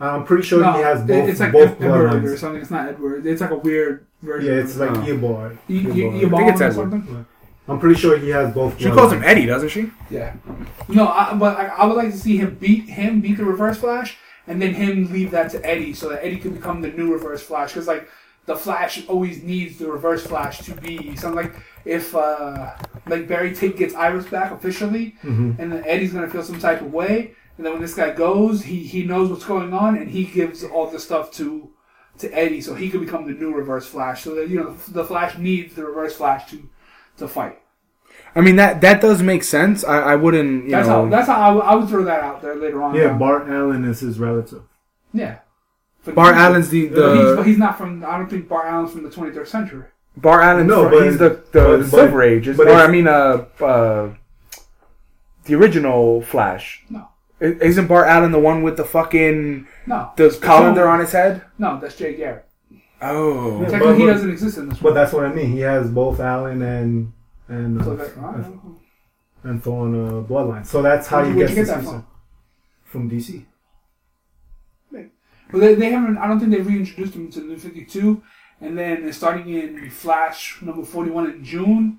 [0.00, 2.60] I'm pretty sure no, he has both it's like both Ed- Edward or something.
[2.62, 3.26] It's not Edward.
[3.26, 4.54] It's like a weird version.
[4.54, 4.80] Yeah, it's it.
[4.80, 5.00] like Oh.
[5.02, 5.58] Eobard.
[5.68, 6.20] E- Eobard.
[6.20, 6.90] Eobard I think it's Edward.
[6.90, 7.26] something.
[7.66, 8.78] I'm pretty sure he has both.
[8.80, 9.22] She calls him.
[9.24, 9.90] Eddie, doesn't she?
[10.08, 10.34] Yeah.
[10.88, 13.76] No, I, but I, I would like to see him beat him beat the Reverse
[13.78, 17.12] Flash, and then him leave that to Eddie, so that Eddie could become the new
[17.12, 17.72] Reverse Flash.
[17.74, 18.08] Because like
[18.46, 22.70] the Flash always needs the Reverse Flash to be something like if uh
[23.10, 25.58] like Barry Tate gets Iris back officially, Mhm.
[25.58, 28.62] and then Eddie's gonna feel some type of way, and then when this guy goes,
[28.64, 31.70] he he knows what's going on, and he gives all the stuff to
[32.18, 34.24] to Eddie, so he could become the new Reverse Flash.
[34.24, 36.68] So that you know the Flash needs the Reverse Flash to
[37.18, 37.58] to fight.
[38.34, 39.84] I mean that that does make sense.
[39.84, 40.64] I, I wouldn't.
[40.64, 42.94] You That's know, how that's how I would, throw that out there later on.
[42.94, 43.18] Yeah, down.
[43.18, 44.62] Bart Allen is his relative.
[45.12, 45.38] Yeah.
[46.04, 48.04] But Bart he's- Allen's the but he's, but he's not from.
[48.04, 49.84] I don't think Bart Allen's from the 23rd century.
[50.20, 50.66] Bart Allen.
[50.66, 52.56] No, No, but- he's the the but- but- Silver Age.
[52.56, 54.14] but or I mean, uh, uh,
[55.44, 56.84] the original Flash.
[56.90, 57.08] No.
[57.40, 61.42] Isn't Bart Allen the one with the fucking No, the colander on his head?
[61.58, 62.44] no, that's Jay Garrick.
[63.00, 63.68] Oh, Yeah.
[63.68, 64.94] Technically, he but- doesn't exist in this But one.
[64.94, 65.50] that's what I mean.
[65.52, 67.12] He has both Allen and
[67.48, 68.76] and So uh, that, I don't know.
[69.44, 70.66] and Thawne uh, bloodline.
[70.66, 72.04] So that's how Where'd you you get get that season
[72.84, 73.44] from DC.
[75.50, 76.18] But they, they haven't.
[76.18, 78.20] I don't think they reintroduced him to the New 52.
[78.60, 81.98] And then starting in Flash number 41 in June,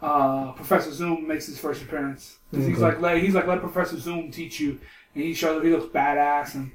[0.00, 2.38] uh, Professor Zoom makes his first appearance.
[2.52, 4.78] 'Cause He's like, let, he's like, let Professor Zoom teach you,
[5.14, 6.70] and he shows he looks badass and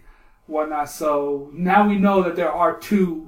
[0.47, 0.89] whatnot.
[0.89, 3.27] So now we know that there are two.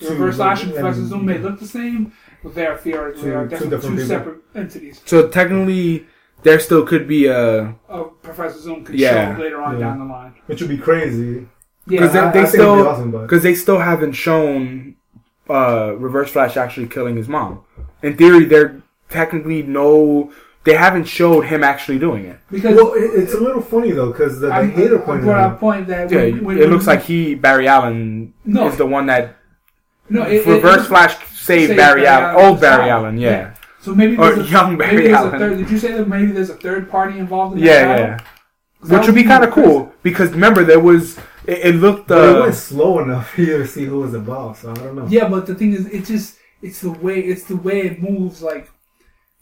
[0.00, 2.12] Two Reverse Flash and and- Professor Zoom may look the same,
[2.42, 4.06] but they are, they are, Two- are two definitely different two people.
[4.06, 5.00] separate entities.
[5.04, 6.06] so technically,
[6.42, 9.26] there still could be a Uh, Professor Zoom could Yeah.
[9.28, 9.80] show up later on Yeah.
[9.86, 10.32] down the line.
[10.46, 11.46] Which would be crazy.
[11.86, 14.12] Yeah, because I- they, I they think it'd be awesome, but- because they still haven't
[14.12, 14.91] shown
[15.52, 17.60] uh, Reverse Flash actually killing his mom.
[18.02, 20.32] In theory, they're technically no.
[20.64, 22.38] They haven't showed him actually doing it.
[22.48, 25.24] because Well, it, it's a little funny though because the, the I, hater I pointed
[25.24, 25.58] brought out.
[25.60, 28.68] point that Yeah, when, when, it looks like he Barry Allen No.
[28.68, 29.36] is the one that
[30.08, 32.90] no it, Reverse it, Flash saved saved Barry Barry Allen, Allen old Barry time.
[32.90, 35.34] Allen, yeah, So maybe Or there's a, young Barry there's Allen.
[35.34, 37.98] A third, did you say that maybe there's a third party involved in yeah, that?
[37.98, 38.06] yeah.
[38.06, 38.16] battle?
[38.18, 38.31] 'Cause that
[38.82, 42.40] Which would be kinda cool because remember there was it, it looked But it uh,
[42.42, 44.60] went slow enough for you to see who was involved.
[44.60, 45.06] So I don't know.
[45.08, 48.42] Yeah, but the thing is, it's just it's the way it's the way it moves.
[48.42, 48.70] Like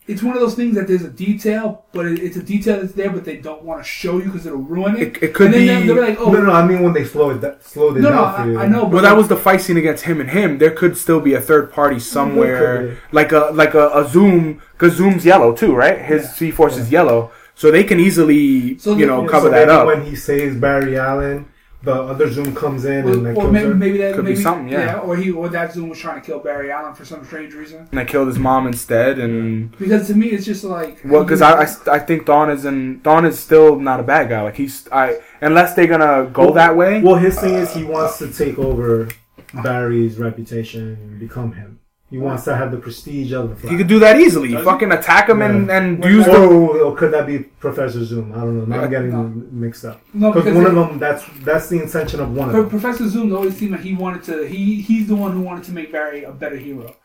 [0.06, 2.94] it's one of those things that there's a detail, but it, it's a detail that's
[2.94, 5.02] there, but they don't want to show you because it'll ruin it.
[5.18, 6.32] It- it could and then be- they'll, they'll be like, oh.
[6.32, 8.50] No, no, I mean when they slow it, da- slowed it No, no, down for
[8.50, 8.58] you.
[8.58, 8.82] I, I know.
[8.84, 10.58] But well that was the fight scene against him and him.
[10.58, 14.94] There could still be a third party somewhere, like a like a, a Zoom because
[14.94, 15.98] Zoom's yellow too, right?
[15.98, 16.28] His Yeah.
[16.30, 19.68] C Force is yellow, so they can easily So you know Yeah, cover so that
[19.68, 19.86] maybe up.
[19.86, 21.46] when he saves Barry Allen,
[21.82, 24.36] the other Zoom comes in Or, and like or kills maybe, maybe that Could be
[24.36, 24.98] something, yeah.
[24.98, 27.88] Or he or that Zoom was trying to kill Barry Allen for some strange reason.
[27.90, 31.40] and I killed his mom instead, and Because to me, it's just like well, because
[31.40, 34.42] I, I, I think Thawne is in Thawne is still not a bad guy.
[34.42, 37.00] Like he's I unless they're gonna go Well- that way.
[37.02, 39.08] Well, his thing is he wants to take over
[39.54, 41.79] Barry's reputation and become him.
[42.10, 43.70] He wants to have the prestige of the Flash.
[43.70, 44.48] he could do that easily.
[44.48, 44.64] Does he?
[44.64, 45.76] Fucking attack him and Yeah.
[45.78, 48.32] and When use that- the or, or could that be Professor Zoom?
[48.32, 48.64] I don't know.
[48.64, 49.32] Now I'm getting no.
[49.52, 50.00] mixed up.
[50.12, 52.62] no, Because because one they- of them, that's that's the intention of one of Pro-
[52.62, 52.70] them.
[52.70, 54.44] Professor Zoom always seemed like he wanted to.
[54.46, 56.96] He he's the one who wanted to make Barry a better hero.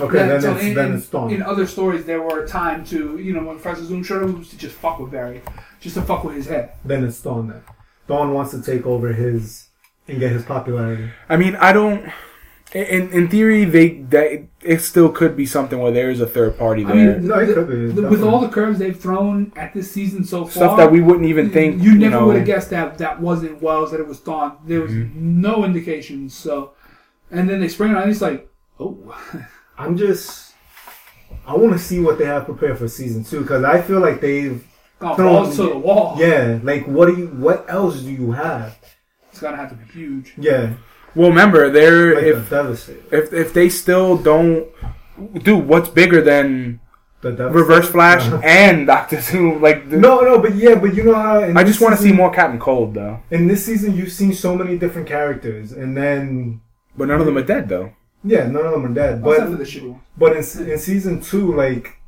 [0.00, 1.32] Okay, Yeah, then so it's in, then it's Thawne.
[1.34, 4.38] in other stories, there were a time to you know when Professor Zoom showed up,
[4.38, 5.42] was to just fuck with Barry,
[5.80, 6.70] just to fuck with his head.
[6.84, 7.48] Then it's Thawne.
[7.48, 7.60] Then
[8.08, 9.66] Thawne wants to take over his
[10.08, 11.08] and get his popularity.
[11.28, 12.04] I mean, I don't.
[12.74, 16.56] In in theory, they that it still could be something where there is a third
[16.56, 19.52] party I mean, No, it the- could be, the- with all the curves they've thrown
[19.56, 21.82] at this season so far, Stuff that we wouldn't even think.
[21.82, 24.56] you never know, would have guessed that that wasn't Wells, that it was Thawne.
[24.66, 25.40] There was Mm-hmm.
[25.42, 26.32] no indications.
[26.34, 26.70] So,
[27.30, 28.08] and then they spring it on.
[28.08, 28.48] It's like,
[28.80, 28.96] oh,
[29.78, 30.54] I'm just.
[31.46, 34.20] I want to see what they have prepared for season two because I feel like
[34.22, 34.64] they've.
[34.98, 36.16] gone Throw- balls to the wall.
[36.18, 37.26] Yeah, like what do you?
[37.26, 38.78] What else do you have?
[39.30, 40.34] It's gonna have to be huge.
[40.38, 40.74] Yeah,
[41.14, 42.70] Well, remember, they're like if the
[43.10, 44.66] if if they still don't
[45.42, 46.80] do what's bigger than
[47.20, 47.30] the.
[47.50, 48.40] Reverse Flash Uh-huh.
[48.42, 49.60] and Doctor Zoom.
[49.62, 51.42] Like, the, No, no, but yeah, but you know how.
[51.42, 53.20] in I just want to see more Captain Cold though.
[53.30, 56.60] In this season, you've seen so many different characters, and then
[56.96, 57.92] But none of them are dead though.
[58.24, 59.22] yeah, none of them are dead.
[59.22, 60.38] But the but in,
[60.70, 61.98] in season two, like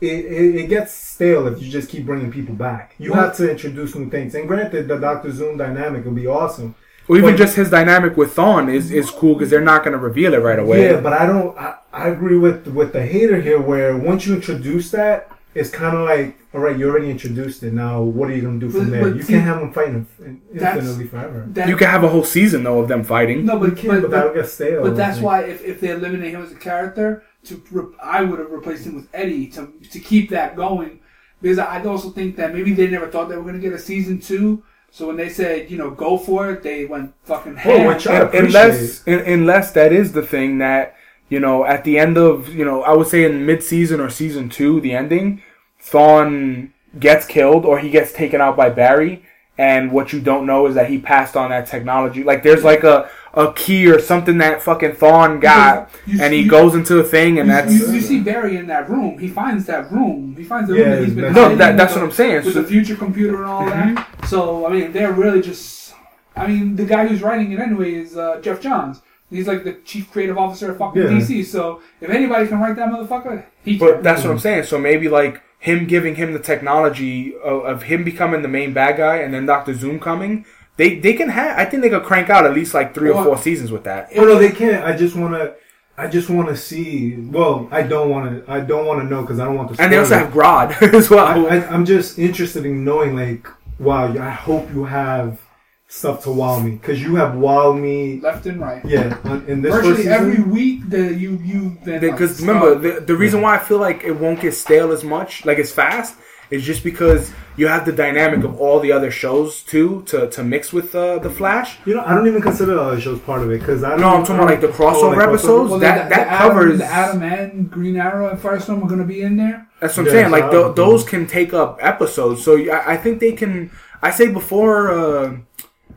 [0.00, 2.94] it, it, it gets stale if you just keep bringing people back.
[2.98, 4.34] You Well- have to introduce new things.
[4.34, 6.74] And granted, the Doctor Zoom dynamic will be awesome.
[7.08, 9.92] Or even But- just his dynamic with Thawne is, is cool because they're not going
[9.92, 10.84] to reveal it right away.
[10.90, 11.56] Yeah, but I don't.
[11.58, 15.96] I, I agree with with the hater here, where once you introduce that, it's kind
[15.96, 17.72] of like, all right, you already introduced it.
[17.74, 19.02] Now, what are you gonna do from But- there?
[19.02, 21.46] but you see, can't have them fighting in- infinitely forever.
[21.52, 23.44] That, you can have a whole season though of them fighting.
[23.44, 24.82] no, but can, but, but, but, that'll get stale.
[24.82, 28.38] but that's why if, if they eliminate him as a character, to re- I would
[28.38, 31.00] have replaced him with Eddie to to keep that going.
[31.42, 33.78] Because I also think that maybe they never thought they were going to get a
[33.78, 34.62] season two.
[34.94, 37.86] So when they said, you know, go for it, they went fucking oh, ham.
[37.88, 40.94] which I appreciate unless un- unless that is the thing that
[41.28, 44.08] you know at the end of you know I would say in mid season or
[44.08, 45.42] season two the ending,
[45.82, 49.24] Thawne gets killed or he gets taken out by Barry,
[49.58, 52.22] and what you don't know is that he passed on that technology.
[52.22, 56.40] Like there's like a a key or something that fucking Thawne got, You- and he
[56.42, 59.18] you- goes into a thing, and you, that's you, you see Barry in that room.
[59.18, 60.34] He finds that room.
[60.38, 62.06] He finds the room Yeah, that he's been that's- no that with that's the- what
[62.06, 62.44] I'm saying.
[62.44, 64.06] with So- the future computer and all that.
[64.26, 65.94] So I mean, they're really just.
[66.36, 69.00] I mean, the guy who's writing it anyway is uh, Geoff Johns.
[69.30, 71.08] He's like the chief creative officer of fucking Yeah.
[71.08, 71.44] DC.
[71.44, 74.02] So if anybody can write that motherfucker, he But can.
[74.02, 74.64] that's what I'm saying.
[74.64, 78.96] So maybe like him giving him the technology of, of him becoming the main bad
[78.96, 80.44] guy, and then Doctor Zoom coming.
[80.76, 81.58] They they can have.
[81.58, 84.10] I think they could crank out at least like three or four seasons with that.
[84.16, 84.84] Oh no, they can't.
[84.84, 85.54] I just wanna.
[85.96, 87.14] I just want to see.
[87.16, 88.50] Well, I don't want to.
[88.50, 89.80] I don't want to know because I don't want to.
[89.82, 91.24] And they also have Grodd as well.
[91.24, 93.46] I, I, I'm just interested in knowing, like,
[93.78, 94.06] wow.
[94.18, 95.38] I hope you have
[95.86, 98.20] stuff to wow me because you have wowed me.
[98.20, 98.84] left and right.
[98.84, 102.74] Yeah, on- in this first Virtually every week, the you you been Because like, remember,
[102.74, 105.70] the, the reason why I feel like it won't get stale as much, like it's
[105.70, 106.16] fast,
[106.54, 110.42] is just because you have the dynamic of all the other shows too to, to
[110.42, 111.78] mix with uh, the Flash.
[111.86, 113.90] you know, I don't even consider the other shows part of it because I.
[113.90, 115.70] Don't, No, I'm talking about, like, the crossover episodes.
[115.70, 118.88] well, that- the, that the Atom, covers- the Atom and Green Arrow and Firestorm are
[118.88, 119.68] going to be in there.
[119.80, 120.30] That's what I'm Yeah, saying.
[120.32, 122.42] Like I th- would- those can take up episodes.
[122.44, 123.70] So I, I think they can.
[124.02, 125.36] I say before, uh,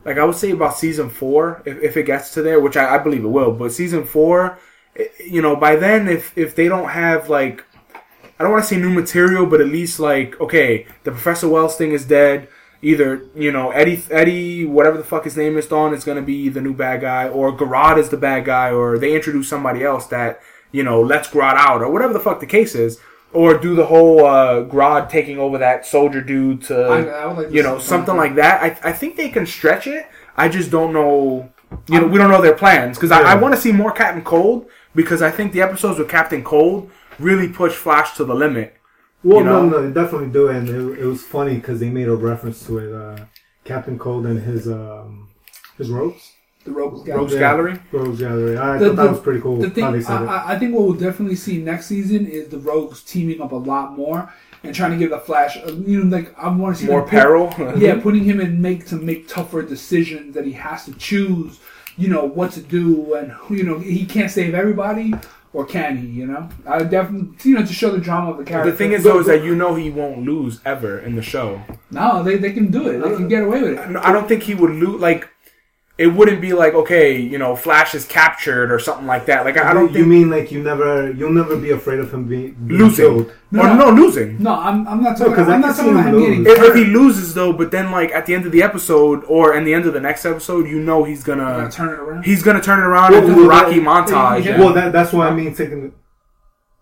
[0.04, 2.94] like I would say about season four, if, if it gets to there, which I,
[2.94, 3.52] I believe it will.
[3.52, 4.58] But season four,
[4.96, 7.64] eh, you know, by then, if if they don't have like,
[8.38, 11.76] I don't want to say new material, but at least like, okay, the Professor Wells
[11.76, 12.48] thing is dead.
[12.80, 16.48] Either you know Eddie Eddie whatever the fuck his name is Thawne is gonna be
[16.48, 20.06] the new bad guy, or Grodd is the bad guy, or they introduce somebody else
[20.06, 20.40] that
[20.70, 23.00] you know lets Grodd out, or whatever the fuck the case is,
[23.32, 27.48] or do the whole uh, Grodd taking over that soldier dude to I, I like
[27.48, 28.62] to you know something like that.
[28.62, 30.06] I I think they can stretch it.
[30.36, 31.50] I just don't know.
[31.88, 34.22] You know, we don't know their plans because I, I want to see more Captain
[34.22, 38.74] Cold because I think the episodes with Captain Cold really push Flash to the limit.
[39.24, 39.66] Well, you know?
[39.66, 42.64] no, no, they definitely do, and it, it was funny because they made a reference
[42.66, 42.92] to it.
[42.94, 43.24] Uh,
[43.64, 45.28] Captain Cold and his um,
[45.76, 46.32] his ropes.
[46.64, 47.14] the Rogues guy.
[47.14, 47.78] Rogues Gallery.
[47.92, 48.56] Rogues Gallery.
[48.56, 49.56] I The- thought that the- was pretty cool.
[49.58, 50.28] The thing, I, they said it.
[50.28, 53.56] I- I think what we'll definitely see next season is the Rogues teaming up a
[53.56, 54.32] lot more
[54.62, 57.00] and trying to give the Flash, uh, you know, like I want to see More
[57.00, 57.76] them put- peril.
[57.78, 61.58] yeah, putting him in make to make tougher decisions that he has to choose.
[61.96, 65.12] You know what to do, and you know he can't save everybody,
[65.58, 66.06] or can he?
[66.06, 68.70] You know, I definitely you know to show the drama of the character.
[68.70, 71.60] The thing is, though, is that you know he won't lose ever in the show.
[71.90, 73.00] no, they, they can do it.
[73.00, 73.96] They can get away with it.
[73.96, 75.00] I don't think he would lose.
[75.00, 75.28] Like,
[75.98, 79.44] it wouldn't be like, okay, you know, Flash is captured or something like that.
[79.44, 82.14] Like, I, I don't you think mean like you never, you'll never be afraid of
[82.14, 83.04] him being, being losing.
[83.04, 83.32] killed.
[83.50, 83.90] No, or no.
[83.90, 84.40] no, losing.
[84.40, 85.34] No, I'm, I'm not talking.
[85.34, 86.46] 'cause I I'm not talking about him him getting.
[86.46, 89.54] If, if he loses, though, but then like at the end of the episode or
[89.56, 92.24] in the end of the next episode, you know he's Gonna gonna turn it around.
[92.24, 94.44] he's gonna turn it around Well, and do well, a Rocky well, montage.
[94.44, 94.58] yeah.
[94.60, 95.82] Well, that, that's why I mean taking.
[95.82, 95.92] The,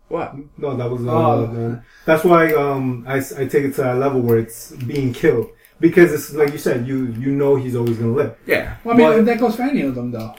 [0.09, 0.35] what?
[0.59, 1.07] no, that was.
[1.07, 1.45] Uh, Oh.
[1.73, 5.13] uh, that's why um, I, s- I take it to that level where it's being
[5.13, 5.49] killed
[5.81, 8.37] because it's like you said, you you know he's always gonna live.
[8.47, 10.35] Yeah, Well, I mean, But- that goes for any of them, though.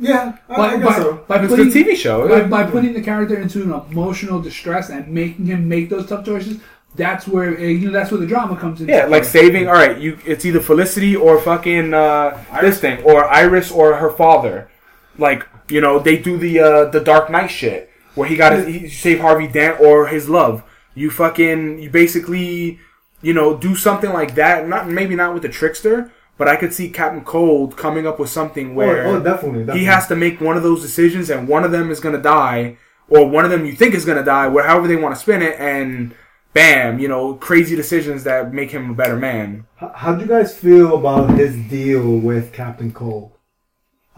[0.00, 1.24] Yeah, I, By, I guess by, so.
[1.26, 2.28] by it's the putting, TV show.
[2.28, 6.24] by, by putting the character into an emotional distress and making him make those tough
[6.24, 6.58] choices,
[6.94, 8.88] that's where uh, you know that's where the drama comes in.
[8.88, 9.66] Yeah, like saving.
[9.66, 10.18] All right, you.
[10.24, 14.70] It's either Felicity or fucking uh, this thing, or Iris or her father.
[15.18, 18.64] Like you know, they do the uh, the Dark Knight shit where he got to
[18.64, 20.62] he save Harvey Dent or his love.
[20.94, 22.78] You fucking you basically
[23.22, 24.68] you know do something like that.
[24.68, 28.30] Not maybe not with the trickster, but I could see Captain Cold coming up with
[28.30, 29.80] something oh, where oh, oh, definitely, definitely.
[29.80, 32.78] he has to make one of those decisions, and one of them is gonna die,
[33.08, 35.42] or one of them you think is gonna die, where however they want to spin
[35.42, 36.14] it, and
[36.52, 39.66] bam, you know, crazy decisions that make him a better man.
[39.76, 43.37] How how'd you guys feel about his deal with Captain Cold?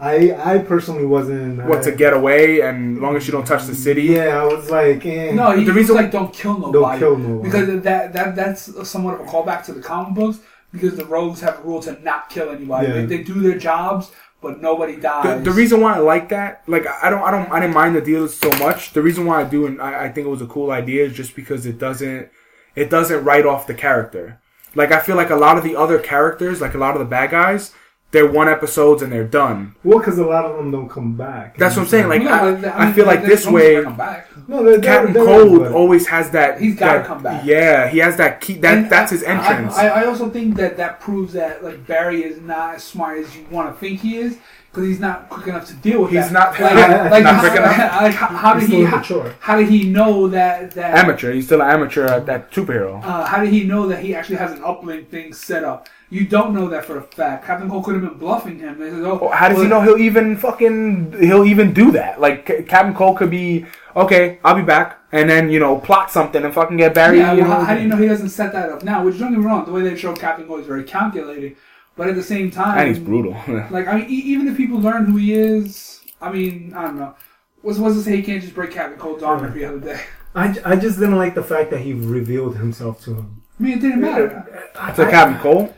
[0.01, 1.63] I I personally wasn't.
[1.65, 4.03] What to get away, and as long as you don't touch the city.
[4.03, 5.31] Yeah, I was like, eh.
[5.31, 6.99] No, The the reason- reason like don't kill nobody.
[6.99, 7.43] Don't kill nobody.
[7.49, 10.39] Because that that that's somewhat of a callback to the comic books.
[10.73, 12.87] Because the rogues have a rule to not kill anybody.
[12.87, 12.93] Yeah.
[12.93, 14.09] They, they do their jobs,
[14.41, 15.43] but nobody dies.
[15.43, 18.01] the reason why I like that, like I don't, I don't, I didn't mind the
[18.01, 18.93] deal so much.
[18.93, 21.13] The reason why I do, and I, I think it was a cool idea, is
[21.13, 22.29] just because it doesn't,
[22.73, 24.39] it doesn't write off the character.
[24.73, 27.05] Like I feel like a lot of the other characters, like a lot of the
[27.17, 27.73] bad guys,
[28.11, 29.73] they're one episodes and they're done.
[29.83, 31.57] well, because a lot of them don't come back.
[31.57, 32.09] That's what I'm saying.
[32.09, 34.27] Like Yeah, I, I mean, feel like this they don't way, come back.
[34.49, 36.59] no, they're, Captain they're, Cold always has that.
[36.59, 37.45] He's gotta come back.
[37.45, 38.55] Yeah, he has that key.
[38.55, 39.75] That And that's his entrance.
[39.77, 43.35] I, I also think that that proves that like Barry is not as smart as
[43.35, 44.37] you want to think he is
[44.71, 46.33] because he's not quick enough to deal with He's that.
[46.33, 47.77] not- like, Yeah, like, not how- quick enough.
[48.01, 49.35] like, how, how He's did he still how, immature.
[49.41, 51.31] how did he know that that amateur.
[51.33, 53.01] He's still an amateur at that superhero.
[53.03, 55.87] uh, how did he know that he actually has an uplink thing set up?
[56.11, 57.45] You don't know that for a fact.
[57.45, 58.77] Captain Cold could have been bluffing him.
[58.77, 62.19] They said, oh, How does he know he'll even fucking he'll even do that?
[62.19, 63.65] Like C- Captain Cold could be
[63.95, 64.37] okay.
[64.43, 67.19] I'll be back, and then you know plot something and fucking get Barry.
[67.19, 69.05] Yeah, you well, know, how, how do you know he doesn't set that up now?
[69.05, 71.55] Which don't get me wrong, the way they show Captain Cold is very calculated,
[71.95, 73.33] but at the same time, and he's brutal.
[73.71, 76.99] Like I mean, e- even if people learn who he is, I mean, I don't
[76.99, 77.15] know.
[77.61, 80.01] What's what's to say he can't just break Captain Cold's arm every other day?
[80.35, 83.43] I, I just didn't like the fact that he revealed himself to him.
[83.59, 84.69] I mean, it didn't matter.
[84.75, 85.73] Uh, to Captain Cold,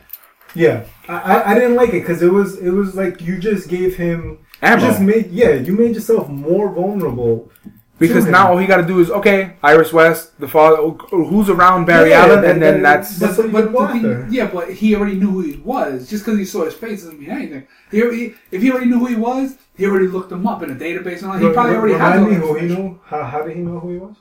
[0.54, 3.68] Yeah, I, I, I didn't like it because it was it was like you just
[3.68, 4.20] gave him
[4.62, 4.80] you ammo.
[4.86, 7.50] just made yeah you made yourself more vulnerable
[7.98, 9.54] because now all he got to do is okay.
[9.62, 10.76] Iris West, the father,
[11.10, 14.26] who's around Barry Yeah, Allen, that- and then that- that's That's what but the thing,
[14.30, 16.10] yeah, but he already knew who he was.
[16.10, 17.66] Just because he saw his face doesn't mean anything.
[17.92, 20.70] He, already, if he already knew who he was, he already looked him up in
[20.70, 21.38] a database and all.
[21.38, 22.84] He probably already had Remind all me that who he information.
[22.84, 23.00] knew.
[23.06, 24.16] How, how did he know who he was?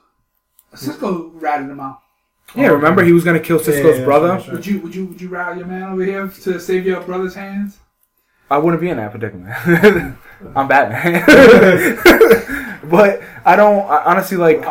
[0.76, 2.00] Cisco ratted him out.
[2.56, 2.68] Yeah.
[2.68, 4.36] Remember, he was gonna kill Cisco's Yeah, yeah, brother.
[4.40, 4.54] sure, sure.
[4.56, 7.36] Would you would you would you rat your man over here to save your brother's
[7.36, 7.78] hands?
[8.52, 10.18] I wouldn't be in that predicament.
[10.56, 11.24] I'm Batman,
[12.90, 13.90] but I don't.
[13.90, 14.64] I, honestly, like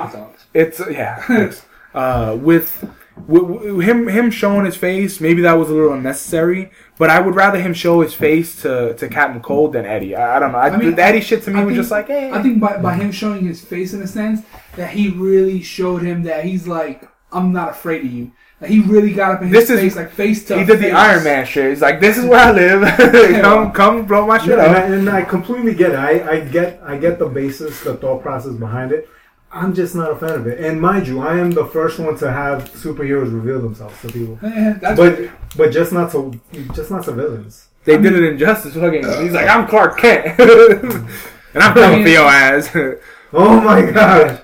[0.55, 1.17] It's yeah.
[1.23, 1.65] thanks.
[1.95, 2.89] uh, with,
[3.27, 6.71] with, with him him showing his face, maybe that was a little unnecessary.
[6.99, 10.15] But I would rather him show his face to, to Captain Cold than Eddie.
[10.15, 10.59] I, I don't know.
[10.59, 12.31] I, I mean, the Eddie shit to me I was think- just like, eh.
[12.33, 14.43] I think by, by him showing his face in a sense
[14.77, 18.33] that he really showed him that he's like I'm not afraid of you.
[18.61, 20.79] Like he really got up in his This is- face like face to he did
[20.81, 20.91] the.
[20.93, 21.71] Iron Man shit.
[21.71, 22.83] He's like, this is where I live.
[23.43, 24.91] come come blow my shit Yeah, and, I, up.
[24.91, 25.97] and I completely get it.
[25.99, 29.09] I, I get I get the basis, the thought process behind it.
[29.55, 30.61] I'm just not a fan of it.
[30.61, 34.39] And mind you, I am the first one to have superheroes reveal themselves to people,
[34.41, 35.19] that's but
[35.57, 36.41] but just not to
[36.75, 37.67] just not to villains.
[37.85, 38.75] They did it in Justice.
[38.75, 42.71] Fucking, uh, he's like, I'm Clark Kent, and I'm coming for your ass.
[43.35, 44.41] Oh my gosh!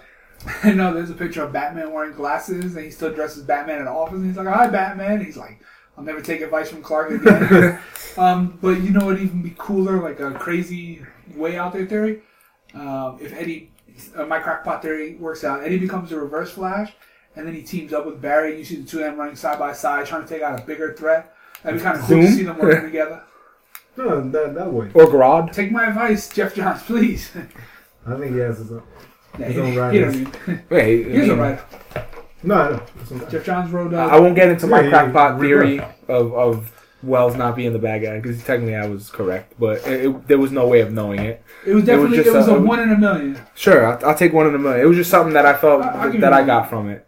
[0.63, 3.85] I know there's a picture of Batman wearing glasses and he still dresses Batman in
[3.85, 5.25] the office and he's like, Hi Batman.
[5.25, 5.61] He's like,
[5.97, 7.79] I'll never take advice from Clark again.
[8.17, 11.05] um, but you know what even be cooler, like a crazy
[11.35, 12.23] way out there theory?
[12.75, 13.73] Um, if Eddie
[14.17, 16.93] uh, my crackpot theory works out, Eddie becomes a reverse flash
[17.37, 19.37] and then he teams up with Barry and you see the two of them running
[19.37, 21.35] side by side trying to take out a bigger threat.
[21.63, 23.23] That'd be kind of cool to see them working together.
[23.97, 24.93] No, that that way.
[24.95, 25.51] or Grodd.
[25.53, 27.33] Take my advice, Geoff Johns, please.
[28.07, 28.85] I think he has his own.
[29.39, 30.17] Yeah, His he, own he don't writers.
[30.17, 31.65] need- Wait, I He's a mean, writer.
[32.43, 32.83] No, I know.
[33.11, 33.93] That's Geoff Johns wrote.
[33.95, 36.73] Uh, I won't get into my Yeah, crackpot yeah, theory of, of
[37.03, 40.39] Wells not being the bad guy because technically I was correct, but it, it, there
[40.39, 41.43] was no way of knowing it.
[41.67, 43.39] It was definitely it just was, a- a, one in a million.
[43.55, 44.81] Sure, I'll, I'll take one in a million.
[44.81, 47.05] It was just something that I felt I- that I got from it.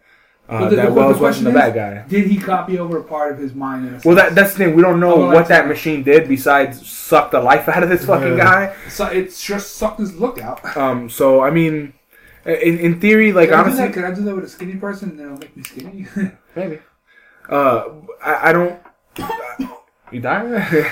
[0.49, 2.05] Uh, the- that the- Wells the wasn't the bad guy.
[2.09, 3.87] Did he copy over a part of his mind?
[3.87, 4.75] In a Well, that that's the thing.
[4.75, 8.05] We don't know Oh, what that machine did besides suck the life out of this
[8.05, 8.73] fucking Yeah.
[8.89, 10.75] so it just sucked his look out.
[10.75, 11.93] Um, so I mean,
[12.45, 13.93] in in theory, like Could I, honestly, that?
[13.93, 16.07] Could I do that with a skinny person and it'll make me skinny?
[16.55, 16.79] maybe.
[17.49, 17.83] Uh,
[18.23, 18.79] I, I don't.
[20.11, 20.53] You dying?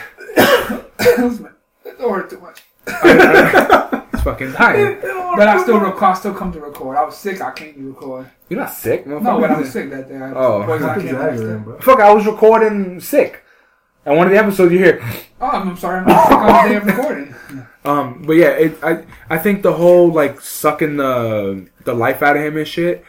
[1.99, 2.63] Or hurt too much.
[2.85, 4.99] He's fucking dying.
[5.01, 6.95] But I still rec- I still come to record.
[6.97, 7.41] I was sick.
[7.41, 8.29] I can't record.
[8.47, 10.15] You're not sick, No, but I was sick that day.
[10.17, 10.63] I Oh.
[10.65, 11.65] poison I can't exaggerating, understand.
[11.65, 11.79] bro.
[11.79, 13.43] Fuck, I was recording sick.
[14.05, 15.01] And one of the episodes you hear.
[15.41, 15.99] Oh, I'm, I'm sorry.
[15.99, 17.35] I'm sick on the day of recording.
[17.85, 22.35] Um, but yeah, it, I I think the whole like sucking the the life out
[22.37, 23.03] of him and shit.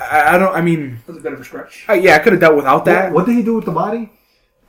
[0.00, 0.54] I, I don't.
[0.54, 1.84] I mean, That was a bit of a stretch.
[1.88, 3.06] I, yeah, I could have dealt without that.
[3.12, 4.10] What, what did he do with the body?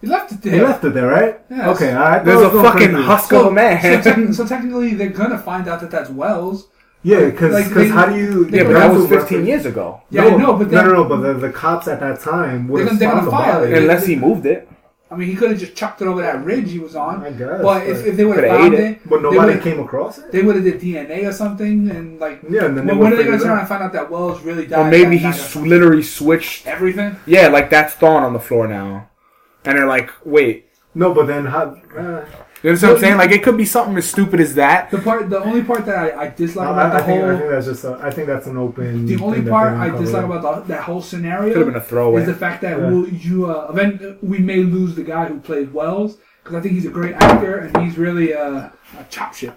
[0.02, 0.54] He left it there.
[0.56, 1.40] He left it there, right?
[1.50, 1.76] Yes.
[1.76, 3.04] Okay, I thought There's a fucking crazy.
[3.04, 4.04] husk of a man.
[4.04, 6.68] So, te- so technically, they're gonna find out that that's Wells.
[7.04, 8.48] Yeah, because Like, they- how do you?
[8.50, 9.48] yeah, but that was 15 reference.
[9.48, 10.02] years ago.
[10.10, 11.04] Yeah, I know, but no, then, no, no.
[11.06, 13.44] But the, the cops at that time would They're have gonna- they're found the gonna
[13.44, 13.72] file body.
[13.74, 13.78] it.
[13.78, 14.68] Unless he moved it.
[15.12, 17.22] I mean, he could have just chucked it over that ridge he was on.
[17.26, 17.62] I guess.
[17.62, 19.00] But if, if they would have found it, it.
[19.10, 20.32] but they nobody would've- came across it.
[20.32, 23.14] they would have did DNA or something, and like, Yeah, and then they when, when
[23.14, 23.54] are would they going to it turn out.
[23.56, 24.88] around and find out that Wells really died?
[24.88, 26.66] Or maybe he s- literally switched.
[26.66, 27.18] everything.
[27.26, 29.10] Yeah, like that's Thawne on the floor now.
[29.66, 30.68] And they're like, wait.
[30.96, 31.78] No, but then how?
[31.98, 32.26] Uh,
[32.64, 33.18] You know what I'm saying?
[33.18, 34.92] Like it could be something as stupid as that.
[34.92, 37.28] The part, the only part that I, I dislike I, about I the think, I
[37.28, 37.84] whole, think that's just.
[37.86, 39.06] A, I think that's an open.
[39.08, 40.06] the only part I uncovered.
[40.06, 42.22] dislike about the, that whole scenario Could have been a throwaway.
[42.22, 42.88] is the fact that Yeah.
[42.88, 46.76] we'll, you uh, event, we may lose the guy who played Wells because I think
[46.76, 48.70] he's a great actor and he's really uh,
[49.00, 49.54] a chop shit.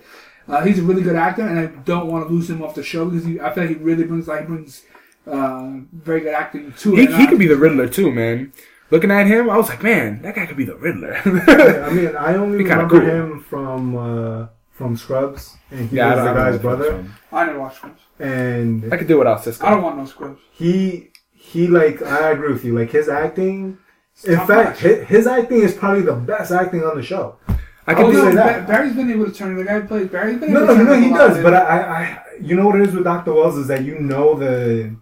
[0.49, 2.83] Uh, he's a really good actor, and I don't want to lose him off the
[2.83, 4.83] show because he, I feel like he really brings like he brings
[5.27, 7.11] uh, very good acting to He, it.
[7.11, 8.53] And he could be the Riddler too, man.
[8.95, 11.15] Looking at him, I was like, man, that guy could be the Riddler.
[11.25, 13.11] Yeah, I mean, I only Be kinda remember cool.
[13.37, 14.47] him from uh,
[14.79, 16.85] from Scrubs, and he yeah, I was the guy's brother.
[16.85, 17.15] it's him.
[17.33, 18.01] I never watched Scrubs.
[18.21, 19.67] And I could do without Cisco.
[19.67, 20.41] I don't want no Scrubs.
[20.53, 22.79] he he like I agree with you.
[22.79, 23.79] Like his acting.
[24.25, 24.79] In top fact, notch.
[24.81, 27.37] his, his acting is probably the best acting on the show.
[27.87, 28.67] I Oh, could do say that.
[28.69, 30.85] Barry's been able to turn the guy who plays Barry's been No, able no, to
[30.85, 31.43] no, turn he does.
[31.43, 31.53] But.
[31.55, 34.35] I, I, I, you know what it is with Doctor Wells is that you know
[34.39, 34.95] the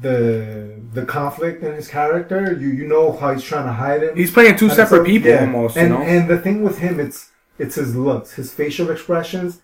[0.00, 2.52] the the conflict in his character.
[2.52, 4.16] You you know how he's trying to hide it.
[4.16, 5.40] He's playing two And separate so- people yeah.
[5.40, 6.04] almost, And you know.
[6.04, 9.60] and the thing with him, it's it's his looks, his facial expressions.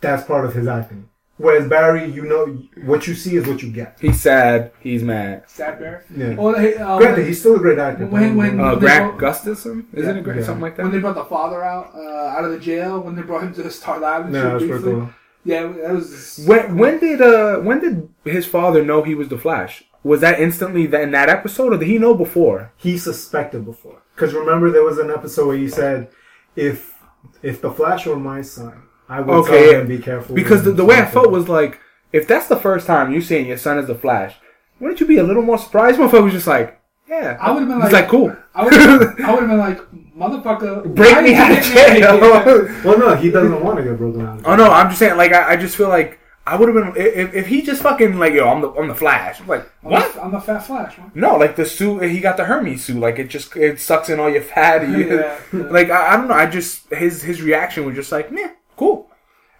[0.00, 1.08] That's part of his acting.
[1.36, 2.44] Whereas Barry, you know,
[2.84, 3.96] what you see is what you get.
[3.98, 4.72] he's sad.
[4.80, 5.44] He's mad.
[5.46, 6.02] Sad Barry.
[6.14, 6.34] Yeah.
[6.34, 8.04] Well, hey, uh, Granted, when- he's still a great actor.
[8.06, 10.24] When- when- Uh, they Grant go- Gustafson, isn't Yeah, it?
[10.24, 10.40] Grant?
[10.40, 10.44] yeah.
[10.46, 10.82] Something like that.
[10.82, 13.54] when they brought the father out uh, out of the jail, when they brought him
[13.54, 15.10] to the Star Lab and no, shit that was pretty cool.
[15.44, 16.42] Yeah, that was.
[16.46, 19.84] When when did uh when did his father know he was the Flash?
[20.02, 22.72] Was that instantly that in that episode, or did he know before?
[22.76, 26.08] He suspected before, because remember there was an episode where he said,
[26.56, 26.94] "If
[27.42, 30.72] if the Flash were my son, I would Okay, tell him be careful." Because the,
[30.72, 31.80] the way I him." felt was like,
[32.12, 34.36] if that's the first time you're seeing your son as the Flash,
[34.78, 35.98] wouldn't you be a little more surprised?
[35.98, 37.36] Motherfucker was just like, yeah.
[37.40, 38.34] I would've been like- like, cool.
[38.54, 38.96] I would I
[39.32, 39.80] would have been like,
[40.20, 42.82] motherfucker, Break me out of get me out of here?" jail.
[42.84, 44.40] Well, no, he doesn't want to get broken out.
[44.44, 45.16] Oh no, I'm just saying.
[45.16, 48.18] Like, I, I just feel like I would have been if, if he just fucking
[48.18, 49.40] like, yo, I'm the I'm the Flash.
[49.40, 50.14] I'm like, I'm what?
[50.14, 51.10] the- I'm the fat Flash, man.
[51.14, 52.02] No, like the suit.
[52.10, 52.98] He got the Hermes suit.
[52.98, 54.82] Like it just it sucks in all your fat.
[54.88, 55.62] Yeah, yeah.
[55.76, 56.34] Like I, I don't know.
[56.34, 59.08] I just his his reaction was just like, yeah, cool.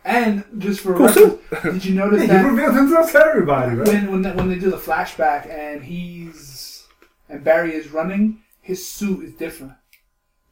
[0.03, 1.43] And just for Cool reference,
[1.75, 3.87] did you notice he that revealed himself to everybody, right?
[3.87, 6.85] when when they, when they do the flashback and he's
[7.29, 9.75] and Barry is running, his suit is different.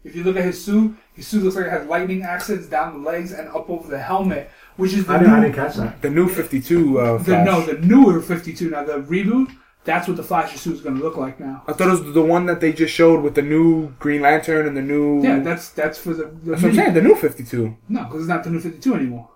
[0.09, 2.95] If you look at his suit, his suit looks like it has lightning accents down
[3.03, 5.57] the legs and up over the helmet, which is the I didn't, I new, didn't
[5.57, 6.03] catch that.
[6.03, 8.71] The new Fifty Two uh, the, no the newer Fifty Two.
[8.71, 9.49] Now the reboot,
[9.85, 11.63] that's what the Flash's suit is going to look like now.
[11.69, 14.67] I thought it was the one that they just showed with the new Green Lantern
[14.67, 15.23] and the new.
[15.23, 16.95] Yeah, that's that's for the, the that's what I'm saying.
[16.95, 19.29] The new Fifty Two, no, because it's not the new Fifty Two anymore.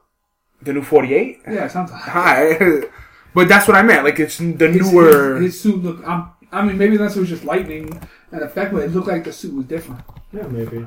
[0.62, 1.40] the new Forty Eight.
[1.47, 2.03] Yeah, sometimes.
[2.03, 2.57] Hi,
[3.35, 4.05] but that's what I meant.
[4.05, 5.36] Like it's the His, newer.
[5.36, 6.07] his, his suit look.
[6.07, 7.99] Um, I mean, maybe that's was just lightning
[8.31, 10.03] and effect, but it looked like the suit was different.
[10.33, 10.87] Yeah, maybe.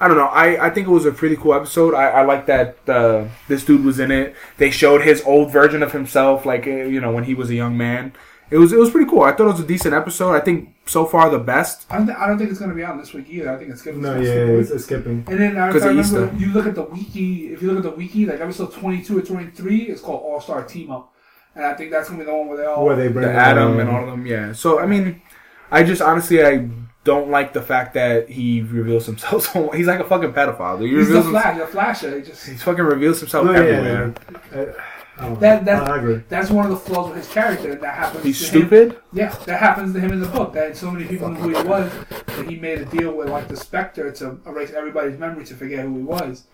[0.00, 0.26] I don't know.
[0.26, 1.94] I, I think it was a pretty cool episode.
[1.94, 4.34] I, I like that uh, this dude was in it.
[4.56, 7.54] They showed his old version of himself, like uh, you know when he was a
[7.54, 8.12] young man.
[8.50, 9.22] It was it was pretty cool.
[9.22, 10.34] I thought it was a decent episode.
[10.34, 11.86] I think so far the best.
[11.88, 13.50] I don't, th- I don't think it's going to be out this week either.
[13.50, 15.24] I think it's going to No, yeah, it's, it's skipping.
[15.28, 16.30] And then uh, I of remember, Easter.
[16.36, 17.52] you look at the wiki.
[17.52, 20.64] If you look at the wiki, like episode twenty-two or twenty-three, it's called All Star
[20.64, 21.14] Team Up,
[21.54, 22.84] and I think that's gonna be the one where they all.
[22.84, 24.26] Where they bring The Atom um, and all of them.
[24.26, 24.52] Yeah.
[24.52, 25.22] So I mean,
[25.70, 26.68] I just honestly I
[27.04, 29.46] don't like the fact that he reveals himself.
[29.52, 30.80] So he's like a fucking pedophile.
[30.80, 32.16] He He's the reveals him- Flash, the Flasher.
[32.18, 34.14] He just He fucking reveals himself No, yeah, everywhere.
[34.54, 34.72] yeah.
[35.18, 35.40] I don't.
[35.40, 36.22] That- that- I agree.
[36.28, 37.74] that's one of the flaws with his character.
[37.74, 38.24] That happens.
[38.24, 38.92] He's to stupid.
[38.92, 38.98] Him.
[39.12, 40.52] Yeah, that happens to him in the book.
[40.54, 41.92] That so many people knew who he was
[42.26, 45.84] that he made a deal with like the Spectre to erase everybody's memory to forget
[45.84, 46.44] who he was.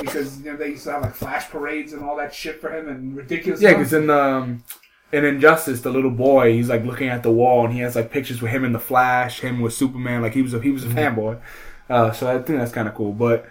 [0.00, 2.70] Because you know they used to have like flash parades and all that shit for
[2.76, 3.62] him and ridiculous.
[3.62, 4.62] Yeah, because in um,
[5.12, 8.10] in Injustice, the little boy, he's like looking at the wall, and he has like
[8.10, 10.22] pictures with him in the Flash, him with Superman.
[10.22, 11.40] Like he was a he was a fanboy.
[11.88, 13.12] Uh, so I think that's kind of cool.
[13.12, 13.46] But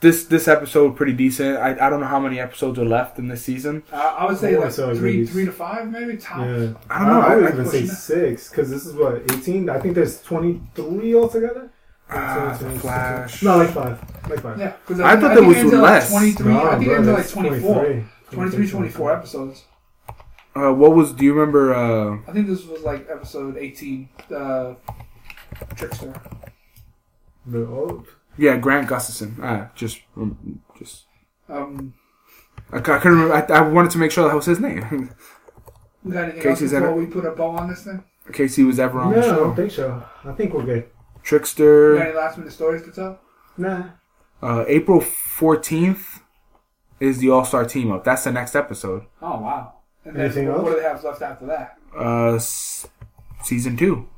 [0.00, 1.56] this this episode pretty decent.
[1.58, 3.82] I, I don't know how many episodes are left in this season.
[3.92, 6.38] Uh, I would say Oh, like so three, maybe- three to five, maybe top.
[6.46, 6.74] Yeah.
[6.90, 7.20] I don't know.
[7.20, 9.68] I, would I- even I- say six because this is what eighteen.
[9.68, 11.70] I think there's twenty three altogether.
[12.10, 13.42] Ah, the Flash.
[13.42, 13.98] No, like five.
[14.30, 14.58] Like five.
[14.58, 16.10] Yeah, because I thought there was like less.
[16.10, 16.52] 23.
[16.52, 17.74] No, I think bro, it ended like 24.
[17.84, 18.04] 23.
[18.30, 19.64] 23, 24 episodes.
[20.56, 21.12] Uh, what was?
[21.12, 21.74] Do you remember?
[21.74, 24.08] Uh, I think this was like episode 18.
[24.34, 24.74] Uh,
[25.76, 26.14] Trickster.
[27.46, 28.06] The old.
[28.38, 29.36] yeah, Grant Gustafson.
[29.42, 31.04] Ah, just um, just.
[31.48, 31.94] Um,
[32.72, 33.34] I, I couldn't remember.
[33.52, 35.10] I, I wanted to make sure that was his name.
[36.04, 37.06] we got anything Casey's else in before it.
[37.06, 38.02] we put a bow on this thing?
[38.26, 40.02] in case he was ever on No, the I don't think so.
[40.24, 40.76] I think we're good.
[40.76, 41.98] You got Trickster.
[42.02, 43.20] any last minute stories to tell?
[43.58, 43.90] Nah.
[44.42, 46.20] Uh, April fourteenth
[47.00, 48.04] is the All Star Team Up.
[48.04, 49.04] That's the next episode.
[49.20, 49.73] Oh, wow.
[50.04, 50.74] And then Anything what, what else?
[50.76, 51.78] do they have left after that?
[51.98, 52.86] Uh, s-
[53.42, 54.08] season two.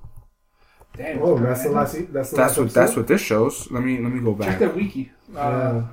[0.97, 1.23] Damn.
[1.23, 1.95] Oh, it's that's the last.
[1.95, 2.97] e- That's the That's last what that's episode?
[3.01, 3.71] what this shows.
[3.71, 4.49] Let me let me go back.
[4.49, 4.59] Check back.
[4.61, 5.13] their wiki.
[5.33, 5.41] Yeah.
[5.41, 5.85] Uh,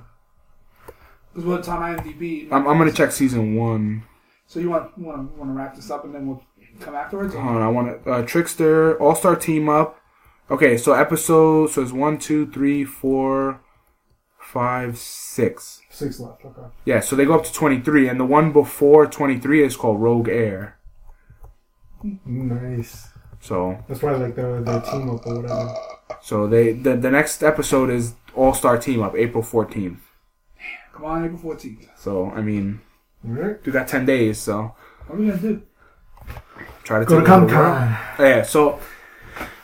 [1.33, 2.47] Because what's on IMDb.
[2.51, 4.03] I'm, I'm gonna check season one.
[4.47, 6.43] So you want want to want to wrap this up and then we'll
[6.79, 7.33] come afterwards?
[7.33, 9.99] Hold on, I want to uh, Trickster All Star Team Up.
[10.49, 13.61] Okay, so episode so it's one, two, three, four,
[14.39, 15.81] five, six.
[16.03, 16.43] Six left.
[16.45, 16.61] Okay.
[16.85, 20.29] Yeah, so they go up to 23, and the one before 23 is called Rogue
[20.29, 20.77] Air.
[22.25, 23.09] Nice.
[23.39, 25.73] So, That's probably like their their team up or whatever.
[26.21, 29.97] so they the, the next episode is All Star Team Up, April 14th.
[30.93, 31.87] Come on, April 14th.
[31.97, 32.81] So, I mean,
[33.25, 33.65] All right.
[33.65, 34.75] we got 10 days, so
[35.07, 35.61] What are we gonna do?
[36.83, 37.53] try to Go to take over Comic.
[37.53, 38.25] Con.
[38.25, 38.79] Yeah, so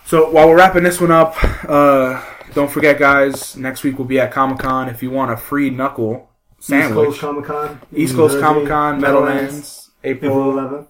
[0.05, 1.35] so while we're wrapping this one up,
[1.69, 2.21] uh,
[2.53, 3.55] don't forget, guys.
[3.55, 4.89] Next week we'll be at Comic Con.
[4.89, 6.28] If you want a free knuckle
[6.59, 7.81] East Coast Comic Con.
[7.95, 10.53] East Coast Comic Con, Meadowlands, April April.
[10.53, 10.87] 11th.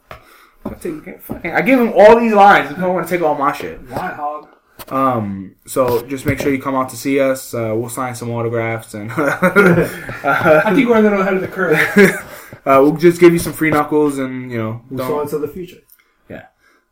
[0.66, 2.76] I take- I give him all these lines.
[2.76, 4.48] Don't want to take all my shit, Wine hog.
[4.90, 7.54] um, so just make sure you come out to see us.
[7.54, 11.78] Uh, we'll sign some autographs and I think we're a little ahead of the curve.
[12.66, 15.38] uh, we'll just give you some free knuckles and you know, We saw don't, into
[15.40, 15.78] the future.
[16.30, 16.48] Yeah,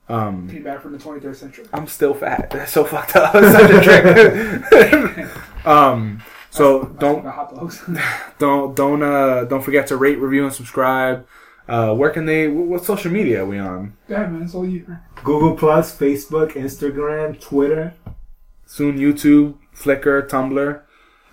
[0.10, 1.66] um, Came back from the 23rd century.
[1.74, 2.49] I'm still fat.
[2.52, 3.34] That's so fucked up.
[3.36, 5.66] It's such a trick.
[5.68, 6.22] um,
[6.57, 7.84] so don't About hot dogs.
[8.39, 11.27] don't don't uh don't forget to rate, review, and subscribe.
[11.67, 12.47] Uh, where can they?
[12.47, 13.97] What, what social media are we on?
[14.07, 14.43] Go ahead, man.
[14.43, 14.97] It's all you.
[15.23, 17.93] Google Plus, Facebook, Instagram, Twitter.
[18.65, 20.81] Soon YouTube, Flickr, Tumblr.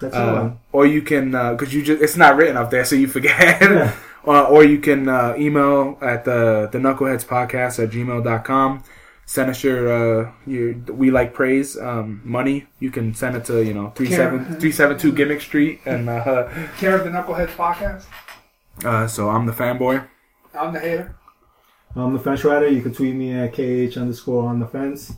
[0.01, 0.36] That's all.
[0.36, 3.60] Uh, or you can because you just it's not written up there, so you forget.
[3.60, 3.94] Yeah.
[4.26, 8.82] uh, or you can uh, email at the the knuckleheads podcast at gmail.com.
[9.26, 12.66] Send us your uh your we like praise um money.
[12.78, 16.09] You can send it to you know three seven three seven two Gimmick Street and
[16.09, 16.48] uh,
[16.78, 18.05] Care of the Knuckleheads podcast.
[18.84, 20.06] uh so I'm the fanboy.
[20.55, 21.16] I'm the hater.
[21.96, 22.68] I'm the fence rider.
[22.68, 25.12] You can tweet me at kh underscore on the fence.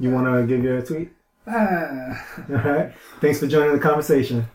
[0.00, 1.10] You want to give your tweet?
[1.46, 2.26] Ah.
[2.50, 2.92] All right.
[3.20, 4.46] Thanks for joining the conversation.